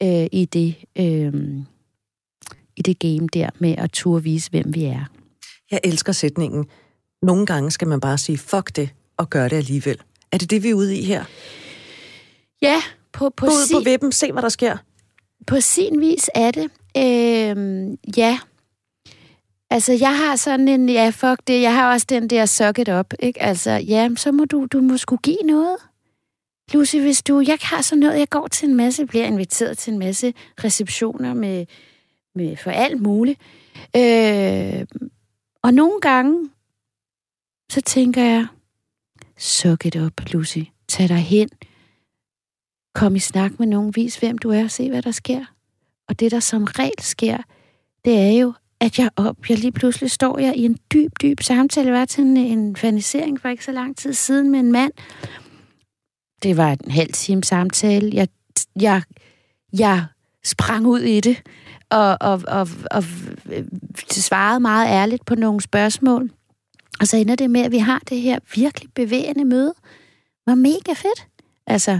øh, 0.03 0.27
i, 0.31 0.45
det, 0.45 0.75
øh, 0.95 1.33
i 2.75 2.81
det 2.81 2.99
game 2.99 3.27
der 3.33 3.49
med 3.59 3.75
at 3.77 3.91
turde 3.91 4.23
vise, 4.23 4.49
hvem 4.51 4.73
vi 4.75 4.83
er. 4.83 5.05
Jeg 5.71 5.79
elsker 5.83 6.11
sætningen. 6.11 6.65
Nogle 7.21 7.45
gange 7.45 7.71
skal 7.71 7.87
man 7.87 7.99
bare 7.99 8.17
sige, 8.17 8.37
fuck 8.37 8.75
det, 8.75 8.89
og 9.17 9.29
gøre 9.29 9.49
det 9.49 9.55
alligevel. 9.55 9.97
Er 10.31 10.37
det 10.37 10.49
det, 10.49 10.63
vi 10.63 10.69
er 10.69 10.73
ude 10.73 10.97
i 10.97 11.03
her? 11.03 11.25
Ja, 12.61 12.81
på, 13.13 13.29
på, 13.37 13.47
si- 13.67 13.73
på 13.73 13.79
vippen, 13.79 14.11
se 14.11 14.31
hvad 14.31 14.41
der 14.41 14.49
sker. 14.49 14.77
På 15.47 15.59
sin 15.59 15.99
vis 15.99 16.29
er 16.35 16.51
det. 16.51 16.71
Øh, 16.97 17.97
ja. 18.17 18.39
Altså, 19.69 19.93
jeg 19.93 20.17
har 20.17 20.35
sådan 20.35 20.67
en, 20.67 20.89
ja, 20.89 21.09
fuck 21.09 21.41
det, 21.47 21.61
jeg 21.61 21.73
har 21.73 21.93
også 21.93 22.05
den 22.09 22.29
der 22.29 22.45
suck 22.45 22.79
it 22.79 22.89
up, 22.89 23.13
ikke? 23.19 23.41
Altså, 23.41 23.71
ja, 23.71 24.09
så 24.15 24.31
må 24.31 24.45
du, 24.45 24.65
du 24.65 24.81
må 24.81 24.97
skulle 24.97 25.21
give 25.21 25.43
noget. 25.43 25.77
Lucy, 26.73 26.95
hvis 26.95 27.23
du, 27.23 27.43
jeg 27.47 27.57
har 27.61 27.81
sådan 27.81 27.99
noget, 27.99 28.19
jeg 28.19 28.29
går 28.29 28.47
til 28.47 28.69
en 28.69 28.75
masse, 28.75 29.05
bliver 29.05 29.25
inviteret 29.25 29.77
til 29.77 29.93
en 29.93 29.99
masse 29.99 30.33
receptioner 30.63 31.33
med, 31.33 31.65
med 32.35 32.57
for 32.57 32.71
alt 32.71 33.01
muligt. 33.01 33.39
Øh, 33.95 34.85
og 35.63 35.73
nogle 35.73 36.01
gange, 36.01 36.49
så 37.71 37.81
tænker 37.81 38.23
jeg, 38.23 38.47
suck 39.37 39.85
it 39.85 39.95
up, 39.95 40.21
Lucy. 40.33 40.59
Tag 40.87 41.09
dig 41.09 41.17
hen 41.17 41.49
Kom 42.95 43.15
i 43.15 43.19
snak 43.19 43.59
med 43.59 43.67
nogen, 43.67 43.95
vis 43.95 44.17
hvem 44.17 44.37
du 44.37 44.49
er, 44.49 44.67
se 44.67 44.89
hvad 44.89 45.01
der 45.01 45.11
sker. 45.11 45.45
Og 46.07 46.19
det, 46.19 46.31
der 46.31 46.39
som 46.39 46.63
regel 46.63 46.99
sker, 46.99 47.37
det 48.05 48.19
er 48.19 48.31
jo, 48.31 48.53
at 48.79 48.99
jeg 48.99 49.09
op, 49.15 49.49
jeg 49.49 49.57
lige 49.57 49.71
pludselig 49.71 50.11
står 50.11 50.39
jeg 50.39 50.55
i 50.55 50.65
en 50.65 50.77
dyb, 50.93 51.11
dyb 51.21 51.41
samtale. 51.41 51.87
Jeg 51.87 51.99
var 51.99 52.05
til 52.05 52.23
en, 52.23 52.37
en 52.37 52.75
fanisering 52.75 53.41
for 53.41 53.49
ikke 53.49 53.65
så 53.65 53.71
lang 53.71 53.97
tid 53.97 54.13
siden 54.13 54.51
med 54.51 54.59
en 54.59 54.71
mand. 54.71 54.91
Det 56.43 56.57
var 56.57 56.71
en 56.71 56.91
halv 56.91 57.13
time 57.13 57.43
samtale. 57.43 58.11
Jeg, 58.13 58.27
jeg, 58.81 59.01
jeg 59.73 60.05
sprang 60.43 60.85
ud 60.85 60.99
i 60.99 61.19
det, 61.19 61.41
og, 61.89 62.17
og, 62.21 62.41
og, 62.47 62.67
og 62.91 63.03
øh, 63.51 63.65
svarede 64.09 64.59
meget 64.59 64.87
ærligt 64.87 65.25
på 65.25 65.35
nogle 65.35 65.61
spørgsmål. 65.61 66.31
Og 66.99 67.07
så 67.07 67.17
ender 67.17 67.35
det 67.35 67.49
med, 67.49 67.61
at 67.61 67.71
vi 67.71 67.77
har 67.77 68.01
det 68.09 68.21
her 68.21 68.39
virkelig 68.55 68.89
bevægende 68.95 69.45
møde. 69.45 69.73
Det 69.75 70.47
var 70.47 70.55
mega 70.55 70.93
fedt. 70.93 71.27
Altså, 71.67 71.99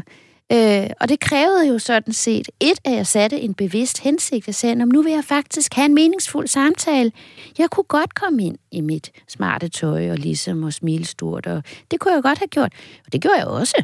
Øh, 0.52 0.90
og 1.02 1.10
det 1.10 1.20
krævede 1.20 1.68
jo 1.68 1.80
sådan 1.80 2.14
set, 2.14 2.50
et, 2.60 2.80
at 2.84 2.94
jeg 2.94 3.08
satte 3.08 3.42
en 3.42 3.54
bevidst 3.54 4.00
hensigt. 4.00 4.48
Jeg 4.48 4.56
sagde, 4.56 4.76
nu 4.76 5.02
vil 5.02 5.12
jeg 5.12 5.24
faktisk 5.24 5.74
have 5.74 5.86
en 5.86 5.94
meningsfuld 5.94 6.48
samtale. 6.48 7.12
Jeg 7.58 7.70
kunne 7.70 7.84
godt 7.84 8.16
komme 8.16 8.44
ind 8.44 8.58
i 8.72 8.82
mit 8.82 9.12
smarte 9.28 9.68
tøj 9.68 10.12
og 10.12 10.18
ligesom 10.18 10.64
og 10.64 10.74
smile 10.74 11.06
stort, 11.06 11.48
og 11.48 11.64
det 11.92 12.00
kunne 12.00 12.14
jeg 12.14 12.24
godt 12.24 12.38
have 12.38 12.48
gjort. 12.48 12.74
Og 13.06 13.14
det 13.14 13.22
gjorde 13.22 13.38
jeg 13.38 13.48
også. 13.48 13.84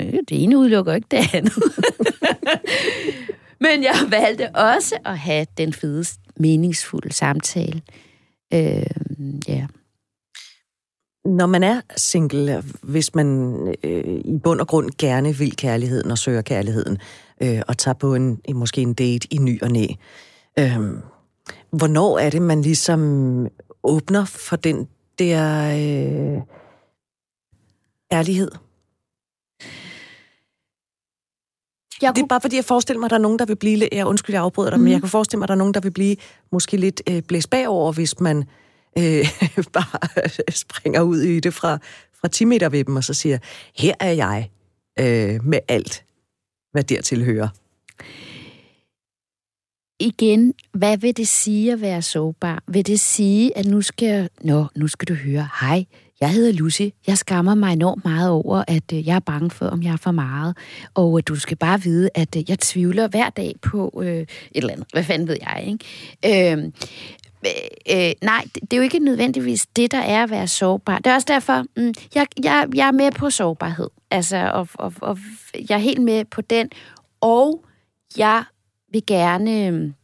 Øh, 0.00 0.12
det 0.12 0.42
ene 0.42 0.58
udelukker 0.58 0.94
ikke 0.94 1.08
det 1.10 1.34
andet. 1.34 1.62
Men 3.60 3.82
jeg 3.82 3.96
valgte 4.08 4.50
også 4.54 4.98
at 5.04 5.18
have 5.18 5.46
den 5.58 5.72
fedeste, 5.72 6.20
meningsfulde 6.36 7.12
samtale. 7.12 7.82
Øh, 8.54 8.86
ja 9.48 9.66
når 11.28 11.46
man 11.46 11.62
er 11.62 11.80
single, 11.96 12.64
hvis 12.82 13.14
man 13.14 13.54
øh, 13.84 14.04
i 14.24 14.38
bund 14.44 14.60
og 14.60 14.66
grund 14.66 14.90
gerne 14.98 15.36
vil 15.36 15.56
kærligheden 15.56 16.10
og 16.10 16.18
søger 16.18 16.42
kærligheden, 16.42 16.98
øh, 17.42 17.62
og 17.68 17.78
tager 17.78 17.94
på 17.94 18.14
en, 18.14 18.40
måske 18.54 18.80
en 18.80 18.94
date 18.94 19.34
i 19.34 19.38
ny 19.38 19.62
og 19.62 19.70
næ, 19.70 19.86
øh, 20.58 20.78
hvornår 21.70 22.18
er 22.18 22.30
det, 22.30 22.42
man 22.42 22.62
ligesom 22.62 23.48
åbner 23.82 24.24
for 24.24 24.56
den 24.56 24.88
der 25.18 25.68
øh, 25.68 26.42
ærlighed? 28.12 28.50
Jeg 32.02 32.16
det 32.16 32.22
er 32.22 32.26
bare 32.26 32.40
fordi, 32.40 32.56
jeg 32.56 32.64
forestiller 32.64 33.00
mig, 33.00 33.06
at 33.06 33.10
der 33.10 33.16
er 33.16 33.20
nogen, 33.20 33.38
der 33.38 33.46
vil 33.46 33.56
blive... 33.56 33.88
Jeg 33.92 34.06
undskyld, 34.06 34.34
jeg 34.34 34.42
afbryder 34.42 34.70
dig, 34.70 34.78
mm. 34.78 34.84
men 34.84 34.92
jeg 34.92 35.00
kan 35.00 35.08
forestille 35.08 35.38
mig, 35.38 35.44
at 35.44 35.48
der 35.48 35.54
er 35.54 35.58
nogen, 35.58 35.74
der 35.74 35.80
vil 35.80 35.90
blive 35.90 36.16
måske 36.52 36.76
lidt 36.76 37.02
øh, 37.10 37.22
blæst 37.22 37.50
bagover, 37.50 37.92
hvis 37.92 38.20
man 38.20 38.44
øh, 38.98 39.26
bare 39.72 40.22
øh, 40.24 40.54
springer 40.54 41.02
ud 41.02 41.20
i 41.20 41.40
det 41.40 41.54
fra, 41.54 41.78
fra 42.20 42.28
10 42.28 42.44
meter 42.44 42.68
ved 42.68 42.84
dem, 42.84 42.96
og 42.96 43.04
så 43.04 43.14
siger, 43.14 43.38
her 43.76 43.94
er 44.00 44.12
jeg 44.12 44.50
øh, 45.00 45.44
med 45.44 45.58
alt, 45.68 46.04
hvad 46.72 46.84
dertil 46.84 47.24
hører. 47.24 47.48
Igen, 50.00 50.54
hvad 50.72 50.98
vil 50.98 51.16
det 51.16 51.28
sige 51.28 51.72
at 51.72 51.80
være 51.80 52.02
sårbar? 52.02 52.62
Vil 52.68 52.86
det 52.86 53.00
sige, 53.00 53.58
at 53.58 53.66
nu 53.66 53.82
skal, 53.82 54.28
nå, 54.40 54.66
nu 54.76 54.88
skal 54.88 55.08
du 55.08 55.14
høre, 55.14 55.48
hej, 55.60 55.84
jeg 56.20 56.30
hedder 56.30 56.52
Lucy. 56.52 56.82
Jeg 57.06 57.18
skammer 57.18 57.54
mig 57.54 57.72
enormt 57.72 58.04
meget 58.04 58.30
over, 58.30 58.64
at 58.68 58.92
øh, 58.92 59.06
jeg 59.06 59.16
er 59.16 59.20
bange 59.20 59.50
for, 59.50 59.66
om 59.66 59.82
jeg 59.82 59.92
er 59.92 59.96
for 59.96 60.10
meget. 60.10 60.56
Og 60.94 61.18
øh, 61.18 61.22
du 61.28 61.34
skal 61.34 61.56
bare 61.56 61.82
vide, 61.82 62.10
at 62.14 62.36
jeg 62.48 62.58
tvivler 62.58 63.08
hver 63.08 63.30
dag 63.30 63.54
på 63.62 64.02
øh, 64.04 64.20
et 64.20 64.28
eller 64.54 64.72
andet. 64.72 64.86
Hvad 64.92 65.04
fanden 65.04 65.28
ved 65.28 65.36
jeg, 65.40 65.64
ikke? 65.66 66.52
Øh, 66.52 66.72
Øh, 67.46 67.52
øh, 67.96 68.12
nej, 68.22 68.44
det 68.60 68.72
er 68.72 68.76
jo 68.76 68.82
ikke 68.82 68.98
nødvendigvis 68.98 69.66
det, 69.66 69.92
der 69.92 69.98
er 69.98 70.22
at 70.22 70.30
være 70.30 70.48
sårbar. 70.48 70.98
Det 70.98 71.06
er 71.06 71.14
også 71.14 71.26
derfor, 71.28 71.64
mm, 71.76 71.94
jeg, 72.14 72.26
jeg, 72.44 72.66
jeg 72.74 72.88
er 72.88 72.92
med 72.92 73.12
på 73.12 73.30
sårbarhed. 73.30 73.90
Altså, 74.10 74.50
og, 74.54 74.68
og, 74.74 74.92
og 75.00 75.18
jeg 75.54 75.74
er 75.74 75.78
helt 75.78 76.02
med 76.02 76.24
på 76.24 76.40
den. 76.40 76.70
Og 77.20 77.64
jeg 78.16 78.44
vil 78.92 79.06
gerne, 79.06 79.70
mm, 79.70 79.94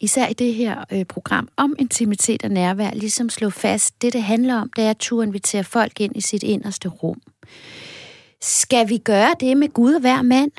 især 0.00 0.26
i 0.26 0.32
det 0.32 0.54
her 0.54 0.84
øh, 0.92 1.04
program 1.04 1.48
om 1.56 1.76
intimitet 1.78 2.44
og 2.44 2.50
nærvær, 2.50 2.90
ligesom 2.90 3.30
slå 3.30 3.50
fast, 3.50 4.02
det 4.02 4.12
det 4.12 4.22
handler 4.22 4.60
om, 4.60 4.70
det 4.76 4.84
er 4.84 4.90
at 4.90 4.98
turde 4.98 5.26
invitere 5.26 5.64
folk 5.64 6.00
ind 6.00 6.16
i 6.16 6.20
sit 6.20 6.42
inderste 6.42 6.88
rum. 6.88 7.20
Skal 8.40 8.88
vi 8.88 8.98
gøre 8.98 9.34
det 9.40 9.56
med 9.56 9.68
Gud 9.68 9.94
og 9.94 10.00
hver 10.00 10.22
mand? 10.22 10.50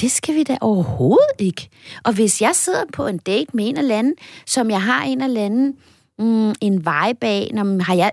Det 0.00 0.10
skal 0.10 0.34
vi 0.34 0.42
da 0.42 0.58
overhovedet 0.60 1.40
ikke. 1.40 1.68
Og 2.04 2.12
hvis 2.12 2.42
jeg 2.42 2.54
sidder 2.54 2.84
på 2.92 3.06
en 3.06 3.18
date 3.18 3.50
med 3.52 3.68
en 3.68 3.76
eller 3.76 3.98
anden, 3.98 4.14
som 4.46 4.70
jeg 4.70 4.82
har 4.82 5.04
en 5.04 5.20
eller 5.20 5.44
anden 5.44 5.76
mm, 6.18 6.54
en 6.60 6.84
vej 6.84 7.12
bag, 7.12 7.50
når, 7.54 7.82
har, 7.82 7.94
jeg, 7.94 8.12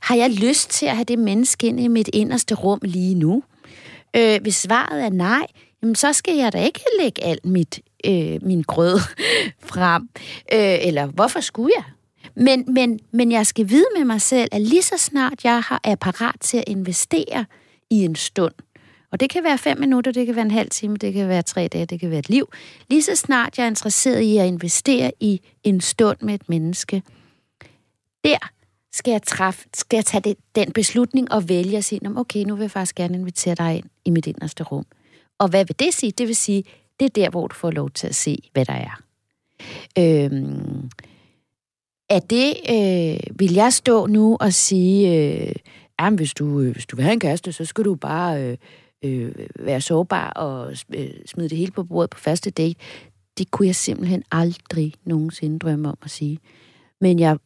har 0.00 0.16
jeg 0.16 0.30
lyst 0.30 0.70
til 0.70 0.86
at 0.86 0.94
have 0.94 1.04
det 1.04 1.18
menneske 1.18 1.66
ind 1.66 1.80
i 1.80 1.88
mit 1.88 2.10
inderste 2.12 2.54
rum 2.54 2.80
lige 2.82 3.14
nu? 3.14 3.42
Øh, 4.16 4.42
hvis 4.42 4.56
svaret 4.56 5.04
er 5.04 5.10
nej, 5.10 5.46
jamen, 5.82 5.94
så 5.94 6.12
skal 6.12 6.36
jeg 6.36 6.52
da 6.52 6.64
ikke 6.64 6.80
lægge 7.00 7.24
alt 7.24 7.44
mit, 7.44 7.80
øh, 8.06 8.38
min 8.42 8.62
grød 8.62 8.98
frem. 9.72 10.08
Øh, 10.52 10.86
eller 10.86 11.06
hvorfor 11.06 11.40
skulle 11.40 11.72
jeg? 11.76 11.84
Men, 12.34 12.64
men, 12.74 13.00
men 13.12 13.32
jeg 13.32 13.46
skal 13.46 13.68
vide 13.68 13.86
med 13.96 14.04
mig 14.04 14.20
selv, 14.20 14.48
at 14.52 14.60
lige 14.60 14.82
så 14.82 14.94
snart 14.98 15.44
jeg 15.44 15.60
har, 15.60 15.80
er 15.84 15.94
parat 15.94 16.40
til 16.40 16.56
at 16.56 16.64
investere 16.66 17.44
i 17.90 18.04
en 18.04 18.14
stund, 18.14 18.54
og 19.12 19.20
det 19.20 19.30
kan 19.30 19.44
være 19.44 19.58
fem 19.58 19.78
minutter, 19.78 20.12
det 20.12 20.26
kan 20.26 20.34
være 20.34 20.44
en 20.44 20.50
halv 20.50 20.70
time, 20.70 20.96
det 20.96 21.12
kan 21.12 21.28
være 21.28 21.42
tre 21.42 21.68
dage, 21.68 21.86
det 21.86 22.00
kan 22.00 22.10
være 22.10 22.18
et 22.18 22.30
liv. 22.30 22.48
Lige 22.88 23.02
så 23.02 23.14
snart 23.14 23.58
jeg 23.58 23.64
er 23.64 23.68
interesseret 23.68 24.20
i 24.20 24.36
at 24.36 24.46
investere 24.46 25.12
i 25.20 25.40
en 25.64 25.80
stund 25.80 26.16
med 26.20 26.34
et 26.34 26.48
menneske, 26.48 27.02
der 28.24 28.38
skal 28.92 29.10
jeg, 29.10 29.22
træffe, 29.22 29.68
skal 29.74 29.96
jeg 29.96 30.04
tage 30.04 30.20
det, 30.20 30.36
den 30.54 30.72
beslutning 30.72 31.32
og 31.32 31.48
vælge 31.48 31.76
at 31.76 31.84
sige, 31.84 32.00
okay, 32.16 32.44
nu 32.44 32.54
vil 32.54 32.62
jeg 32.62 32.70
faktisk 32.70 32.94
gerne 32.94 33.14
invitere 33.14 33.54
dig 33.54 33.76
ind 33.76 33.84
i 34.04 34.10
mit 34.10 34.26
inderste 34.26 34.64
rum. 34.64 34.86
Og 35.38 35.48
hvad 35.48 35.64
vil 35.64 35.78
det 35.78 35.94
sige? 35.94 36.12
Det 36.12 36.28
vil 36.28 36.36
sige, 36.36 36.64
det 37.00 37.06
er 37.06 37.10
der, 37.10 37.30
hvor 37.30 37.46
du 37.46 37.54
får 37.54 37.70
lov 37.70 37.90
til 37.90 38.06
at 38.06 38.14
se, 38.14 38.38
hvad 38.52 38.64
der 38.64 38.72
er. 38.72 39.00
Øhm, 39.98 40.90
er 42.10 42.18
det, 42.18 42.54
øh, 42.70 43.38
vil 43.38 43.52
jeg 43.52 43.72
stå 43.72 44.06
nu 44.06 44.36
og 44.40 44.52
sige, 44.52 45.16
øh, 45.16 45.52
jamen, 46.00 46.18
hvis 46.18 46.34
du, 46.34 46.60
øh, 46.60 46.72
hvis 46.72 46.86
du 46.86 46.96
vil 46.96 47.02
have 47.02 47.12
en 47.12 47.20
kæreste, 47.20 47.52
så 47.52 47.64
skal 47.64 47.84
du 47.84 47.94
bare 47.94 48.42
øh, 48.42 48.56
øh, 49.04 49.34
være 49.58 49.80
sårbar 49.80 50.30
og 50.30 50.72
øh, 50.94 51.10
smide 51.26 51.48
det 51.48 51.58
hele 51.58 51.72
på 51.72 51.84
bordet 51.84 52.10
på 52.10 52.18
første 52.18 52.50
date. 52.50 52.80
Det 53.38 53.50
kunne 53.50 53.66
jeg 53.66 53.74
simpelthen 53.74 54.22
aldrig 54.30 54.94
nogensinde 55.04 55.58
drømme 55.58 55.88
om 55.88 55.98
at 56.02 56.10
sige. 56.10 56.38
Men 57.00 57.18
jeg 57.18 57.38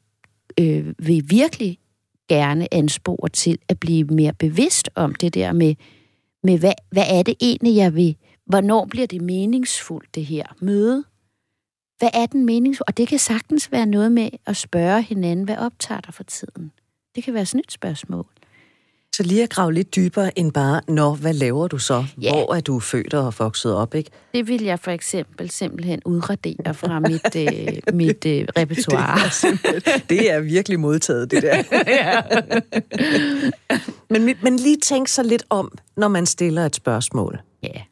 øh, 0.61 0.95
vil 0.99 1.25
virkelig 1.29 1.79
gerne 2.29 2.75
anspore 2.75 3.29
til 3.29 3.59
at 3.69 3.81
blive 3.81 4.05
mere 4.05 4.33
bevidst 4.33 4.91
om 4.95 5.15
det 5.15 5.35
der 5.35 5.53
med, 5.53 5.75
med 6.43 6.59
hvad, 6.59 6.73
hvad 6.91 7.05
er 7.11 7.23
det 7.23 7.35
egentlig, 7.41 7.77
jeg 7.77 7.95
vil... 7.95 8.17
Hvornår 8.47 8.85
bliver 8.85 9.07
det 9.07 9.23
meningsfuldt, 9.23 10.15
det 10.15 10.27
her 10.27 10.47
møde? 10.61 11.05
Hvad 11.99 12.11
er 12.15 12.27
den 12.27 12.47
meningsfuldt? 12.47 12.89
Og 12.89 12.97
det 12.97 13.09
kan 13.09 13.19
sagtens 13.19 13.73
være 13.73 13.87
noget 13.87 14.13
med 14.13 14.31
at 14.47 14.57
spørge 14.57 15.03
hinanden, 15.03 15.45
hvad 15.45 15.57
optager 15.57 16.01
dig 16.01 16.15
for 16.15 16.23
tiden? 16.23 16.73
Det 17.15 17.25
kan 17.25 17.35
være 17.35 17.47
sådan 17.47 17.61
et 17.61 17.73
spørgsmål. 17.73 18.27
Så 19.17 19.23
lige 19.23 19.43
at 19.43 19.51
grave 19.51 19.73
lidt 19.73 19.97
dybere 19.97 20.39
end 20.39 20.53
bare, 20.53 20.81
når 20.89 21.15
hvad 21.15 21.35
laver 21.35 21.69
du 21.69 21.79
så? 21.79 22.05
Ja. 22.21 22.31
Hvor 22.31 22.55
er 22.55 22.61
du 22.61 22.81
født 22.81 23.15
og 23.15 23.35
vokset 23.39 23.75
op, 23.75 23.95
ikke? 23.95 24.11
Det 24.35 24.49
vil 24.49 24.63
jeg 24.63 24.79
for 24.79 24.91
eksempel 24.91 25.51
simpelthen 25.51 26.01
udradere 26.05 26.75
fra 26.75 27.01
mit, 27.01 27.37
øh, 27.37 27.95
mit 27.95 28.27
øh, 28.27 28.47
repertoire. 28.59 29.19
Det 29.53 29.87
er, 29.87 29.99
det 30.11 30.31
er 30.31 30.41
virkelig 30.41 30.81
modtaget, 30.81 31.31
det 31.31 31.43
der. 31.43 31.57
ja. 31.87 32.23
men, 34.11 34.37
men 34.43 34.57
lige 34.57 34.77
tænk 34.77 35.09
så 35.09 35.23
lidt 35.23 35.45
om, 35.51 35.79
når 35.97 36.09
man 36.09 36.27
stiller 36.27 36.67
et 36.67 36.77
spørgsmål. 36.77 37.41
Ja. 37.63 37.83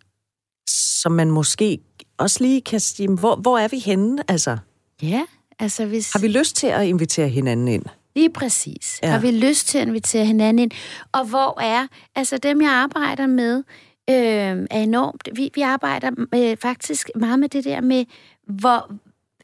Så 0.68 1.08
man 1.08 1.30
måske 1.30 1.78
også 2.18 2.38
lige 2.40 2.60
kan 2.60 2.80
sige, 2.80 3.08
hvor, 3.08 3.36
hvor 3.36 3.58
er 3.58 3.68
vi 3.68 3.78
henne, 3.78 4.22
altså? 4.28 4.56
Ja, 5.02 5.22
altså 5.58 5.86
hvis... 5.86 6.12
Har 6.12 6.20
vi 6.20 6.28
lyst 6.28 6.56
til 6.56 6.66
at 6.66 6.86
invitere 6.86 7.28
hinanden 7.28 7.68
ind? 7.68 7.84
Lige 8.14 8.30
præcis. 8.30 9.00
Ja. 9.02 9.08
Har 9.08 9.18
vi 9.18 9.30
lyst 9.30 9.68
til 9.68 9.78
at 9.78 9.88
invitere 9.88 10.24
hinanden 10.24 10.58
ind? 10.58 10.70
Og 11.12 11.24
hvor 11.24 11.61
er, 11.61 11.86
altså 12.14 12.38
dem 12.38 12.61
jeg 12.62 12.70
arbejder 12.70 13.26
med, 13.26 13.56
øh, 14.11 14.66
er 14.70 14.80
enormt, 14.80 15.28
vi, 15.34 15.50
vi 15.54 15.61
arbejder 15.61 16.11
med, 16.32 16.56
faktisk 16.56 17.11
meget 17.14 17.38
med 17.38 17.48
det 17.48 17.64
der 17.64 17.80
med, 17.80 18.04
hvor, 18.46 18.90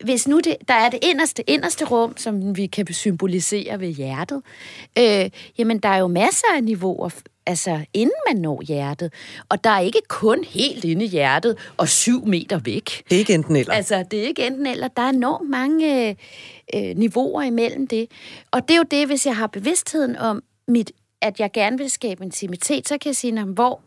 hvis 0.04 0.28
nu 0.28 0.40
det, 0.40 0.56
der 0.68 0.74
er 0.74 0.90
det 0.90 0.98
inderste, 1.02 1.50
inderste 1.50 1.84
rum, 1.84 2.16
som 2.16 2.56
vi 2.56 2.66
kan 2.66 2.86
symbolisere 2.92 3.80
ved 3.80 3.88
hjertet, 3.88 4.42
øh, 4.98 5.30
jamen 5.58 5.78
der 5.78 5.88
er 5.88 5.98
jo 5.98 6.06
masser 6.06 6.46
af 6.56 6.64
niveauer, 6.64 7.10
altså 7.46 7.84
inden 7.94 8.16
man 8.28 8.42
når 8.42 8.62
hjertet. 8.62 9.12
Og 9.48 9.64
der 9.64 9.70
er 9.70 9.80
ikke 9.80 10.00
kun 10.08 10.44
helt 10.44 10.84
inde 10.84 11.04
i 11.04 11.08
hjertet 11.08 11.58
og 11.76 11.88
syv 11.88 12.26
meter 12.26 12.58
væk. 12.58 13.02
Det 13.10 13.14
er 13.14 13.18
ikke 13.18 13.34
enten 13.34 13.56
eller. 13.56 13.74
Altså, 13.74 14.04
det 14.10 14.18
er 14.18 14.24
ikke 14.24 14.46
enten 14.46 14.66
eller. 14.66 14.88
Der 14.88 15.02
er 15.02 15.08
enormt 15.08 15.50
mange 15.50 16.08
øh, 16.08 16.14
øh, 16.74 16.96
niveauer 16.96 17.42
imellem 17.42 17.86
det. 17.86 18.10
Og 18.50 18.68
det 18.68 18.74
er 18.74 18.78
jo 18.78 18.84
det, 18.90 19.06
hvis 19.06 19.26
jeg 19.26 19.36
har 19.36 19.46
bevidstheden 19.46 20.16
om, 20.16 20.42
mit, 20.68 20.92
at 21.22 21.40
jeg 21.40 21.52
gerne 21.52 21.78
vil 21.78 21.90
skabe 21.90 22.24
intimitet, 22.24 22.88
så 22.88 22.98
kan 22.98 23.08
jeg 23.08 23.16
sige, 23.16 23.44
hvor 23.44 23.80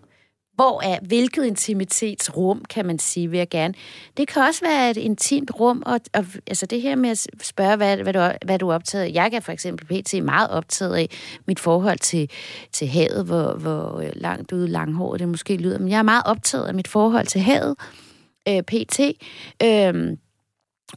hvor 0.60 0.82
er, 0.84 1.00
hvilket 1.02 1.46
intimitetsrum, 1.46 2.66
kan 2.70 2.86
man 2.86 3.00
sige, 3.00 3.30
vil 3.30 3.38
jeg 3.38 3.50
gerne. 3.50 3.74
Det 4.18 4.28
kan 4.28 4.42
også 4.42 4.62
være 4.66 4.90
et 4.90 4.98
intimt 4.98 5.52
rum, 5.60 5.84
og, 5.86 6.00
og 6.14 6.26
altså 6.48 6.66
det 6.66 6.82
her 6.82 6.96
med 6.96 7.10
at 7.10 7.28
spørge, 7.42 7.76
hvad, 7.76 7.98
hvad, 7.98 8.14
du, 8.14 8.32
hvad 8.46 8.60
du 8.60 8.70
er 8.70 8.76
optaget 8.76 9.04
af. 9.04 9.12
Jeg 9.14 9.30
er 9.34 9.40
for 9.40 9.52
eksempel 9.52 9.86
pt. 9.86 10.24
meget 10.24 10.50
optaget 10.50 10.96
af 10.96 11.10
mit 11.48 11.60
forhold 11.60 12.00
til, 12.00 12.30
til 12.72 12.88
havet, 12.88 13.26
hvor, 13.26 13.54
hvor 13.54 14.04
langt 14.14 14.52
ude 14.52 14.68
langhåret 14.68 15.20
det 15.20 15.28
måske 15.30 15.58
lyder, 15.58 15.80
men 15.80 15.90
jeg 15.90 15.98
er 15.98 16.04
meget 16.04 16.24
optaget 16.26 16.68
af 16.68 16.74
mit 16.74 16.88
forhold 16.88 17.28
til 17.28 17.42
havet, 17.42 17.76
øh, 18.50 18.62
pt. 18.62 19.00
Øh, 19.64 20.18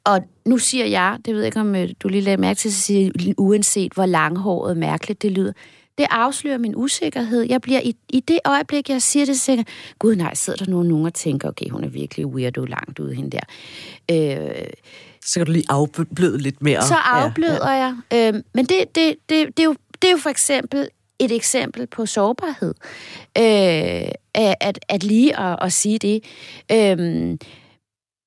og 0.04 0.20
nu 0.46 0.58
siger 0.58 0.86
jeg, 0.86 1.18
det 1.24 1.34
ved 1.34 1.40
jeg 1.40 1.46
ikke, 1.46 1.60
om 1.60 1.74
øh, 1.74 1.88
du 2.00 2.08
lige 2.08 2.20
lagde 2.20 2.40
mærke 2.40 2.58
til, 2.58 2.68
at 2.68 2.72
sige, 2.72 3.12
uanset 3.38 3.92
hvor 3.94 4.06
langhåret 4.06 4.76
mærkeligt 4.76 5.22
det 5.22 5.32
lyder, 5.32 5.52
det 5.98 6.06
afslører 6.10 6.58
min 6.58 6.76
usikkerhed. 6.76 7.42
Jeg 7.42 7.60
bliver 7.60 7.80
i, 7.80 7.96
i 8.08 8.20
det 8.20 8.38
øjeblik, 8.44 8.88
jeg 8.88 9.02
siger 9.02 9.26
det, 9.26 9.40
tænker 9.40 9.64
gud 9.98 10.14
nej, 10.14 10.34
sidder 10.34 10.64
der 10.64 10.70
nogen, 10.70 10.88
nogen 10.88 11.06
og 11.06 11.14
tænker, 11.14 11.48
okay, 11.48 11.68
hun 11.68 11.84
er 11.84 11.88
virkelig 11.88 12.26
weirdo 12.26 12.64
langt 12.64 12.98
ude 12.98 13.14
hende 13.14 13.30
der. 13.30 13.40
Øh, 14.10 14.64
så 15.24 15.40
kan 15.40 15.46
du 15.46 15.52
lige 15.52 15.64
afbløde 15.68 16.38
lidt 16.38 16.62
mere. 16.62 16.82
Så 16.82 16.94
afbløder 16.94 17.70
ja, 17.70 17.84
ja. 17.84 17.94
jeg. 18.12 18.34
Øh, 18.34 18.42
men 18.54 18.66
det, 18.66 18.94
det, 18.94 19.14
det, 19.28 19.46
det, 19.56 19.60
er 19.60 19.64
jo, 19.64 19.76
det 20.02 20.08
er 20.08 20.12
jo 20.12 20.18
for 20.18 20.30
eksempel 20.30 20.88
et 21.18 21.32
eksempel 21.32 21.86
på 21.86 22.06
sårbarhed. 22.06 22.74
Øh, 23.38 24.12
at, 24.34 24.78
at 24.88 25.02
lige 25.04 25.38
at, 25.40 25.58
at 25.62 25.72
sige 25.72 25.98
det. 25.98 26.24
Øh, 26.72 26.98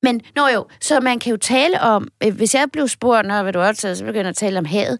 men 0.03 0.21
nå 0.35 0.47
jo, 0.47 0.65
så 0.81 0.99
man 0.99 1.19
kan 1.19 1.31
jo 1.31 1.37
tale 1.37 1.81
om, 1.81 2.07
øh, 2.23 2.35
hvis 2.35 2.55
jeg 2.55 2.67
blev 2.73 2.87
spurgt, 2.87 3.27
når 3.27 3.43
hvad 3.43 3.53
du 3.53 3.59
optaget, 3.59 3.97
så 3.97 4.05
begynder 4.05 4.21
jeg 4.21 4.29
at 4.29 4.35
tale 4.35 4.59
om 4.59 4.65
havet 4.65 4.99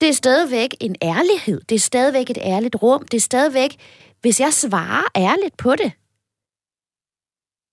det 0.00 0.08
er 0.08 0.12
stadigvæk 0.12 0.74
en 0.80 0.96
ærlighed. 1.02 1.60
Det 1.68 1.74
er 1.74 1.78
stadigvæk 1.78 2.30
et 2.30 2.38
ærligt 2.40 2.76
rum. 2.82 3.06
Det 3.06 3.16
er 3.16 3.20
stadigvæk, 3.20 3.76
hvis 4.20 4.40
jeg 4.40 4.52
svarer 4.52 5.02
ærligt 5.16 5.56
på 5.56 5.76
det, 5.76 5.92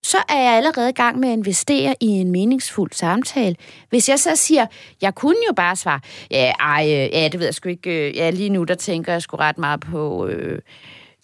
så 0.03 0.17
er 0.29 0.37
jeg 0.37 0.53
allerede 0.53 0.89
i 0.89 0.93
gang 0.93 1.19
med 1.19 1.29
at 1.29 1.33
investere 1.37 1.95
i 1.99 2.05
en 2.05 2.31
meningsfuld 2.31 2.91
samtale. 2.93 3.55
Hvis 3.89 4.09
jeg 4.09 4.19
så 4.19 4.35
siger, 4.35 4.65
jeg 5.01 5.15
kunne 5.15 5.37
jo 5.47 5.53
bare 5.53 5.75
svare, 5.75 5.99
ja, 6.31 6.51
ej, 6.59 6.83
øh, 6.83 6.89
ja, 6.91 7.29
det 7.31 7.39
ved 7.39 7.47
jeg 7.47 7.53
sgu 7.53 7.69
ikke, 7.69 8.09
øh, 8.09 8.15
ja, 8.15 8.29
lige 8.29 8.49
nu 8.49 8.63
der 8.63 8.75
tænker 8.75 9.11
jeg 9.11 9.21
sgu 9.21 9.37
ret 9.37 9.57
meget 9.57 9.79
på... 9.79 10.27
Øh, 10.27 10.59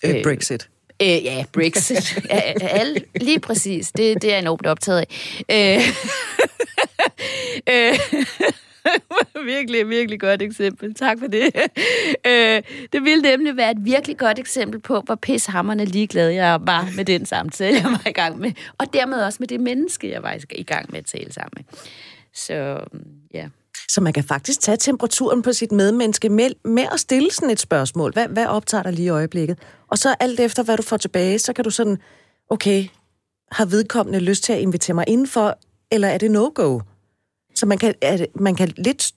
øh, 0.05 0.23
Brexit. 0.23 0.69
Øh, 1.01 1.23
ja, 1.25 1.45
Brexit. 1.53 2.17
ja, 2.29 2.67
alle, 2.67 3.01
lige 3.15 3.39
præcis. 3.39 3.91
Det, 3.91 4.21
det 4.21 4.33
er 4.33 4.37
enormt 4.37 4.65
optaget 4.65 5.05
af. 5.49 5.77
Øh, 5.77 5.81
øh, 7.73 7.99
virkelig, 9.45 9.89
virkelig 9.89 10.19
godt 10.19 10.41
eksempel. 10.41 10.93
Tak 10.93 11.19
for 11.19 11.27
det. 11.27 11.51
Øh, 12.27 12.63
det 12.93 13.03
ville 13.03 13.21
nemlig 13.21 13.57
være 13.57 13.71
et 13.71 13.77
virkelig 13.85 14.17
godt 14.17 14.39
eksempel 14.39 14.79
på, 14.79 15.01
hvor 15.01 15.15
pishammerne 15.15 15.85
ligeglad 15.85 16.29
jeg 16.29 16.59
var 16.61 16.89
med 16.95 17.05
den 17.05 17.25
samtale, 17.25 17.77
jeg 17.77 17.91
var 17.91 18.07
i 18.07 18.11
gang 18.11 18.39
med. 18.39 18.51
Og 18.77 18.93
dermed 18.93 19.21
også 19.21 19.37
med 19.39 19.47
det 19.47 19.59
menneske, 19.59 20.11
jeg 20.11 20.23
var 20.23 20.37
i 20.51 20.63
gang 20.63 20.91
med 20.91 20.99
at 20.99 21.05
tale 21.05 21.33
sammen 21.33 21.51
med. 21.55 21.63
Så 22.33 22.79
ja. 23.33 23.47
Så 23.89 24.01
man 24.01 24.13
kan 24.13 24.23
faktisk 24.23 24.61
tage 24.61 24.77
temperaturen 24.77 25.41
på 25.41 25.53
sit 25.53 25.71
medmenneske 25.71 26.29
med, 26.29 26.49
med 26.65 26.85
at 26.91 26.99
stille 26.99 27.31
sådan 27.31 27.49
et 27.49 27.59
spørgsmål. 27.59 28.13
Hvad, 28.13 28.27
hvad 28.27 28.45
optager 28.45 28.83
dig 28.83 28.93
lige 28.93 29.05
i 29.05 29.09
øjeblikket? 29.09 29.59
Og 29.87 29.97
så 29.97 30.15
alt 30.19 30.39
efter, 30.39 30.63
hvad 30.63 30.77
du 30.77 30.83
får 30.83 30.97
tilbage, 30.97 31.39
så 31.39 31.53
kan 31.53 31.63
du 31.63 31.69
sådan, 31.69 31.97
okay, 32.49 32.87
har 33.51 33.65
vedkommende 33.65 34.19
lyst 34.19 34.43
til 34.43 34.53
at 34.53 34.59
invitere 34.59 34.93
mig 34.93 35.05
indenfor, 35.07 35.57
eller 35.91 36.07
er 36.07 36.17
det 36.17 36.31
no-go? 36.31 36.79
Så 37.57 37.65
man 37.65 37.77
kan, 37.77 37.95
man 38.35 38.55
kan 38.55 38.73
lidt... 38.77 39.11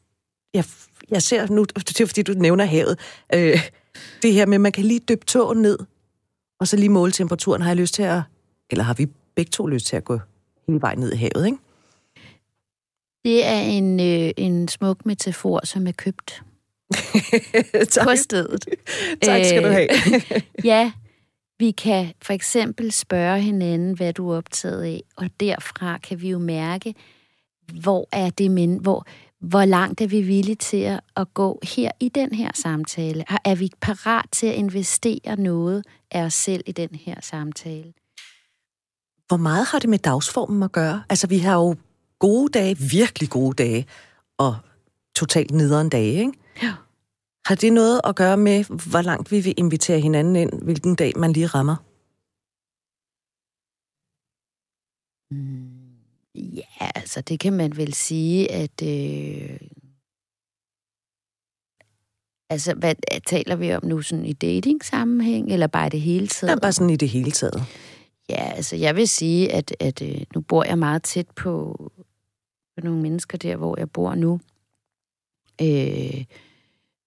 Jeg, 0.55 0.65
jeg 1.11 1.23
ser 1.23 1.47
nu, 1.47 1.65
det 1.65 2.01
er 2.01 2.07
fordi, 2.07 2.23
du 2.23 2.33
nævner 2.33 2.65
havet, 2.65 2.99
øh, 3.35 3.61
det 4.23 4.33
her 4.33 4.47
med, 4.47 4.55
at 4.55 4.61
man 4.61 4.73
kan 4.73 4.85
lige 4.85 5.01
dyppe 5.09 5.27
tåen 5.27 5.63
ned, 5.63 5.79
og 6.61 6.69
så 6.69 6.77
lige 6.77 6.89
måle 6.89 7.13
temperaturen. 7.13 7.63
Har 7.63 7.71
jeg 7.71 7.77
lyst 7.77 7.95
til 7.95 8.03
at... 8.03 8.23
Eller 8.71 8.85
har 8.85 8.95
vi 8.95 9.07
begge 9.35 9.51
to 9.51 9.67
lyst 9.67 9.87
til 9.87 9.97
at 9.97 10.05
gå 10.05 10.21
hele 10.67 10.81
vejen 10.81 10.99
ned 10.99 11.13
i 11.13 11.17
havet, 11.17 11.47
ikke? 11.47 11.59
Det 13.25 13.47
er 13.47 13.61
en, 13.61 14.01
øh, 14.01 14.31
en 14.37 14.69
smuk 14.69 15.07
metafor, 15.07 15.67
som 15.67 15.87
er 15.87 15.93
købt 15.93 16.43
på 18.05 18.17
stedet. 18.17 18.67
tak 19.23 19.45
skal 19.45 19.65
du 19.65 19.69
have. 19.69 19.89
ja, 20.65 20.93
vi 21.59 21.71
kan 21.71 22.13
for 22.23 22.33
eksempel 22.33 22.93
spørge 22.93 23.41
hinanden, 23.41 23.93
hvad 23.97 24.13
du 24.13 24.31
er 24.31 24.37
optaget 24.37 24.83
af, 24.83 25.03
og 25.17 25.31
derfra 25.41 25.99
kan 25.99 26.21
vi 26.21 26.31
jo 26.31 26.39
mærke, 26.39 26.95
hvor 27.83 28.09
er 28.13 28.31
det 28.31 28.51
men, 28.51 28.77
hvor, 28.77 29.07
hvor 29.41 29.65
langt 29.65 30.01
er 30.01 30.07
vi 30.07 30.23
villige 30.23 30.55
til 30.55 30.77
at, 30.77 31.01
at 31.17 31.35
gå 31.35 31.61
her 31.63 31.91
i 32.01 32.09
den 32.09 32.35
her 32.35 32.51
samtale? 32.55 33.25
Er 33.45 33.55
vi 33.55 33.71
parat 33.81 34.27
til 34.33 34.47
at 34.47 34.55
investere 34.55 35.37
noget 35.37 35.85
af 36.11 36.23
os 36.23 36.35
selv 36.35 36.63
i 36.67 36.73
den 36.73 36.95
her 36.95 37.21
samtale? 37.21 37.93
Hvor 39.29 39.37
meget 39.37 39.67
har 39.67 39.79
det 39.79 39.91
med 39.91 39.99
dagsformen 39.99 40.63
at 40.63 40.73
gøre? 40.73 41.03
Altså, 41.09 41.27
vi 41.27 41.39
har 41.39 41.55
jo 41.55 41.77
gode 42.19 42.49
dage, 42.59 42.79
virkelig 42.79 43.31
gode 43.31 43.55
dage, 43.55 43.87
og 44.39 44.57
totalt 45.17 45.51
nederen 45.51 45.89
dage, 45.89 46.13
ikke? 46.13 46.33
Ja. 46.63 46.75
Har 47.47 47.55
det 47.55 47.73
noget 47.73 48.01
at 48.05 48.17
gøre 48.17 48.37
med, 48.37 48.65
hvor 48.91 49.03
langt 49.03 49.31
vi 49.31 49.41
vil 49.41 49.55
invitere 49.57 50.01
hinanden 50.01 50.37
ind, 50.37 50.63
hvilken 50.63 50.95
dag 50.95 51.13
man 51.17 51.33
lige 51.33 51.47
rammer? 51.47 51.77
Mm. 55.31 55.70
Ja, 56.81 56.91
altså 56.95 57.21
det 57.21 57.41
kan 57.41 57.53
man 57.53 57.77
vel 57.77 57.95
sige, 57.95 58.51
at 58.51 58.83
øh, 58.83 59.61
Altså, 62.51 62.75
hvad 62.75 62.95
taler 63.27 63.57
vi 63.57 63.75
om 63.75 63.85
nu 63.85 64.03
sådan 64.03 64.25
i 64.25 64.33
dating-sammenhæng, 64.33 65.53
eller 65.53 65.67
bare 65.67 65.89
det 65.89 66.01
hele 66.01 66.27
taget? 66.27 66.51
Ja, 66.51 66.59
bare 66.59 66.73
sådan 66.73 66.91
i 66.91 66.97
det 66.97 67.09
hele 67.09 67.31
taget. 67.31 67.63
Ja, 68.29 68.53
altså 68.53 68.77
jeg 68.77 68.97
vil 68.97 69.09
sige, 69.09 69.53
at, 69.53 69.77
at 69.81 70.03
øh, 70.03 70.23
nu 70.35 70.41
bor 70.41 70.65
jeg 70.65 70.79
meget 70.79 71.03
tæt 71.03 71.27
på, 71.37 71.77
på 72.77 72.85
nogle 72.85 73.03
mennesker 73.03 73.39
der, 73.39 73.57
hvor 73.57 73.79
jeg 73.79 73.91
bor 73.91 74.15
nu. 74.15 74.41
Øh, 75.63 76.25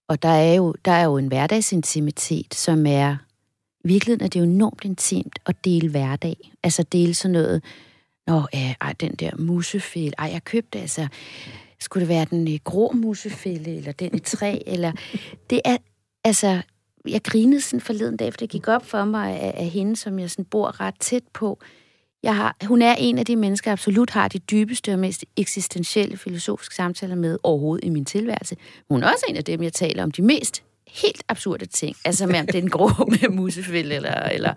og 0.08 0.22
der 0.22 0.30
er, 0.30 0.54
jo, 0.54 0.76
der 0.86 0.92
er 0.92 1.04
jo 1.04 1.18
en 1.18 1.28
hverdagsintimitet, 1.28 2.54
som 2.54 2.86
er... 2.86 3.16
I 3.86 3.88
virkeligheden 3.88 4.26
er 4.26 4.30
det 4.30 4.40
jo 4.40 4.46
enormt 4.46 4.86
intimt 4.86 5.40
at 5.46 5.66
dele 5.66 5.90
hverdag. 5.90 6.52
Altså 6.64 6.84
dele 6.84 7.14
sådan 7.14 7.34
noget... 7.34 7.64
Nå, 8.28 8.38
øh, 8.38 8.74
ej, 8.82 8.94
den 9.00 9.12
der 9.12 9.32
musefælde. 9.40 10.14
Ej, 10.18 10.30
jeg 10.34 10.44
købte 10.44 10.80
altså... 10.80 11.08
Skulle 11.80 12.02
det 12.02 12.10
være 12.10 12.26
den 12.30 12.54
øh, 12.54 12.60
grå 12.64 12.92
musefælde, 12.92 13.78
eller 13.78 13.92
den 13.92 14.16
i 14.16 14.20
træ, 14.20 14.60
eller... 14.68 14.92
Det 15.50 15.62
er... 15.66 15.78
Altså, 16.24 16.62
jeg 17.08 17.24
grinede 17.24 17.62
sådan 17.62 17.82
forleden 17.82 18.18
dag, 18.18 18.34
for 18.34 18.38
det 18.38 18.50
gik 18.50 18.68
op 18.68 18.86
for 18.86 19.06
mig 19.06 19.40
af, 19.40 19.54
af 19.58 19.66
hende, 19.66 19.96
som 19.96 20.20
jeg 20.20 20.32
sådan 20.32 20.46
bor 20.46 20.82
ret 20.82 21.00
tæt 21.00 21.24
på. 21.34 21.60
Jeg 22.24 22.36
har, 22.36 22.56
hun 22.66 22.82
er 22.82 22.96
en 22.98 23.18
af 23.18 23.26
de 23.26 23.36
mennesker, 23.36 23.72
jeg 23.72 23.74
absolut 23.74 24.10
har 24.10 24.28
de 24.28 24.40
dybeste 24.40 24.94
og 24.94 25.00
mest 25.00 25.26
eksistentielle 25.38 26.18
filosofiske 26.18 26.76
samtaler 26.76 27.16
med 27.16 27.38
overhovedet 27.44 27.86
i 27.86 27.90
min 27.90 28.06
tilværelse. 28.06 28.56
Hun 28.90 29.04
er 29.04 29.12
også 29.12 29.26
en 29.30 29.36
af 29.36 29.44
dem, 29.44 29.64
jeg 29.64 29.74
taler 29.74 30.04
om 30.04 30.12
de 30.12 30.22
mest 30.22 30.64
helt 30.88 31.24
absurde 31.30 31.66
ting. 31.66 31.96
Altså, 32.06 32.28
med 32.28 32.40
om 32.40 32.46
det 32.52 32.56
er 32.56 32.62
en 32.62 32.70
grå 32.70 32.90
med 33.08 33.30
musefælde, 33.30 33.96
eller, 33.96 34.24
eller... 34.24 34.54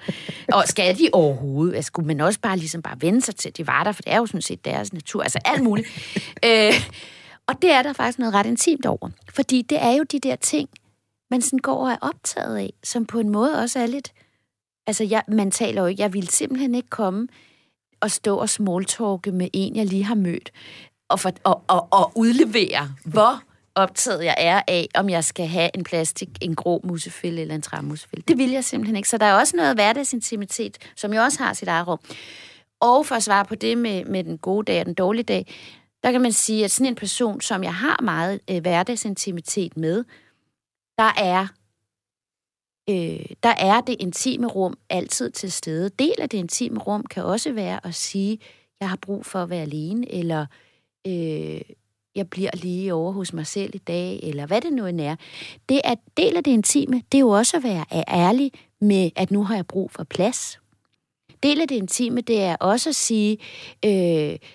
Og 0.53 0.65
skal 0.67 0.99
de 0.99 1.09
overhovedet? 1.13 1.75
Altså, 1.75 1.87
skulle 1.87 2.07
man 2.07 2.21
også 2.21 2.41
bare 2.41 2.57
ligesom 2.57 2.83
bare 2.83 2.97
vende 3.01 3.23
sig 3.23 3.37
til, 3.37 3.49
at 3.49 3.57
de 3.57 3.67
var 3.67 3.85
der, 3.85 3.93
for 3.93 4.03
det 4.03 4.13
er 4.13 4.17
jo 4.17 4.27
sådan 4.27 4.43
set 4.43 4.65
deres 4.65 4.93
natur. 4.93 5.23
Altså, 5.23 5.39
alt 5.45 5.63
muligt. 5.63 5.89
øh, 6.47 6.73
og 7.47 7.63
det 7.63 7.71
er 7.71 7.83
der 7.83 7.93
faktisk 7.93 8.19
noget 8.19 8.35
ret 8.35 8.47
intimt 8.47 8.87
over. 8.87 9.11
Fordi 9.35 9.63
det 9.63 9.83
er 9.83 9.93
jo 9.93 10.03
de 10.03 10.21
der 10.21 10.37
ting, 10.37 10.69
man 11.31 11.43
sådan 11.43 11.59
går 11.59 11.87
og 11.87 11.93
er 11.93 11.97
optaget 12.01 12.57
af, 12.57 12.73
som 12.85 13.07
på 13.07 13.19
en 13.19 13.29
måde 13.29 13.59
også 13.59 13.79
er 13.79 13.87
lidt... 13.87 14.13
Altså, 14.87 15.05
jeg, 15.05 15.23
man 15.29 15.51
taler 15.51 15.81
jo 15.81 15.87
ikke, 15.87 16.03
jeg 16.03 16.13
ville 16.13 16.29
simpelthen 16.29 16.75
ikke 16.75 16.89
komme 16.89 17.29
og 18.01 18.11
stå 18.11 18.37
og 18.37 18.49
smalltalke 18.49 19.33
med 19.33 19.49
en, 19.53 19.77
jeg 19.77 19.87
lige 19.87 20.05
har 20.05 20.15
mødt, 20.15 20.53
og, 21.09 21.21
for, 21.21 21.33
og, 21.45 21.63
og, 21.69 21.89
og 21.91 22.13
udlevere, 22.15 22.95
hvor 23.05 23.43
optaget 23.77 24.25
jeg 24.25 24.35
er 24.39 24.63
af, 24.69 24.89
om 24.95 25.11
jeg 25.11 25.25
skal 25.25 25.47
have 25.47 25.71
en 25.75 25.85
plastik, 25.85 26.29
en 26.41 26.55
grå 26.55 26.81
musefælde 26.85 27.43
eller 27.43 27.55
en 27.55 27.63
træmusefælde. 27.63 28.25
Det 28.29 28.39
vil 28.39 28.51
jeg 28.51 28.65
simpelthen 28.65 28.97
ikke. 28.97 29.09
Så 29.09 29.19
der 29.19 29.27
er 29.27 29.35
også 29.35 29.57
noget 29.57 29.77
hverdagsintimitet, 29.77 30.79
som 30.97 31.13
jo 31.13 31.23
også 31.23 31.43
har 31.43 31.53
sit 31.53 31.69
eget 31.69 31.89
rum. 31.89 31.99
Og 32.81 33.07
for 33.07 33.15
at 33.15 33.23
svare 33.23 33.45
på 33.45 33.55
det 33.55 33.79
med, 33.79 34.05
med 34.05 34.25
den 34.25 34.39
gode 34.39 34.65
dag 34.65 34.81
og 34.81 34.87
den 34.87 34.95
dårlige 34.95 35.25
dag, 35.25 35.55
der 36.03 36.13
kan 36.13 36.21
man 36.21 36.33
sige, 36.33 36.65
at 36.65 36.71
sådan 36.71 36.87
en 36.87 36.95
person, 36.95 37.41
som 37.41 37.65
jeg 37.65 37.75
har 37.75 38.01
meget 38.03 38.41
øh, 38.51 38.61
hverdagsintimitet 38.61 39.77
med, 39.77 40.05
der 40.99 41.13
er 41.19 41.47
øh, 42.91 43.27
der 43.43 43.55
er 43.59 43.81
det 43.81 43.97
intime 43.99 44.47
rum 44.47 44.79
altid 44.91 45.31
til 45.31 45.53
stede. 45.53 45.89
Del 45.89 46.15
af 46.21 46.29
det 46.29 46.39
intime 46.39 46.79
rum 46.79 47.05
kan 47.05 47.25
også 47.25 47.53
være 47.53 47.87
at 47.87 47.95
sige, 47.95 48.39
jeg 48.81 48.89
har 48.89 48.97
brug 48.97 49.27
for 49.27 49.43
at 49.43 49.51
være 49.51 49.63
alene, 49.63 50.13
eller 50.13 50.47
øh, 51.07 51.61
jeg 52.17 52.31
bliver 52.31 52.51
lige 52.55 52.95
over 52.95 53.13
hos 53.13 53.33
mig 53.33 53.47
selv 53.47 53.75
i 53.75 53.79
dag, 53.79 54.21
eller 54.23 54.47
hvad 54.47 54.61
det 54.61 54.73
nu 54.73 54.87
end 54.87 55.01
er. 55.01 55.17
Det 55.69 55.81
at 55.85 55.99
del 56.17 56.37
af 56.37 56.45
det 56.45 56.51
intime, 56.51 57.03
det 57.13 57.19
er 57.19 57.21
jo 57.21 57.29
også 57.29 57.57
at 57.57 57.63
være 57.63 57.85
ærlig 58.09 58.53
med, 58.81 59.11
at 59.17 59.31
nu 59.31 59.45
har 59.45 59.55
jeg 59.55 59.67
brug 59.67 59.91
for 59.91 60.05
plads. 60.05 60.59
Del 61.43 61.61
af 61.61 61.69
det 61.69 61.75
intime, 61.75 62.21
det 62.21 62.43
er 62.43 62.57
også 62.57 62.89
at 62.89 62.95
sige, 62.95 63.39
øh, 63.85 63.91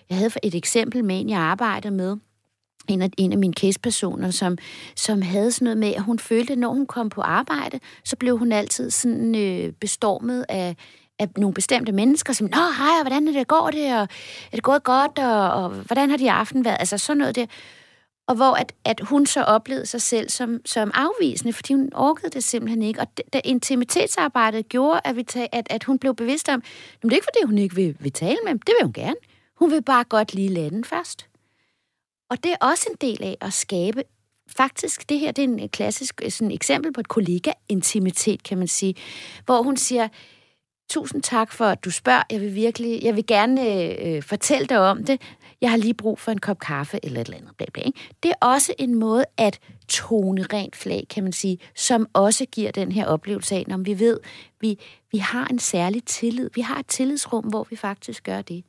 jeg 0.09 0.17
havde 0.17 0.31
et 0.43 0.55
eksempel 0.55 1.05
med 1.05 1.19
en, 1.19 1.29
jeg 1.29 1.39
arbejder 1.39 1.89
med, 1.89 2.17
en 2.87 3.01
af, 3.01 3.09
en 3.17 3.31
af 3.31 3.37
mine 3.37 3.53
casepersoner, 3.53 4.31
som, 4.31 4.57
som 4.95 5.21
havde 5.21 5.51
sådan 5.51 5.65
noget 5.65 5.77
med, 5.77 5.93
at 5.93 6.03
hun 6.03 6.19
følte, 6.19 6.53
at 6.53 6.59
når 6.59 6.73
hun 6.73 6.85
kom 6.85 7.09
på 7.09 7.21
arbejde, 7.21 7.79
så 8.05 8.15
blev 8.15 8.37
hun 8.37 8.51
altid 8.51 8.91
sådan 8.91 9.35
øh, 9.35 9.73
bestormet 9.73 10.45
af, 10.49 10.75
af 11.21 11.29
nogle 11.37 11.53
bestemte 11.53 11.91
mennesker, 11.91 12.33
som, 12.33 12.47
Nå, 12.51 12.57
hej, 12.77 12.95
og 12.99 13.01
hvordan 13.01 13.27
er 13.27 13.31
det, 13.31 13.47
går 13.47 13.69
det, 13.71 13.93
og 13.93 14.01
er 14.51 14.55
det 14.55 14.63
gået 14.63 14.83
godt, 14.83 15.19
og, 15.19 15.63
og 15.63 15.69
hvordan 15.69 16.09
har 16.09 16.17
de 16.17 16.31
aften 16.31 16.65
været? 16.65 16.77
Altså 16.79 16.97
sådan 16.97 17.17
noget 17.17 17.35
der. 17.35 17.45
Og 18.27 18.35
hvor 18.35 18.53
at, 18.53 18.73
at 18.85 18.99
hun 18.99 19.25
så 19.25 19.43
oplevede 19.43 19.85
sig 19.85 20.01
selv 20.01 20.29
som, 20.29 20.61
som 20.65 20.91
afvisende, 20.93 21.53
fordi 21.53 21.73
hun 21.73 21.89
orkede 21.95 22.29
det 22.29 22.43
simpelthen 22.43 22.81
ikke. 22.81 22.99
Og 22.99 23.07
det, 23.17 23.25
det 23.33 23.41
intimitetsarbejdet 23.43 24.69
gjorde, 24.69 25.01
at, 25.03 25.15
vi 25.15 25.23
tag, 25.23 25.49
at, 25.51 25.67
at 25.69 25.83
hun 25.83 25.99
blev 25.99 26.15
bevidst 26.15 26.49
om, 26.49 26.63
at 26.93 27.01
det 27.01 27.11
er 27.11 27.15
ikke 27.15 27.27
fordi, 27.33 27.45
hun 27.45 27.57
ikke 27.57 27.75
vil, 27.75 27.95
vil 27.99 28.11
tale 28.11 28.37
med 28.43 28.51
dem, 28.51 28.59
det 28.59 28.75
vil 28.79 28.85
hun 28.85 28.93
gerne. 28.93 29.15
Hun 29.59 29.71
vil 29.71 29.81
bare 29.81 30.03
godt 30.03 30.33
lige 30.33 30.49
lade 30.49 30.69
den 30.69 30.83
først. 30.83 31.27
Og 32.29 32.43
det 32.43 32.51
er 32.51 32.65
også 32.65 32.89
en 32.91 32.97
del 33.01 33.23
af 33.23 33.37
at 33.41 33.53
skabe 33.53 34.03
faktisk, 34.57 35.09
det 35.09 35.19
her 35.19 35.31
det 35.31 35.43
er 35.43 35.47
en 35.47 35.69
klassisk 35.69 36.21
sådan 36.29 36.51
eksempel 36.51 36.93
på 36.93 36.99
et 36.99 37.07
kollega-intimitet, 37.07 38.43
kan 38.43 38.57
man 38.57 38.67
sige, 38.67 38.95
hvor 39.45 39.61
hun 39.61 39.77
siger, 39.77 40.07
tusind 40.91 41.23
tak 41.23 41.51
for, 41.51 41.65
at 41.65 41.85
du 41.85 41.91
spørger. 41.91 42.23
Jeg 42.31 42.41
vil 42.41 42.55
virkelig, 42.55 43.03
jeg 43.03 43.15
vil 43.15 43.25
gerne 43.25 43.67
øh, 43.67 44.15
øh, 44.15 44.23
fortælle 44.23 44.67
dig 44.67 44.79
om 44.79 45.03
det. 45.03 45.21
Jeg 45.61 45.69
har 45.69 45.77
lige 45.77 45.93
brug 45.93 46.19
for 46.19 46.31
en 46.31 46.39
kop 46.39 46.59
kaffe 46.59 46.99
eller 47.03 47.21
et 47.21 47.25
eller 47.25 47.37
andet. 47.37 47.51
Bla, 47.57 47.65
bla, 47.73 47.83
ikke? 47.83 47.99
Det 48.23 48.31
er 48.31 48.45
også 48.45 48.73
en 48.79 48.95
måde 48.95 49.25
at 49.37 49.59
tone 49.87 50.43
rent 50.53 50.75
flag, 50.75 51.07
kan 51.09 51.23
man 51.23 51.33
sige, 51.33 51.57
som 51.75 52.07
også 52.13 52.45
giver 52.45 52.71
den 52.71 52.91
her 52.91 53.05
oplevelse 53.05 53.55
af, 53.55 53.63
når 53.67 53.77
vi 53.77 53.99
ved, 53.99 54.19
vi, 54.61 54.79
vi 55.11 55.17
har 55.17 55.47
en 55.47 55.59
særlig 55.59 56.03
tillid. 56.03 56.49
Vi 56.55 56.61
har 56.61 56.79
et 56.79 56.87
tillidsrum, 56.87 57.45
hvor 57.45 57.67
vi 57.69 57.75
faktisk 57.75 58.23
gør 58.23 58.41
det. 58.41 58.63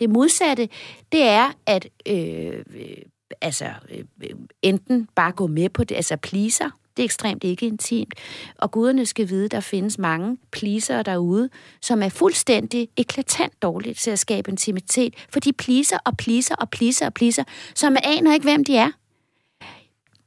Det 0.00 0.10
modsatte, 0.10 0.68
det 1.12 1.22
er 1.22 1.52
at 1.66 1.88
øh, 2.06 2.64
øh, 2.74 2.96
altså, 3.40 3.70
øh, 3.90 4.04
øh 4.22 4.30
enten 4.62 5.08
bare 5.14 5.32
gå 5.32 5.46
med 5.46 5.68
på 5.68 5.84
det, 5.84 5.94
altså 5.94 6.16
pleaser, 6.16 6.70
det 6.96 7.02
er 7.02 7.04
ekstremt 7.04 7.44
ikke 7.44 7.66
intimt. 7.66 8.14
Og 8.58 8.70
guderne 8.70 9.06
skal 9.06 9.28
vide, 9.28 9.48
der 9.48 9.60
findes 9.60 9.98
mange 9.98 10.38
pleaser 10.52 11.02
derude, 11.02 11.48
som 11.82 12.02
er 12.02 12.08
fuldstændig 12.08 12.88
eklatant 12.96 13.62
dårligt 13.62 13.98
til 13.98 14.10
at 14.10 14.18
skabe 14.18 14.50
intimitet, 14.50 15.14
for 15.28 15.40
de 15.40 15.52
pleaser 15.52 15.98
og 16.04 16.16
pleaser 16.16 16.54
og 16.54 16.70
pleaser 16.70 17.06
og 17.06 17.14
pleaser, 17.14 17.44
så 17.74 17.90
man 17.90 18.02
aner 18.04 18.34
ikke, 18.34 18.44
hvem 18.44 18.64
de 18.64 18.76
er. 18.76 18.90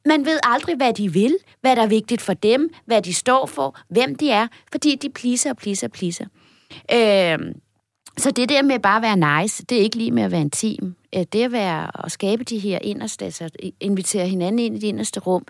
Man 0.04 0.24
ved 0.24 0.38
aldrig, 0.42 0.76
hvad 0.76 0.92
de 0.92 1.12
vil, 1.12 1.36
hvad 1.60 1.76
der 1.76 1.82
er 1.82 1.86
vigtigt 1.86 2.22
for 2.22 2.34
dem, 2.34 2.70
hvad 2.84 3.02
de 3.02 3.14
står 3.14 3.46
for, 3.46 3.78
hvem 3.88 4.14
de 4.14 4.30
er, 4.30 4.46
fordi 4.72 4.94
de 4.94 5.10
pleaser 5.10 5.50
og 5.50 5.56
pleaser 5.56 5.86
og 5.86 5.92
pleaser. 5.92 6.24
Øh, 6.92 7.54
så 8.18 8.30
det 8.30 8.48
der 8.48 8.62
med 8.62 8.78
bare 8.78 8.96
at 8.96 9.02
være 9.02 9.42
nice, 9.42 9.64
det 9.64 9.78
er 9.78 9.82
ikke 9.82 9.96
lige 9.96 10.10
med 10.10 10.22
at 10.22 10.30
være 10.30 10.40
intim. 10.40 10.94
Øh, 11.14 11.24
det 11.32 11.42
at 11.42 11.52
være 11.52 12.04
at 12.04 12.12
skabe 12.12 12.44
de 12.44 12.58
her 12.58 12.78
inderste, 12.82 13.24
altså 13.24 13.48
invitere 13.80 14.28
hinanden 14.28 14.58
ind 14.58 14.76
i 14.76 14.80
det 14.80 14.86
inderste 14.86 15.20
rum, 15.20 15.46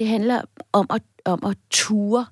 det 0.00 0.08
handler 0.08 0.42
om 0.72 0.86
at, 0.90 1.02
om 1.24 1.44
at 1.44 1.56
ture 1.70 2.26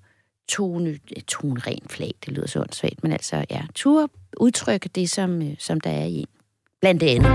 tone, 0.48 0.98
tone 1.26 1.60
ren 1.60 1.82
flag, 1.86 2.14
det 2.24 2.32
lyder 2.32 2.46
så 2.46 2.60
åndssvagt, 2.60 3.02
men 3.02 3.12
altså, 3.12 3.44
ja, 3.50 3.62
ture 3.74 4.08
udtrykke 4.40 4.88
det, 4.94 5.10
som, 5.10 5.42
øh, 5.42 5.54
som 5.58 5.80
der 5.80 5.90
er 5.90 6.04
i 6.04 6.14
en. 6.14 6.26
Blandt 6.80 7.02
andet. 7.02 7.30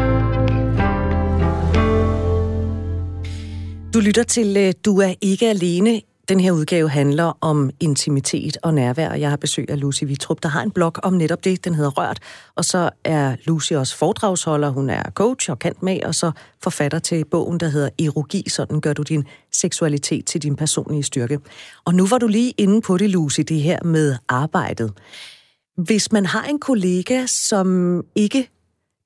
Du 3.93 3.99
lytter 3.99 4.23
til 4.23 4.57
øh, 4.57 4.73
Du 4.85 4.97
er 4.97 5.13
ikke 5.21 5.49
alene 5.49 6.01
den 6.29 6.39
her 6.39 6.51
udgave 6.51 6.89
handler 6.89 7.37
om 7.41 7.71
intimitet 7.79 8.57
og 8.63 8.73
nærvær, 8.73 9.13
jeg 9.13 9.29
har 9.29 9.37
besøg 9.37 9.69
af 9.69 9.79
Lucy 9.79 10.03
Vitrup, 10.03 10.43
der 10.43 10.49
har 10.49 10.61
en 10.61 10.71
blog 10.71 10.93
om 11.03 11.13
netop 11.13 11.43
det, 11.43 11.65
den 11.65 11.75
hedder 11.75 11.89
Rørt, 11.89 12.19
og 12.55 12.65
så 12.65 12.89
er 13.03 13.35
Lucy 13.45 13.73
også 13.73 13.97
foredragsholder, 13.97 14.69
hun 14.69 14.89
er 14.89 15.03
coach 15.11 15.51
og 15.51 15.59
kant 15.59 15.83
med, 15.83 16.03
og 16.03 16.15
så 16.15 16.31
forfatter 16.63 16.99
til 16.99 17.25
bogen, 17.25 17.59
der 17.59 17.67
hedder 17.67 17.89
Erogi, 17.99 18.49
sådan 18.49 18.81
gør 18.81 18.93
du 18.93 19.03
din 19.03 19.23
seksualitet 19.51 20.25
til 20.25 20.41
din 20.43 20.55
personlige 20.55 21.03
styrke. 21.03 21.39
Og 21.85 21.95
nu 21.95 22.07
var 22.07 22.17
du 22.17 22.27
lige 22.27 22.51
inde 22.51 22.81
på 22.81 22.97
det, 22.97 23.09
Lucy, 23.09 23.41
det 23.41 23.61
her 23.61 23.83
med 23.83 24.15
arbejdet. 24.29 24.93
Hvis 25.77 26.11
man 26.11 26.25
har 26.25 26.43
en 26.43 26.59
kollega, 26.59 27.25
som 27.25 28.01
ikke 28.15 28.49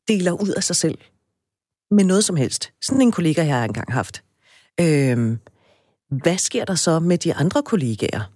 deler 0.08 0.32
ud 0.32 0.50
af 0.50 0.64
sig 0.64 0.76
selv 0.76 0.98
med 1.92 2.04
noget 2.04 2.24
som 2.24 2.36
helst, 2.36 2.72
sådan 2.82 3.02
en 3.02 3.12
kollega, 3.12 3.46
jeg 3.46 3.56
har 3.56 3.66
engang 3.66 3.94
haft, 3.94 4.24
øh, 4.80 5.38
hvad 6.10 6.38
sker 6.38 6.66
der 6.66 6.76
så 6.76 7.00
med 7.00 7.18
de 7.18 7.34
andre 7.34 7.64
kollegaer? 7.64 8.32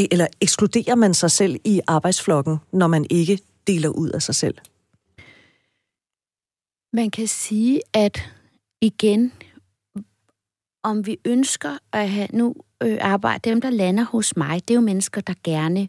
E- 0.00 0.08
eller 0.10 0.26
ekskluderer 0.40 0.94
man 0.94 1.14
sig 1.14 1.30
selv 1.30 1.56
i 1.64 1.80
arbejdsflokken, 1.86 2.58
når 2.72 2.86
man 2.86 3.06
ikke 3.10 3.38
deler 3.66 3.88
ud 3.88 4.10
af 4.10 4.22
sig 4.22 4.34
selv? 4.34 4.58
Man 6.92 7.10
kan 7.10 7.26
sige, 7.26 7.80
at 7.94 8.30
igen, 8.80 9.32
om 10.82 11.06
vi 11.06 11.18
ønsker 11.24 11.78
at 11.92 12.10
have 12.10 12.28
nu 12.32 12.54
øh, 12.82 12.98
arbejde, 13.00 13.50
dem 13.50 13.60
der 13.60 13.70
lander 13.70 14.04
hos 14.04 14.36
mig, 14.36 14.68
det 14.68 14.70
er 14.70 14.74
jo 14.74 14.80
mennesker, 14.80 15.20
der 15.20 15.34
gerne 15.44 15.88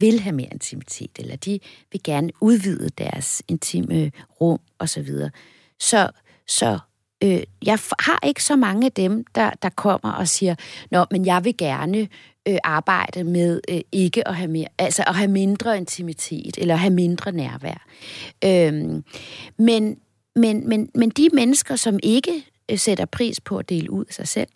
vil 0.00 0.20
have 0.20 0.36
mere 0.36 0.48
intimitet, 0.52 1.10
eller 1.18 1.36
de 1.36 1.60
vil 1.92 2.02
gerne 2.04 2.32
udvide 2.40 2.88
deres 2.88 3.42
intime 3.48 3.94
øh, 3.94 4.10
rum 4.40 4.60
osv. 4.78 5.08
Så, 5.80 6.10
så 6.48 6.78
øh, 7.24 7.42
jeg 7.66 7.78
har 7.98 8.18
ikke 8.26 8.44
så 8.44 8.56
mange 8.56 8.86
af 8.86 8.92
dem, 8.92 9.24
der, 9.34 9.50
der 9.62 9.68
kommer 9.68 10.12
og 10.12 10.28
siger, 10.28 10.54
Nå, 10.90 11.04
men 11.10 11.26
jeg 11.26 11.44
vil 11.44 11.56
gerne 11.56 12.08
øh, 12.48 12.58
arbejde 12.64 13.24
med 13.24 13.60
øh, 13.68 13.80
ikke 13.92 14.28
at 14.28 14.36
have 14.36 14.50
mere, 14.50 14.68
altså 14.78 15.04
at 15.06 15.14
have 15.14 15.30
mindre 15.30 15.76
intimitet, 15.76 16.58
eller 16.58 16.76
have 16.76 16.92
mindre 16.92 17.32
nærvær. 17.32 17.86
Øh, 18.44 19.02
men, 19.58 19.98
men, 20.36 20.68
men, 20.68 20.90
men 20.94 21.10
de 21.10 21.28
mennesker, 21.32 21.76
som 21.76 21.98
ikke 22.02 22.44
øh, 22.70 22.78
sætter 22.78 23.04
pris 23.04 23.40
på 23.40 23.58
at 23.58 23.68
dele 23.68 23.90
ud 23.90 24.04
af 24.04 24.14
sig 24.14 24.28
selv, 24.28 24.48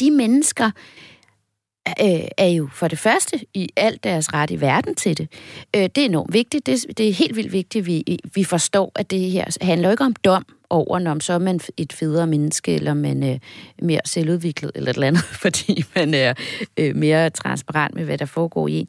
de 0.00 0.10
mennesker 0.10 0.70
øh, 2.00 2.28
er 2.38 2.46
jo 2.46 2.68
for 2.72 2.88
det 2.88 2.98
første 2.98 3.40
i 3.54 3.68
alt 3.76 4.04
deres 4.04 4.32
ret 4.32 4.50
i 4.50 4.60
verden 4.60 4.94
til 4.94 5.18
det. 5.18 5.28
Øh, 5.76 5.82
det 5.82 5.98
er 5.98 6.04
enormt 6.04 6.32
vigtigt. 6.32 6.66
Det, 6.66 6.98
det 6.98 7.08
er 7.08 7.12
helt 7.12 7.36
vildt 7.36 7.52
vigtigt, 7.52 7.82
at 7.82 7.86
vi, 7.86 8.18
vi 8.34 8.44
forstår, 8.44 8.92
at 8.94 9.10
det 9.10 9.20
her 9.20 9.44
handler 9.60 9.90
ikke 9.90 10.04
om 10.04 10.16
dom 10.16 10.44
over, 10.70 10.98
når 10.98 11.18
så 11.18 11.32
er 11.32 11.38
man 11.38 11.60
et 11.76 11.92
federe 11.92 12.26
menneske, 12.26 12.74
eller 12.74 12.94
man 12.94 13.22
er 13.22 13.38
mere 13.82 14.00
selvudviklet, 14.04 14.72
eller 14.74 14.90
et 14.90 14.94
eller 14.94 15.06
andet, 15.06 15.22
fordi 15.44 15.84
man 15.94 16.14
er 16.14 16.34
øh, 16.76 16.96
mere 16.96 17.30
transparent 17.30 17.94
med, 17.94 18.04
hvad 18.04 18.18
der 18.18 18.26
foregår 18.26 18.68
i 18.68 18.72
en. 18.72 18.88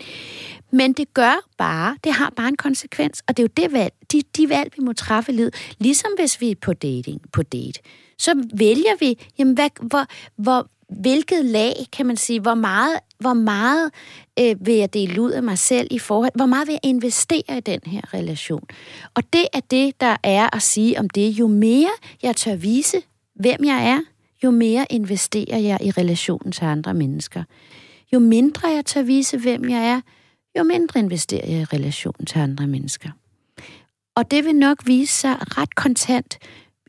Men 0.71 0.93
det 0.93 1.13
gør 1.13 1.47
bare, 1.57 1.97
det 2.03 2.13
har 2.13 2.33
bare 2.35 2.47
en 2.47 2.57
konsekvens, 2.57 3.23
og 3.27 3.37
det 3.37 3.43
er 3.43 3.47
jo 3.47 3.65
det 3.65 3.73
valg, 3.73 3.93
de, 4.11 4.21
de 4.37 4.49
valg, 4.49 4.71
vi 4.77 4.83
må 4.83 4.93
træffe 4.93 5.31
i 5.31 5.35
livet. 5.35 5.55
Ligesom 5.79 6.11
hvis 6.19 6.41
vi 6.41 6.51
er 6.51 6.55
på 6.61 6.73
dating, 6.73 7.21
på 7.33 7.43
date, 7.43 7.79
så 8.17 8.47
vælger 8.53 8.97
vi, 8.99 9.27
jamen, 9.39 9.53
hvad, 9.53 9.69
hvor, 9.81 10.05
hvor, 10.35 10.67
hvilket 10.89 11.45
lag, 11.45 11.73
kan 11.93 12.05
man 12.05 12.17
sige, 12.17 12.39
hvor 12.39 12.55
meget, 12.55 12.99
hvor 13.19 13.33
meget 13.33 13.91
øh, 14.39 14.55
vil 14.65 14.75
jeg 14.75 14.93
dele 14.93 15.21
ud 15.21 15.31
af 15.31 15.43
mig 15.43 15.57
selv 15.57 15.87
i 15.91 15.99
forhold, 15.99 16.31
hvor 16.35 16.45
meget 16.45 16.67
vil 16.67 16.73
jeg 16.73 16.89
investere 16.89 17.57
i 17.57 17.59
den 17.59 17.79
her 17.85 18.13
relation. 18.13 18.63
Og 19.13 19.23
det 19.33 19.47
er 19.53 19.59
det, 19.71 20.01
der 20.01 20.17
er 20.23 20.55
at 20.55 20.61
sige 20.61 20.99
om 20.99 21.09
det. 21.09 21.29
Jo 21.29 21.47
mere 21.47 21.89
jeg 22.23 22.35
tør 22.35 22.55
vise, 22.55 22.97
hvem 23.35 23.65
jeg 23.65 23.89
er, 23.89 23.99
jo 24.43 24.51
mere 24.51 24.85
investerer 24.89 25.57
jeg 25.57 25.79
i 25.81 25.91
relationen 25.91 26.51
til 26.51 26.65
andre 26.65 26.93
mennesker. 26.93 27.43
Jo 28.13 28.19
mindre 28.19 28.67
jeg 28.67 28.85
tør 28.85 29.01
vise, 29.01 29.37
hvem 29.37 29.69
jeg 29.69 29.89
er, 29.89 30.01
jo 30.57 30.63
mindre 30.63 30.99
investerer 30.99 31.47
jeg 31.47 31.61
i 31.61 31.63
relationen 31.63 32.25
til 32.25 32.39
andre 32.39 32.67
mennesker. 32.67 33.09
Og 34.15 34.31
det 34.31 34.45
vil 34.45 34.55
nok 34.55 34.87
vise 34.87 35.13
sig 35.13 35.57
ret 35.57 35.75
kontant 35.75 36.37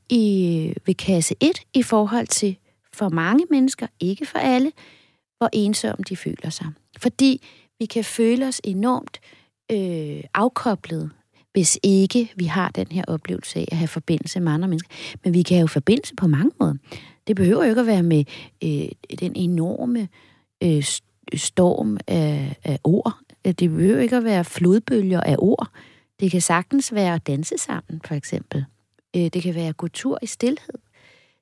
i, 0.08 0.74
ved 0.86 0.94
kasse 0.94 1.34
1 1.40 1.60
i 1.74 1.82
forhold 1.82 2.26
til 2.26 2.56
for 2.92 3.08
mange 3.08 3.44
mennesker, 3.50 3.86
ikke 4.00 4.26
for 4.26 4.38
alle, 4.38 4.72
hvor 5.38 5.48
ensomme 5.52 6.04
de 6.08 6.16
føler 6.16 6.50
sig. 6.50 6.66
Fordi 7.02 7.46
vi 7.78 7.86
kan 7.86 8.04
føle 8.04 8.46
os 8.46 8.60
enormt 8.64 9.20
øh, 9.72 10.24
afkoblet, 10.34 11.10
hvis 11.52 11.78
ikke 11.82 12.32
vi 12.36 12.44
har 12.44 12.68
den 12.68 12.86
her 12.90 13.04
oplevelse 13.08 13.58
af 13.58 13.68
at 13.70 13.76
have 13.76 13.88
forbindelse 13.88 14.40
med 14.40 14.52
andre 14.52 14.68
mennesker. 14.68 14.94
Men 15.24 15.34
vi 15.34 15.42
kan 15.42 15.56
have 15.56 15.68
forbindelse 15.68 16.14
på 16.14 16.26
mange 16.26 16.50
måder. 16.60 16.74
Det 17.26 17.36
behøver 17.36 17.64
jo 17.64 17.68
ikke 17.68 17.80
at 17.80 17.86
være 17.86 18.02
med 18.02 18.24
øh, 18.64 19.18
den 19.20 19.32
enorme 19.36 20.08
øh, 20.62 20.84
storm 21.34 21.98
af, 22.06 22.56
af 22.64 22.78
ord. 22.84 23.12
Det 23.44 23.70
behøver 23.70 24.00
ikke 24.00 24.16
at 24.16 24.24
være 24.24 24.44
flodbølger 24.44 25.20
af 25.20 25.36
ord. 25.38 25.68
Det 26.20 26.30
kan 26.30 26.40
sagtens 26.40 26.94
være 26.94 27.14
at 27.14 27.26
danse 27.26 27.58
sammen, 27.58 28.00
for 28.04 28.14
eksempel. 28.14 28.64
Øh, 29.16 29.22
det 29.22 29.42
kan 29.42 29.54
være 29.54 29.68
at 29.68 29.76
gå 29.76 29.88
tur 29.88 30.18
i 30.22 30.26
stillhed. 30.26 30.78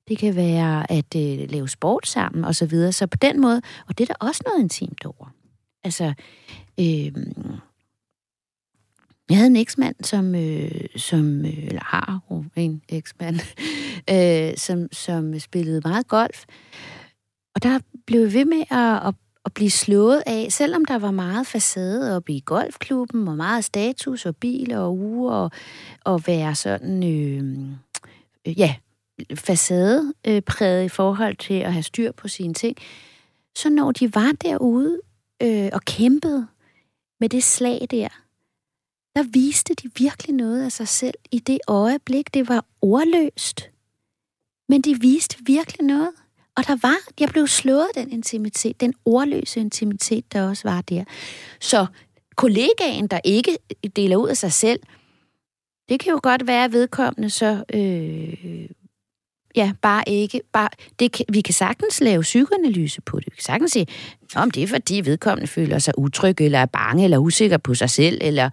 Det 0.09 0.19
kan 0.19 0.37
være 0.37 0.93
at 0.93 1.17
øh, 1.17 1.51
lave 1.51 1.69
sport 1.69 2.07
sammen 2.07 2.45
og 2.45 2.55
så 2.55 2.67
videre. 2.67 2.93
Så 2.93 3.07
på 3.07 3.17
den 3.17 3.41
måde, 3.41 3.63
og 3.89 3.99
det 3.99 4.11
er 4.11 4.15
der 4.15 4.27
også 4.27 4.43
noget 4.47 4.63
intimt 4.63 5.07
over. 5.07 5.36
Altså, 5.87 6.13
øh, 6.81 7.13
jeg 9.31 9.37
havde 9.37 9.47
en 9.47 9.57
eksmand, 9.57 9.97
som, 10.03 10.35
øh, 10.35 10.71
som 10.97 11.45
øh, 11.47 11.67
eller 11.67 11.85
har 11.85 12.21
en 12.57 12.83
eksmand, 12.89 13.41
øh, 14.15 14.57
som, 14.57 14.89
som 14.93 15.39
spillede 15.39 15.81
meget 15.85 16.09
golf. 16.09 16.45
Og 17.55 17.63
der 17.63 17.79
blev 18.07 18.21
jeg 18.21 18.33
ved 18.33 18.45
med 18.45 18.65
at, 18.71 19.09
at, 19.09 19.15
at 19.45 19.55
blive 19.55 19.71
slået 19.71 20.23
af, 20.27 20.47
selvom 20.51 20.85
der 20.85 20.99
var 20.99 21.11
meget 21.11 21.47
facade 21.47 22.17
oppe 22.17 22.33
i 22.33 22.43
golfklubben, 22.45 23.29
og 23.29 23.37
meget 23.37 23.65
status 23.65 24.27
og 24.27 24.37
biler 24.37 24.79
og 24.79 24.99
uger, 24.99 25.33
og, 25.33 25.51
og 26.05 26.27
være 26.27 26.55
sådan, 26.55 27.05
øh, 27.05 27.69
øh, 28.47 28.59
ja, 28.59 28.75
facadepræget 29.35 30.85
i 30.85 30.89
forhold 30.89 31.37
til 31.37 31.55
at 31.55 31.73
have 31.73 31.83
styr 31.83 32.13
på 32.13 32.29
sine 32.29 32.55
ting. 32.55 32.77
Så 33.57 33.71
når 33.71 33.93
de 33.93 34.15
var 34.15 34.33
derude 34.43 35.01
øh, 35.43 35.71
og 35.73 35.83
kæmpede 35.85 36.47
med 37.21 37.29
det 37.29 37.45
slag 37.45 37.87
der, 37.91 38.09
der 39.17 39.23
viste 39.23 39.75
de 39.75 39.91
virkelig 39.99 40.35
noget 40.35 40.65
af 40.65 40.73
sig 40.73 40.89
selv 40.89 41.15
i 41.31 41.39
det 41.39 41.59
øjeblik. 41.69 42.35
Det 42.35 42.49
var 42.49 42.65
ordløst, 42.83 43.71
men 44.69 44.83
de 44.83 45.01
viste 45.01 45.37
virkelig 45.47 45.87
noget. 45.87 46.11
Og 46.57 46.67
der 46.67 46.77
var, 46.83 46.97
jeg 47.21 47.29
blev 47.29 47.47
slået 47.47 47.89
den 47.95 48.13
intimitet, 48.13 48.81
den 48.81 48.95
ordløse 49.05 49.61
intimitet, 49.61 50.33
der 50.33 50.49
også 50.49 50.69
var 50.69 50.81
der. 50.81 51.05
Så 51.61 51.87
kollegaen, 52.37 53.07
der 53.07 53.21
ikke 53.25 53.59
deler 53.97 54.17
ud 54.17 54.29
af 54.29 54.37
sig 54.37 54.53
selv, 54.53 54.81
det 55.89 56.01
kan 56.01 56.13
jo 56.13 56.21
godt 56.23 56.47
være, 56.47 56.65
at 56.65 56.73
vedkommende 56.73 57.31
så 57.31 57.65
øh, 57.75 58.69
Ja, 59.57 59.73
bare 59.83 60.03
ikke. 60.07 60.41
Bare, 60.53 60.69
det 60.99 61.13
kan, 61.13 61.25
vi 61.29 61.41
kan 61.41 61.55
sagtens 61.55 62.01
lave 62.01 62.23
psykoanalyse 62.23 63.01
på 63.01 63.19
det. 63.19 63.27
Vi 63.27 63.37
kan 63.37 63.43
sagtens 63.43 63.73
sige, 63.73 63.87
om 64.37 64.51
det 64.51 64.63
er 64.63 64.67
fordi 64.67 65.01
vedkommende 65.05 65.47
føler 65.47 65.79
sig 65.79 65.99
utryg, 65.99 66.41
eller 66.41 66.59
er 66.59 66.67
bange, 66.67 67.05
eller 67.05 67.19
usikker 67.19 67.57
på 67.57 67.75
sig 67.75 67.91
selv, 67.91 68.19
eller 68.21 68.51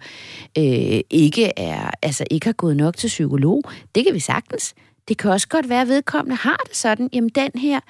øh, 0.58 1.00
ikke, 1.10 1.58
er, 1.58 1.90
altså, 2.02 2.24
ikke 2.30 2.46
har 2.46 2.52
gået 2.52 2.76
nok 2.76 2.96
til 2.96 3.08
psykolog. 3.08 3.62
Det 3.94 4.04
kan 4.04 4.14
vi 4.14 4.20
sagtens. 4.20 4.74
Det 5.08 5.18
kan 5.18 5.30
også 5.30 5.48
godt 5.48 5.68
være, 5.68 5.80
at 5.80 5.88
vedkommende 5.88 6.36
har 6.36 6.60
det 6.66 6.76
sådan, 6.76 7.10
jamen 7.12 7.30
den 7.34 7.50
her, 7.54 7.80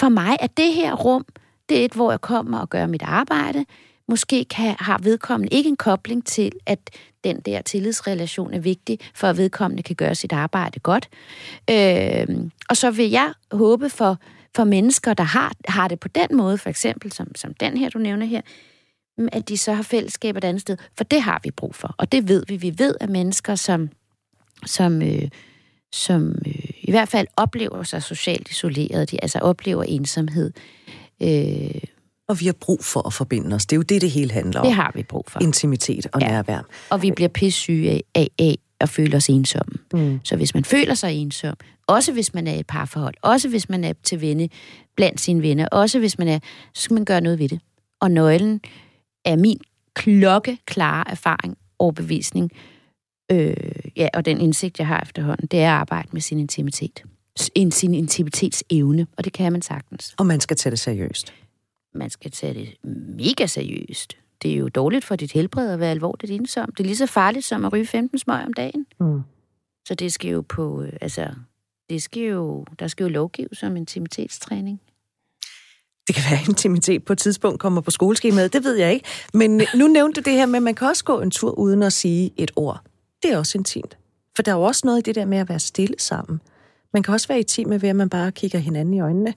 for 0.00 0.08
mig 0.08 0.36
er 0.40 0.46
det 0.46 0.74
her 0.74 0.94
rum, 0.94 1.24
det 1.68 1.80
er 1.80 1.84
et, 1.84 1.92
hvor 1.92 2.10
jeg 2.10 2.20
kommer 2.20 2.58
og 2.58 2.70
gør 2.70 2.86
mit 2.86 3.02
arbejde. 3.02 3.64
Måske 4.08 4.44
kan, 4.44 4.76
har 4.78 4.98
vedkommende 4.98 5.56
ikke 5.56 5.68
en 5.68 5.76
kobling 5.76 6.26
til, 6.26 6.52
at 6.66 6.90
den 7.24 7.40
der 7.40 7.62
tillidsrelation 7.62 8.54
er 8.54 8.58
vigtig, 8.58 8.98
for 9.14 9.28
at 9.28 9.36
vedkommende 9.36 9.82
kan 9.82 9.96
gøre 9.96 10.14
sit 10.14 10.32
arbejde 10.32 10.80
godt. 10.80 11.08
Øh, 11.70 12.26
og 12.68 12.76
så 12.76 12.90
vil 12.90 13.10
jeg 13.10 13.32
håbe 13.52 13.90
for, 13.90 14.18
for 14.56 14.64
mennesker, 14.64 15.14
der 15.14 15.24
har, 15.24 15.52
har 15.68 15.88
det 15.88 16.00
på 16.00 16.08
den 16.08 16.36
måde, 16.36 16.58
for 16.58 16.70
eksempel 16.70 17.12
som, 17.12 17.34
som 17.34 17.54
den 17.54 17.76
her, 17.76 17.88
du 17.88 17.98
nævner 17.98 18.26
her, 18.26 18.40
mm, 19.18 19.28
at 19.32 19.48
de 19.48 19.58
så 19.58 19.72
har 19.72 19.82
fællesskab 19.82 20.36
et 20.36 20.44
andet 20.44 20.60
sted. 20.60 20.76
For 20.96 21.04
det 21.04 21.22
har 21.22 21.40
vi 21.44 21.50
brug 21.50 21.74
for, 21.74 21.94
og 21.98 22.12
det 22.12 22.28
ved 22.28 22.44
vi. 22.48 22.56
Vi 22.56 22.74
ved, 22.78 22.94
at 23.00 23.08
mennesker, 23.08 23.54
som, 23.54 23.88
som, 24.66 25.02
øh, 25.02 25.28
som 25.92 26.34
øh, 26.46 26.70
i 26.82 26.90
hvert 26.90 27.08
fald 27.08 27.26
oplever 27.36 27.82
sig 27.82 28.02
socialt 28.02 28.50
isoleret, 28.50 29.10
de 29.10 29.22
altså 29.22 29.38
oplever 29.38 29.82
ensomhed, 29.82 30.52
øh, 31.22 31.82
og 32.32 32.40
vi 32.40 32.46
har 32.46 32.52
brug 32.52 32.84
for 32.84 33.06
at 33.06 33.12
forbinde 33.12 33.56
os. 33.56 33.66
Det 33.66 33.76
er 33.76 33.78
jo 33.78 33.82
det, 33.82 34.00
det 34.00 34.10
hele 34.10 34.30
handler 34.30 34.60
om. 34.60 34.66
Det 34.66 34.74
har 34.74 34.92
vi 34.94 35.02
brug 35.02 35.24
for. 35.28 35.40
Intimitet 35.40 36.06
og 36.12 36.20
ja. 36.20 36.28
nærvær. 36.28 36.60
Og 36.90 37.02
vi 37.02 37.10
bliver 37.10 37.28
pissyge 37.28 37.90
af, 37.90 38.02
af, 38.14 38.28
af 38.38 38.56
at 38.80 38.88
føle 38.88 39.16
os 39.16 39.28
ensomme. 39.28 39.74
Mm. 39.92 40.20
Så 40.24 40.36
hvis 40.36 40.54
man 40.54 40.64
føler 40.64 40.94
sig 40.94 41.14
ensom, 41.14 41.54
også 41.86 42.12
hvis 42.12 42.34
man 42.34 42.46
er 42.46 42.52
i 42.52 42.60
et 42.60 42.66
parforhold, 42.66 43.14
også 43.22 43.48
hvis 43.48 43.68
man 43.68 43.84
er 43.84 43.92
til 44.02 44.20
venne 44.20 44.48
blandt 44.96 45.20
sine 45.20 45.42
venner, 45.42 45.66
også 45.72 45.98
hvis 45.98 46.18
man 46.18 46.28
er, 46.28 46.38
så 46.74 46.82
skal 46.82 46.94
man 46.94 47.04
gøre 47.04 47.20
noget 47.20 47.38
ved 47.38 47.48
det. 47.48 47.60
Og 48.00 48.10
nøglen 48.10 48.60
er 49.24 49.36
min 49.36 49.60
klokke 49.94 50.58
klare 50.66 51.10
erfaring, 51.10 51.56
overbevisning, 51.78 52.50
øh, 53.32 53.54
ja, 53.96 54.08
og 54.14 54.24
den 54.24 54.40
indsigt, 54.40 54.78
jeg 54.78 54.86
har 54.86 55.00
efterhånden, 55.00 55.46
det 55.46 55.60
er 55.60 55.72
at 55.72 55.80
arbejde 55.80 56.08
med 56.12 56.20
sin 56.20 56.38
intimitet. 56.38 57.02
Sin 57.70 57.94
intimitetsevne, 57.94 59.06
og 59.16 59.24
det 59.24 59.32
kan 59.32 59.52
man 59.52 59.62
sagtens. 59.62 60.14
Og 60.18 60.26
man 60.26 60.40
skal 60.40 60.56
tage 60.56 60.70
det 60.70 60.78
seriøst 60.78 61.32
man 61.94 62.10
skal 62.10 62.30
tage 62.30 62.54
det 62.54 62.88
mega 63.16 63.46
seriøst. 63.46 64.16
Det 64.42 64.52
er 64.52 64.56
jo 64.56 64.68
dårligt 64.68 65.04
for 65.04 65.16
dit 65.16 65.32
helbred 65.32 65.72
at 65.72 65.80
være 65.80 65.90
alvorligt 65.90 66.32
ensom. 66.32 66.72
Det 66.72 66.80
er 66.80 66.84
lige 66.84 66.96
så 66.96 67.06
farligt 67.06 67.44
som 67.44 67.64
at 67.64 67.72
ryge 67.72 67.86
15 67.86 68.18
smøg 68.18 68.44
om 68.44 68.52
dagen. 68.52 68.86
Mm. 69.00 69.20
Så 69.88 69.94
det 69.94 70.12
skal 70.12 70.30
jo 70.30 70.40
på, 70.40 70.82
øh, 70.82 70.92
altså, 71.00 71.28
det 71.90 72.02
skal 72.02 72.22
jo, 72.22 72.64
der 72.78 72.88
skal 72.88 73.04
jo 73.04 73.08
lovgives 73.08 73.58
som 73.58 73.76
intimitetstræning. 73.76 74.80
Det 76.06 76.14
kan 76.14 76.24
være, 76.30 76.40
at 76.40 76.48
intimitet 76.48 77.04
på 77.04 77.12
et 77.12 77.18
tidspunkt 77.18 77.60
kommer 77.60 77.80
på 77.80 77.90
skoleskemaet, 77.90 78.52
det 78.52 78.64
ved 78.64 78.74
jeg 78.76 78.92
ikke. 78.92 79.06
Men 79.34 79.60
øh, 79.60 79.66
nu 79.74 79.86
nævnte 79.86 80.20
du 80.20 80.30
det 80.30 80.38
her 80.38 80.46
med, 80.46 80.56
at 80.56 80.62
man 80.62 80.74
kan 80.74 80.88
også 80.88 81.04
gå 81.04 81.20
en 81.20 81.30
tur 81.30 81.50
uden 81.50 81.82
at 81.82 81.92
sige 81.92 82.32
et 82.36 82.50
ord. 82.56 82.80
Det 83.22 83.32
er 83.32 83.38
også 83.38 83.58
intimt. 83.58 83.98
For 84.36 84.42
der 84.42 84.52
er 84.52 84.56
jo 84.56 84.62
også 84.62 84.82
noget 84.84 84.98
i 84.98 85.02
det 85.02 85.14
der 85.14 85.24
med 85.24 85.38
at 85.38 85.48
være 85.48 85.58
stille 85.58 85.94
sammen. 85.98 86.40
Man 86.92 87.02
kan 87.02 87.14
også 87.14 87.28
være 87.28 87.38
intim 87.38 87.68
med, 87.68 87.84
at 87.84 87.96
man 87.96 88.08
bare 88.08 88.32
kigger 88.32 88.58
hinanden 88.58 88.94
i 88.94 89.00
øjnene. 89.00 89.34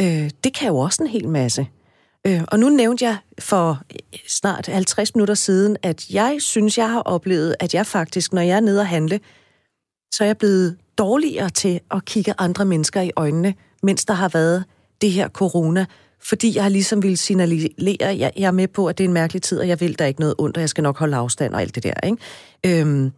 Øh, 0.00 0.30
det 0.44 0.54
kan 0.54 0.68
jo 0.68 0.78
også 0.78 1.02
en 1.02 1.08
hel 1.08 1.28
masse. 1.28 1.66
Øh, 2.26 2.42
og 2.48 2.58
nu 2.58 2.68
nævnte 2.68 3.04
jeg 3.04 3.16
for 3.38 3.82
øh, 3.92 4.18
snart 4.28 4.66
50 4.66 5.14
minutter 5.14 5.34
siden, 5.34 5.76
at 5.82 6.10
jeg 6.10 6.36
synes, 6.38 6.78
jeg 6.78 6.90
har 6.90 7.00
oplevet, 7.00 7.56
at 7.60 7.74
jeg 7.74 7.86
faktisk, 7.86 8.32
når 8.32 8.42
jeg 8.42 8.56
er 8.56 8.60
nede 8.60 8.80
og 8.80 8.86
handle, 8.86 9.20
så 10.12 10.24
er 10.24 10.26
jeg 10.28 10.38
blevet 10.38 10.76
dårligere 10.98 11.50
til 11.50 11.80
at 11.90 12.04
kigge 12.04 12.34
andre 12.38 12.64
mennesker 12.64 13.00
i 13.00 13.10
øjnene, 13.16 13.54
mens 13.82 14.04
der 14.04 14.14
har 14.14 14.28
været 14.28 14.64
det 15.00 15.10
her 15.10 15.28
corona, 15.28 15.86
fordi 16.22 16.54
jeg 16.54 16.62
har 16.62 16.70
ligesom 16.70 17.02
ville 17.02 17.16
signalere, 17.16 17.68
at 18.00 18.18
jeg, 18.18 18.32
jeg 18.36 18.46
er 18.46 18.50
med 18.50 18.68
på, 18.68 18.86
at 18.86 18.98
det 18.98 19.04
er 19.04 19.08
en 19.08 19.14
mærkelig 19.14 19.42
tid, 19.42 19.58
og 19.58 19.68
jeg 19.68 19.80
vil 19.80 19.98
der 19.98 20.06
ikke 20.06 20.20
noget 20.20 20.34
ondt, 20.38 20.56
og 20.56 20.60
jeg 20.60 20.68
skal 20.68 20.82
nok 20.82 20.98
holde 20.98 21.16
afstand 21.16 21.54
og 21.54 21.60
alt 21.60 21.74
det 21.74 21.82
der. 21.82 22.06
Ikke? 22.06 22.80
Øhm, 22.80 23.12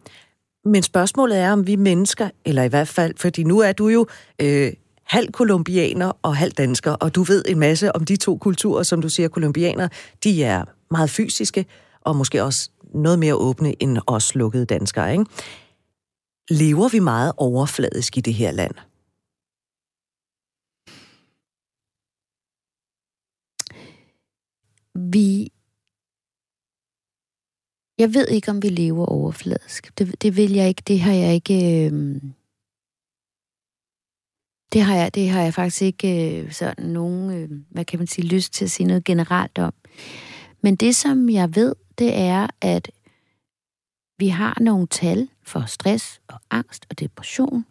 men 0.65 0.83
spørgsmålet 0.83 1.37
er, 1.37 1.51
om 1.51 1.67
vi 1.67 1.75
mennesker, 1.75 2.29
eller 2.45 2.63
i 2.63 2.67
hvert 2.67 2.87
fald, 2.87 3.13
fordi 3.17 3.43
nu 3.43 3.59
er 3.59 3.71
du 3.71 3.87
jo 3.87 4.07
øh, 4.41 4.73
halv 5.09 5.31
kolumbianer 5.31 6.11
og 6.21 6.35
halv 6.35 6.51
dansker, 6.51 6.91
og 6.91 7.15
du 7.15 7.23
ved 7.23 7.43
en 7.47 7.59
masse 7.59 7.95
om 7.95 8.05
de 8.05 8.15
to 8.15 8.37
kulturer, 8.37 8.83
som 8.83 9.01
du 9.01 9.09
siger, 9.09 9.29
kolumbianer, 9.29 9.87
de 10.23 10.43
er 10.43 10.65
meget 10.91 11.09
fysiske, 11.09 11.65
og 12.01 12.15
måske 12.15 12.43
også 12.43 12.69
noget 12.93 13.19
mere 13.19 13.35
åbne 13.35 13.83
end 13.83 13.97
os 14.07 14.35
lukkede 14.35 14.65
danskere, 14.65 15.11
ikke? 15.11 15.25
Lever 16.49 16.89
vi 16.89 16.99
meget 16.99 17.31
overfladisk 17.37 18.17
i 18.17 18.21
det 18.21 18.33
her 18.33 18.51
land? 18.51 18.73
vi... 25.11 25.51
Jeg 27.97 28.13
ved 28.13 28.27
ikke, 28.27 28.51
om 28.51 28.63
vi 28.63 28.69
lever 28.69 29.05
overfladisk. 29.05 29.97
Det, 29.97 30.21
det 30.21 30.37
vil 30.37 30.53
jeg 30.53 30.67
ikke. 30.67 30.83
Det 30.87 30.99
har 30.99 31.13
jeg 31.13 31.33
ikke... 31.33 31.85
Øh... 31.85 32.21
Det 34.73 34.81
har 34.81 34.95
jeg, 34.95 35.15
det 35.15 35.29
har 35.29 35.41
jeg 35.41 35.53
faktisk 35.53 35.81
ikke 35.81 36.39
øh, 36.41 36.51
sådan 36.51 36.85
nogen, 36.85 37.31
øh, 37.31 37.49
hvad 37.69 37.85
kan 37.85 37.99
man 37.99 38.07
sige, 38.07 38.27
lyst 38.27 38.53
til 38.53 38.65
at 38.65 38.71
sige 38.71 38.87
noget 38.87 39.03
generelt 39.03 39.57
om. 39.57 39.73
Men 40.61 40.75
det, 40.75 40.95
som 40.95 41.29
jeg 41.29 41.55
ved, 41.55 41.75
det 41.97 42.15
er, 42.17 42.47
at 42.61 42.91
vi 44.17 44.27
har 44.27 44.57
nogle 44.61 44.87
tal 44.87 45.29
for 45.43 45.65
stress 45.65 46.21
og 46.27 46.39
angst 46.49 46.85
og 46.89 46.99
depression 46.99 47.65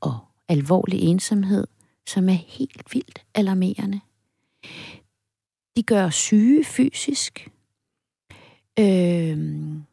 og 0.00 0.18
alvorlig 0.48 1.00
ensomhed, 1.00 1.66
som 2.06 2.28
er 2.28 2.32
helt 2.32 2.82
vildt 2.92 3.24
alarmerende. 3.34 4.00
De 5.76 5.82
gør 5.82 6.04
os 6.04 6.14
syge 6.14 6.64
fysisk. 6.64 7.48
Øhm, 8.78 9.84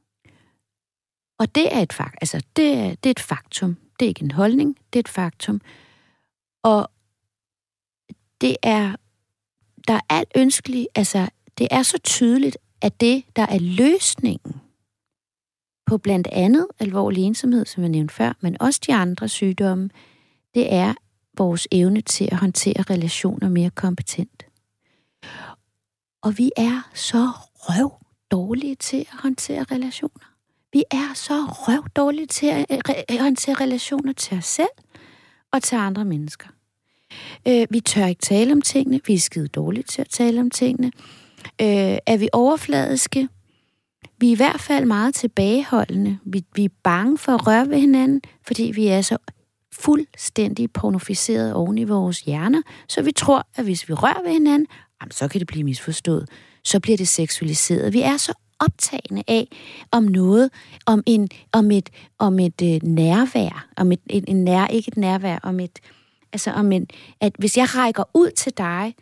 og 1.39 1.55
det 1.55 1.75
er 1.75 1.79
et 1.79 1.93
fakt. 1.93 2.17
Altså, 2.21 2.41
det 2.55 2.73
er, 2.73 2.89
det 2.89 3.05
er 3.05 3.11
et 3.11 3.19
faktum. 3.19 3.77
Det 3.99 4.05
er 4.05 4.09
ikke 4.09 4.23
en 4.23 4.31
holdning, 4.31 4.77
det 4.93 4.99
er 4.99 5.03
et 5.03 5.07
faktum. 5.07 5.61
Og 6.63 6.91
det 8.41 8.57
er, 8.63 8.95
der 9.87 9.93
er 9.93 9.99
alt 10.09 10.31
ønskeligt, 10.35 10.87
altså, 10.95 11.29
det 11.57 11.67
er 11.71 11.83
så 11.83 11.97
tydeligt, 11.97 12.57
at 12.81 13.01
det, 13.01 13.23
der 13.35 13.41
er 13.41 13.59
løsningen 13.59 14.61
på 15.85 15.97
blandt 15.97 16.27
andet 16.27 16.67
alvorlig 16.79 17.23
ensomhed, 17.23 17.65
som 17.65 17.83
jeg 17.83 17.89
nævnte 17.89 18.13
før, 18.13 18.33
men 18.41 18.61
også 18.61 18.79
de 18.87 18.93
andre 18.93 19.27
sygdomme, 19.27 19.89
det 20.53 20.73
er 20.73 20.93
vores 21.37 21.67
evne 21.71 22.01
til 22.01 22.29
at 22.31 22.37
håndtere 22.37 22.81
relationer 22.89 23.49
mere 23.49 23.69
kompetent. 23.69 24.45
Og 26.21 26.37
vi 26.37 26.51
er 26.57 26.89
så 26.93 27.31
røv 27.55 27.91
dårlige 28.31 28.75
til 28.75 28.97
at 28.97 29.21
håndtere 29.21 29.63
relationer. 29.63 30.33
Vi 30.73 30.83
er 30.91 31.13
så 31.15 31.33
røv 31.33 31.87
dårlige 31.95 32.27
til 32.27 32.47
at 32.47 33.21
håndtere 33.21 33.55
relationer 33.55 34.13
til 34.13 34.37
os 34.37 34.45
selv 34.45 34.69
og 35.53 35.63
til 35.63 35.75
andre 35.75 36.05
mennesker. 36.05 36.47
Øh, 37.47 37.67
vi 37.69 37.79
tør 37.79 38.05
ikke 38.05 38.21
tale 38.21 38.51
om 38.51 38.61
tingene. 38.61 38.99
Vi 39.07 39.13
er 39.13 39.19
skide 39.19 39.47
dårlige 39.47 39.83
til 39.83 40.01
at 40.01 40.09
tale 40.09 40.41
om 40.41 40.49
tingene. 40.49 40.91
Øh, 41.61 41.97
er 42.05 42.17
vi 42.17 42.29
overfladiske? 42.33 43.27
Vi 44.17 44.27
er 44.27 44.31
i 44.31 44.35
hvert 44.35 44.61
fald 44.61 44.85
meget 44.85 45.15
tilbageholdende. 45.15 46.19
Vi, 46.25 46.43
vi 46.55 46.65
er 46.65 46.69
bange 46.83 47.17
for 47.17 47.31
at 47.31 47.47
røre 47.47 47.69
ved 47.69 47.79
hinanden, 47.79 48.21
fordi 48.47 48.71
vi 48.75 48.87
er 48.87 49.01
så 49.01 49.17
fuldstændig 49.73 50.71
pornoficeret 50.71 51.53
oven 51.53 51.77
i 51.77 51.83
vores 51.83 52.19
hjerner, 52.19 52.61
så 52.89 53.01
vi 53.01 53.11
tror, 53.11 53.47
at 53.55 53.63
hvis 53.63 53.89
vi 53.89 53.93
rører 53.93 54.23
ved 54.23 54.31
hinanden, 54.31 54.67
jamen, 55.01 55.11
så 55.11 55.27
kan 55.27 55.39
det 55.39 55.47
blive 55.47 55.63
misforstået. 55.63 56.29
Så 56.63 56.79
bliver 56.79 56.97
det 56.97 57.07
seksualiseret. 57.07 57.93
Vi 57.93 58.01
er 58.01 58.17
så 58.17 58.33
optagende 58.59 59.23
af 59.27 59.47
om 59.91 60.03
noget, 60.03 60.49
om 60.85 61.03
en, 61.05 61.29
om 61.51 61.71
et, 61.71 61.89
om 62.19 62.39
et 62.39 62.61
øh, 62.63 62.83
nærvær, 62.83 63.67
om 63.77 63.91
et, 63.91 63.99
en, 64.09 64.23
en 64.27 64.43
nær, 64.43 64.67
ikke 64.67 64.87
et 64.87 64.97
nærvær, 64.97 65.39
om 65.43 65.59
et, 65.59 65.79
altså 66.33 66.51
om 66.51 66.71
en, 66.71 66.87
at 67.21 67.33
hvis 67.39 67.57
jeg 67.57 67.75
rækker 67.75 68.03
ud 68.13 68.31
til 68.31 68.53
dig 68.57 68.95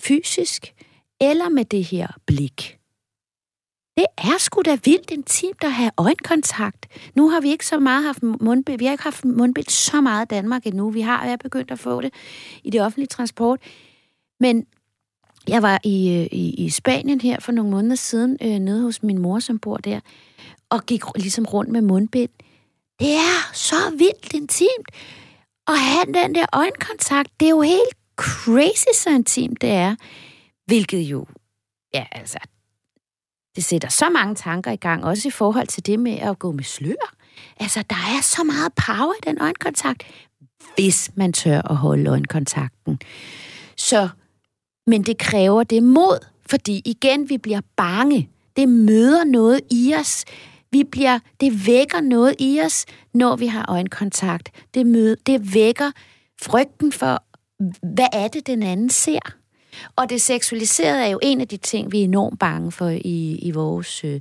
fysisk, 0.00 0.74
eller 1.20 1.48
med 1.48 1.64
det 1.64 1.84
her 1.84 2.08
blik, 2.26 2.78
det 3.96 4.06
er 4.18 4.38
sgu 4.38 4.62
da 4.62 4.78
vildt 4.84 5.10
intimt 5.10 5.64
at 5.64 5.72
have 5.72 5.90
øjenkontakt. 5.96 6.86
Nu 7.14 7.28
har 7.28 7.40
vi 7.40 7.50
ikke 7.50 7.66
så 7.66 7.78
meget 7.78 8.04
haft 8.04 8.22
mundbind. 8.22 8.78
Vi 8.78 8.84
har 8.84 8.92
ikke 8.92 9.04
haft 9.04 9.24
mundbind 9.24 9.68
så 9.68 10.00
meget 10.00 10.26
i 10.26 10.34
Danmark 10.34 10.66
endnu. 10.66 10.90
Vi 10.90 11.00
har 11.00 11.26
jeg 11.26 11.38
begyndt 11.38 11.70
at 11.70 11.78
få 11.78 12.00
det 12.00 12.14
i 12.64 12.70
det 12.70 12.82
offentlige 12.82 13.06
transport. 13.06 13.60
Men 14.40 14.66
jeg 15.48 15.62
var 15.62 15.80
i, 15.84 16.10
øh, 16.10 16.26
i, 16.38 16.64
i 16.64 16.70
Spanien 16.70 17.20
her 17.20 17.40
for 17.40 17.52
nogle 17.52 17.70
måneder 17.70 17.96
siden, 17.96 18.38
øh, 18.42 18.58
nede 18.58 18.82
hos 18.82 19.02
min 19.02 19.18
mor, 19.18 19.38
som 19.38 19.58
bor 19.58 19.76
der, 19.76 20.00
og 20.70 20.86
gik 20.86 21.02
ligesom 21.16 21.44
rundt 21.44 21.70
med 21.70 21.80
mundbind. 21.80 22.30
Det 22.98 23.12
er 23.12 23.52
så 23.52 23.76
vildt 23.90 24.32
intimt. 24.34 24.88
At 25.68 25.78
have 25.78 26.06
den 26.06 26.34
der 26.34 26.46
øjenkontakt, 26.52 27.30
det 27.40 27.46
er 27.46 27.50
jo 27.50 27.60
helt 27.60 27.96
crazy, 28.16 29.02
så 29.02 29.10
intimt 29.10 29.60
det 29.60 29.70
er. 29.70 29.96
Hvilket 30.66 30.98
jo, 30.98 31.26
ja, 31.94 32.04
altså, 32.12 32.38
det 33.56 33.64
sætter 33.64 33.88
så 33.88 34.08
mange 34.08 34.34
tanker 34.34 34.70
i 34.70 34.76
gang, 34.76 35.04
også 35.04 35.28
i 35.28 35.30
forhold 35.30 35.66
til 35.66 35.86
det 35.86 36.00
med 36.00 36.18
at 36.18 36.38
gå 36.38 36.52
med 36.52 36.64
slør. 36.64 37.14
Altså, 37.60 37.84
der 37.90 38.16
er 38.16 38.22
så 38.22 38.44
meget 38.44 38.72
power 38.86 39.12
i 39.12 39.26
den 39.26 39.40
øjenkontakt, 39.40 40.02
hvis 40.74 41.10
man 41.14 41.32
tør 41.32 41.62
at 41.70 41.76
holde 41.76 42.10
øjenkontakten. 42.10 42.98
Så, 43.76 44.08
men 44.86 45.02
det 45.02 45.18
kræver 45.18 45.62
det 45.62 45.82
mod, 45.82 46.18
fordi 46.46 46.82
igen, 46.84 47.30
vi 47.30 47.38
bliver 47.38 47.60
bange. 47.76 48.28
Det 48.56 48.68
møder 48.68 49.24
noget 49.24 49.60
i 49.70 49.94
os. 50.00 50.24
Vi 50.70 50.84
bliver, 50.84 51.18
det 51.40 51.66
vækker 51.66 52.00
noget 52.00 52.34
i 52.38 52.60
os, 52.64 52.86
når 53.12 53.36
vi 53.36 53.46
har 53.46 53.64
øjenkontakt. 53.68 54.50
Det, 54.74 54.86
møder, 54.86 55.16
det 55.26 55.54
vækker 55.54 55.90
frygten 56.42 56.92
for, 56.92 57.22
hvad 57.94 58.08
er 58.12 58.28
det, 58.28 58.46
den 58.46 58.62
anden 58.62 58.90
ser? 58.90 59.34
Og 59.96 60.10
det 60.10 60.20
seksualiserede 60.20 61.04
er 61.04 61.08
jo 61.08 61.18
en 61.22 61.40
af 61.40 61.48
de 61.48 61.56
ting, 61.56 61.92
vi 61.92 62.00
er 62.00 62.04
enormt 62.04 62.38
bange 62.38 62.72
for 62.72 62.88
i, 62.88 63.38
i 63.42 63.50
vores 63.50 64.04
øh, 64.04 64.20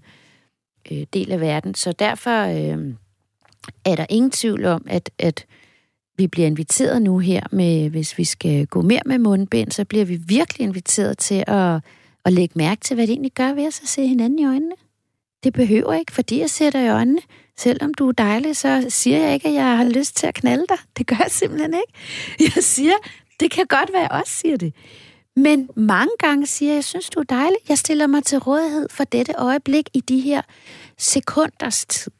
øh 0.91 1.05
del 1.13 1.31
af 1.31 1.41
verden. 1.41 1.75
Så 1.75 1.91
derfor 1.91 2.41
øh, 2.43 2.93
er 3.85 3.95
der 3.95 4.05
ingen 4.09 4.31
tvivl 4.31 4.65
om, 4.65 4.85
at, 4.89 5.09
at 5.19 5.45
vi 6.17 6.27
bliver 6.27 6.47
inviteret 6.47 7.01
nu 7.01 7.17
her 7.17 7.41
med, 7.51 7.89
hvis 7.89 8.17
vi 8.17 8.23
skal 8.23 8.67
gå 8.67 8.81
mere 8.81 9.01
med 9.05 9.17
mundbind, 9.17 9.71
så 9.71 9.85
bliver 9.85 10.05
vi 10.05 10.15
virkelig 10.15 10.65
inviteret 10.65 11.17
til 11.17 11.43
at, 11.47 11.81
at 12.25 12.33
lægge 12.33 12.53
mærke 12.55 12.81
til, 12.81 12.95
hvad 12.95 13.07
det 13.07 13.13
egentlig 13.13 13.31
gør 13.31 13.53
ved 13.53 13.67
os 13.67 13.81
at 13.81 13.87
se 13.87 14.07
hinanden 14.07 14.39
i 14.39 14.45
øjnene. 14.45 14.75
Det 15.43 15.53
behøver 15.53 15.93
ikke, 15.93 16.11
fordi 16.11 16.39
jeg 16.39 16.49
ser 16.49 16.69
dig 16.69 16.85
i 16.85 16.89
øjnene. 16.89 17.21
Selvom 17.57 17.93
du 17.93 18.07
er 18.07 18.11
dejlig, 18.11 18.57
så 18.57 18.85
siger 18.89 19.17
jeg 19.17 19.33
ikke, 19.33 19.47
at 19.47 19.53
jeg 19.53 19.77
har 19.77 19.83
lyst 19.83 20.15
til 20.17 20.27
at 20.27 20.33
knalde 20.33 20.65
dig. 20.69 20.77
Det 20.97 21.07
gør 21.07 21.15
jeg 21.19 21.31
simpelthen 21.31 21.73
ikke. 21.73 21.93
Jeg 22.55 22.63
siger, 22.63 22.93
det 23.39 23.51
kan 23.51 23.65
godt 23.65 23.93
være, 23.93 24.03
at 24.03 24.11
jeg 24.11 24.19
også 24.19 24.33
siger 24.33 24.57
det. 24.57 24.73
Men 25.35 25.69
mange 25.75 26.11
gange 26.19 26.45
siger 26.45 26.69
jeg, 26.71 26.75
jeg 26.75 26.83
synes, 26.83 27.09
du 27.09 27.19
er 27.19 27.23
dejlig. 27.23 27.57
Jeg 27.69 27.77
stiller 27.77 28.07
mig 28.07 28.23
til 28.23 28.37
rådighed 28.37 28.89
for 28.89 29.03
dette 29.03 29.33
øjeblik 29.37 29.89
i 29.93 29.99
de 29.99 30.19
her 30.19 30.41
sekunders 30.97 31.85
tid. 31.85 32.11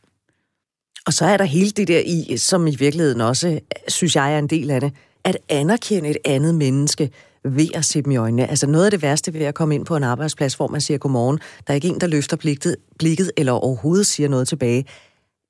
Og 1.05 1.13
så 1.13 1.25
er 1.25 1.37
der 1.37 1.43
hele 1.43 1.69
det 1.69 1.87
der 1.87 2.01
i, 2.05 2.37
som 2.37 2.67
i 2.67 2.75
virkeligheden 2.75 3.21
også, 3.21 3.59
synes 3.87 4.15
jeg 4.15 4.33
er 4.33 4.39
en 4.39 4.47
del 4.47 4.71
af 4.71 4.81
det, 4.81 4.91
at 5.23 5.37
anerkende 5.49 6.09
et 6.09 6.17
andet 6.25 6.55
menneske 6.55 7.09
ved 7.43 7.67
at 7.73 7.85
se 7.85 8.01
dem 8.01 8.11
i 8.11 8.15
øjnene. 8.15 8.49
Altså 8.49 8.67
noget 8.67 8.85
af 8.85 8.91
det 8.91 9.01
værste 9.01 9.33
ved 9.33 9.41
at 9.41 9.55
komme 9.55 9.75
ind 9.75 9.85
på 9.85 9.95
en 9.95 10.03
arbejdsplads, 10.03 10.53
hvor 10.53 10.67
man 10.67 10.81
siger 10.81 10.97
godmorgen, 10.97 11.39
der 11.67 11.73
er 11.73 11.75
ikke 11.75 11.87
en, 11.87 12.01
der 12.01 12.07
løfter 12.07 12.37
blikket, 12.37 12.75
blikket 12.99 13.31
eller 13.37 13.51
overhovedet 13.51 14.07
siger 14.07 14.29
noget 14.29 14.47
tilbage. 14.47 14.85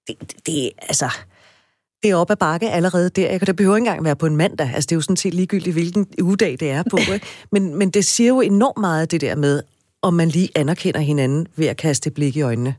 Det, 0.07 0.15
det, 0.19 0.45
det 0.45 0.71
altså, 0.81 1.09
det 2.03 2.11
er 2.11 2.15
op 2.15 2.31
ad 2.31 2.35
bakke 2.35 2.71
allerede 2.71 3.09
der. 3.09 3.29
Ikke? 3.29 3.45
det 3.45 3.55
behøver 3.55 3.75
ikke 3.75 3.87
engang 3.87 4.05
være 4.05 4.15
på 4.15 4.25
en 4.25 4.35
mandag. 4.35 4.71
Altså, 4.73 4.87
det 4.87 4.91
er 4.91 4.97
jo 4.97 5.01
sådan 5.01 5.15
set 5.15 5.33
ligegyldigt, 5.33 5.73
hvilken 5.73 6.07
ugedag 6.21 6.57
det 6.59 6.71
er 6.71 6.83
på. 6.89 6.97
Ikke? 7.13 7.25
Men, 7.51 7.75
men 7.75 7.89
det 7.89 8.05
siger 8.05 8.27
jo 8.27 8.41
enormt 8.41 8.77
meget 8.77 9.11
det 9.11 9.21
der 9.21 9.35
med, 9.35 9.61
om 10.01 10.13
man 10.13 10.29
lige 10.29 10.49
anerkender 10.55 10.99
hinanden 10.99 11.47
ved 11.55 11.67
at 11.67 11.77
kaste 11.77 12.11
blik 12.11 12.37
i 12.37 12.41
øjnene. 12.41 12.75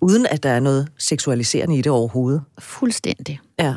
Uden 0.00 0.26
at 0.26 0.42
der 0.42 0.50
er 0.50 0.60
noget 0.60 0.88
seksualiserende 0.98 1.78
i 1.78 1.82
det 1.82 1.92
overhovedet. 1.92 2.42
Fuldstændig. 2.58 3.40
Ja. 3.58 3.74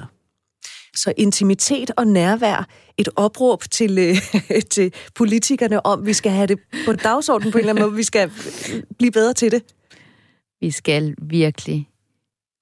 Så 0.96 1.14
intimitet 1.18 1.92
og 1.98 2.08
nærvær, 2.08 2.68
et 2.98 3.10
opråb 3.16 3.64
til, 3.72 4.00
øh, 4.00 4.62
til 4.76 4.94
politikerne 5.16 5.86
om, 5.86 6.06
vi 6.06 6.14
skal 6.14 6.32
have 6.32 6.48
det 6.48 6.60
på 6.86 6.94
dagsordenen 6.94 7.52
på 7.52 7.58
en 7.58 7.60
eller 7.60 7.74
anden 7.74 7.86
måde, 7.86 7.96
vi 7.96 8.04
skal 8.04 8.32
blive 8.98 9.12
bedre 9.12 9.34
til 9.34 9.52
det. 9.52 9.64
Vi 10.62 10.72
skal 10.72 11.16
virkelig 11.22 11.90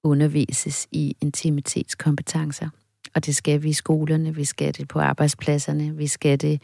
undervises 0.04 0.88
i 0.92 1.16
intimitetskompetencer. 1.20 2.68
Og 3.14 3.26
det 3.26 3.36
skal 3.36 3.62
vi 3.62 3.68
i 3.68 3.72
skolerne, 3.72 4.34
vi 4.34 4.44
skal 4.44 4.74
det 4.74 4.88
på 4.88 5.00
arbejdspladserne, 5.00 5.96
vi 5.96 6.06
skal 6.06 6.40
det 6.40 6.62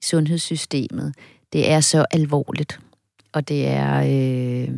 i 0.00 0.04
sundhedssystemet. 0.04 1.14
Det 1.52 1.70
er 1.70 1.80
så 1.80 2.06
alvorligt, 2.10 2.80
og 3.32 3.48
det 3.48 3.66
er, 3.66 4.00
øh, 4.00 4.74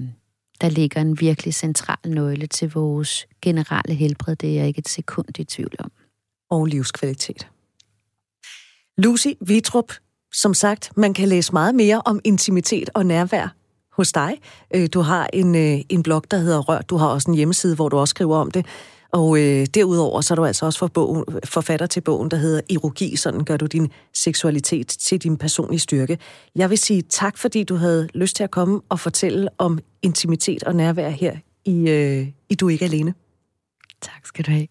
der 0.62 0.68
ligger 0.68 1.00
en 1.00 1.20
virkelig 1.20 1.54
central 1.54 1.98
nøgle 2.06 2.46
til 2.46 2.72
vores 2.72 3.26
generelle 3.42 3.94
helbred. 3.94 4.36
Det 4.36 4.50
er 4.50 4.54
jeg 4.54 4.66
ikke 4.66 4.78
et 4.78 4.88
sekund 4.88 5.38
i 5.38 5.44
tvivl 5.44 5.74
om. 5.78 5.92
Og 6.50 6.66
livskvalitet. 6.66 7.48
Lucy 8.98 9.28
Vitrup, 9.40 9.92
som 10.32 10.54
sagt, 10.54 10.92
man 10.96 11.14
kan 11.14 11.28
læse 11.28 11.52
meget 11.52 11.74
mere 11.74 12.02
om 12.04 12.20
intimitet 12.24 12.90
og 12.94 13.06
nærvær 13.06 13.54
hos 13.92 14.12
dig. 14.12 14.40
Øh, 14.74 14.88
du 14.94 15.00
har 15.00 15.28
en, 15.32 15.54
øh, 15.54 15.80
en 15.88 16.02
blog, 16.02 16.24
der 16.30 16.36
hedder 16.36 16.60
Rør. 16.60 16.80
Du 16.80 16.96
har 16.96 17.08
også 17.08 17.30
en 17.30 17.36
hjemmeside, 17.36 17.74
hvor 17.74 17.88
du 17.88 17.98
også 17.98 18.10
skriver 18.10 18.36
om 18.36 18.50
det. 18.50 18.66
Og 19.12 19.38
øh, 19.38 19.66
derudover 19.74 20.20
så 20.20 20.34
er 20.34 20.36
du 20.36 20.44
altså 20.44 20.66
også 20.66 20.78
for 20.78 20.86
bogen, 20.86 21.24
forfatter 21.44 21.86
til 21.86 22.00
bogen, 22.00 22.30
der 22.30 22.36
hedder 22.36 22.60
Erogi. 22.70 23.16
Sådan 23.16 23.44
gør 23.44 23.56
du 23.56 23.66
din 23.66 23.88
seksualitet 24.14 24.88
til 24.88 25.18
din 25.18 25.36
personlige 25.36 25.80
styrke. 25.80 26.18
Jeg 26.56 26.70
vil 26.70 26.78
sige 26.78 27.02
tak, 27.02 27.38
fordi 27.38 27.64
du 27.64 27.74
havde 27.74 28.08
lyst 28.14 28.36
til 28.36 28.44
at 28.44 28.50
komme 28.50 28.80
og 28.88 29.00
fortælle 29.00 29.48
om 29.58 29.78
intimitet 30.02 30.62
og 30.62 30.74
nærvær 30.74 31.08
her 31.08 31.36
i, 31.64 31.90
øh, 31.90 32.26
i 32.48 32.54
Du 32.54 32.68
Ikke 32.68 32.84
Alene. 32.84 33.14
Tak 34.02 34.26
skal 34.26 34.44
du 34.44 34.50
have. 34.50 34.66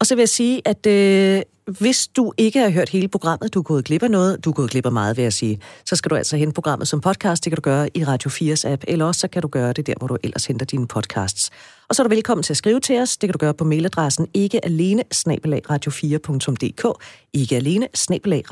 Og 0.00 0.06
Og 0.06 0.06
så 0.06 0.14
vil 0.14 0.22
jeg 0.22 0.28
sige, 0.28 0.62
at 0.64 0.86
øh, 0.86 1.42
hvis 1.78 2.08
du 2.08 2.32
ikke 2.36 2.58
har 2.58 2.70
hørt 2.70 2.88
hele 2.88 3.08
programmet, 3.08 3.54
du 3.54 3.58
er 3.58 3.62
gået 3.62 3.84
glip 3.84 4.02
af 4.02 4.10
noget, 4.10 4.44
du 4.44 4.50
er 4.50 4.54
gået 4.54 4.70
glip 4.70 4.86
af 4.86 4.92
meget, 4.92 5.16
vil 5.16 5.22
jeg 5.22 5.32
sige, 5.32 5.60
så 5.84 5.96
skal 5.96 6.10
du 6.10 6.14
altså 6.14 6.36
hente 6.36 6.54
programmet 6.54 6.88
som 6.88 7.00
podcast. 7.00 7.44
Det 7.44 7.50
kan 7.50 7.56
du 7.56 7.60
gøre 7.60 7.96
i 7.96 8.04
Radio 8.04 8.30
4's 8.30 8.68
app, 8.68 8.84
eller 8.88 9.04
også 9.04 9.20
så 9.20 9.28
kan 9.28 9.42
du 9.42 9.48
gøre 9.48 9.72
det 9.72 9.86
der, 9.86 9.94
hvor 9.98 10.06
du 10.06 10.16
ellers 10.22 10.46
henter 10.46 10.66
dine 10.66 10.88
podcasts. 10.88 11.50
Og 11.88 11.94
så 11.94 12.02
er 12.02 12.04
du 12.04 12.14
velkommen 12.14 12.42
til 12.42 12.52
at 12.52 12.56
skrive 12.56 12.80
til 12.80 13.00
os. 13.00 13.16
Det 13.16 13.28
kan 13.28 13.32
du 13.32 13.38
gøre 13.38 13.54
på 13.54 13.64
mailadressen 13.64 14.26
ikke 14.34 14.64
alene 14.64 15.04
radio4.dk. 15.70 17.04
Ikke 17.32 17.56
alene 17.56 17.88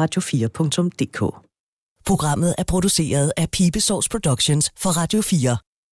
radio4.dk. 0.01 1.35
Programmet 2.07 2.55
er 2.59 2.65
produceret 2.65 3.33
af 3.37 3.51
Pibesource 3.51 4.11
Productions 4.11 4.71
for 4.79 4.91
Radio 4.91 5.23
4. 5.23 5.74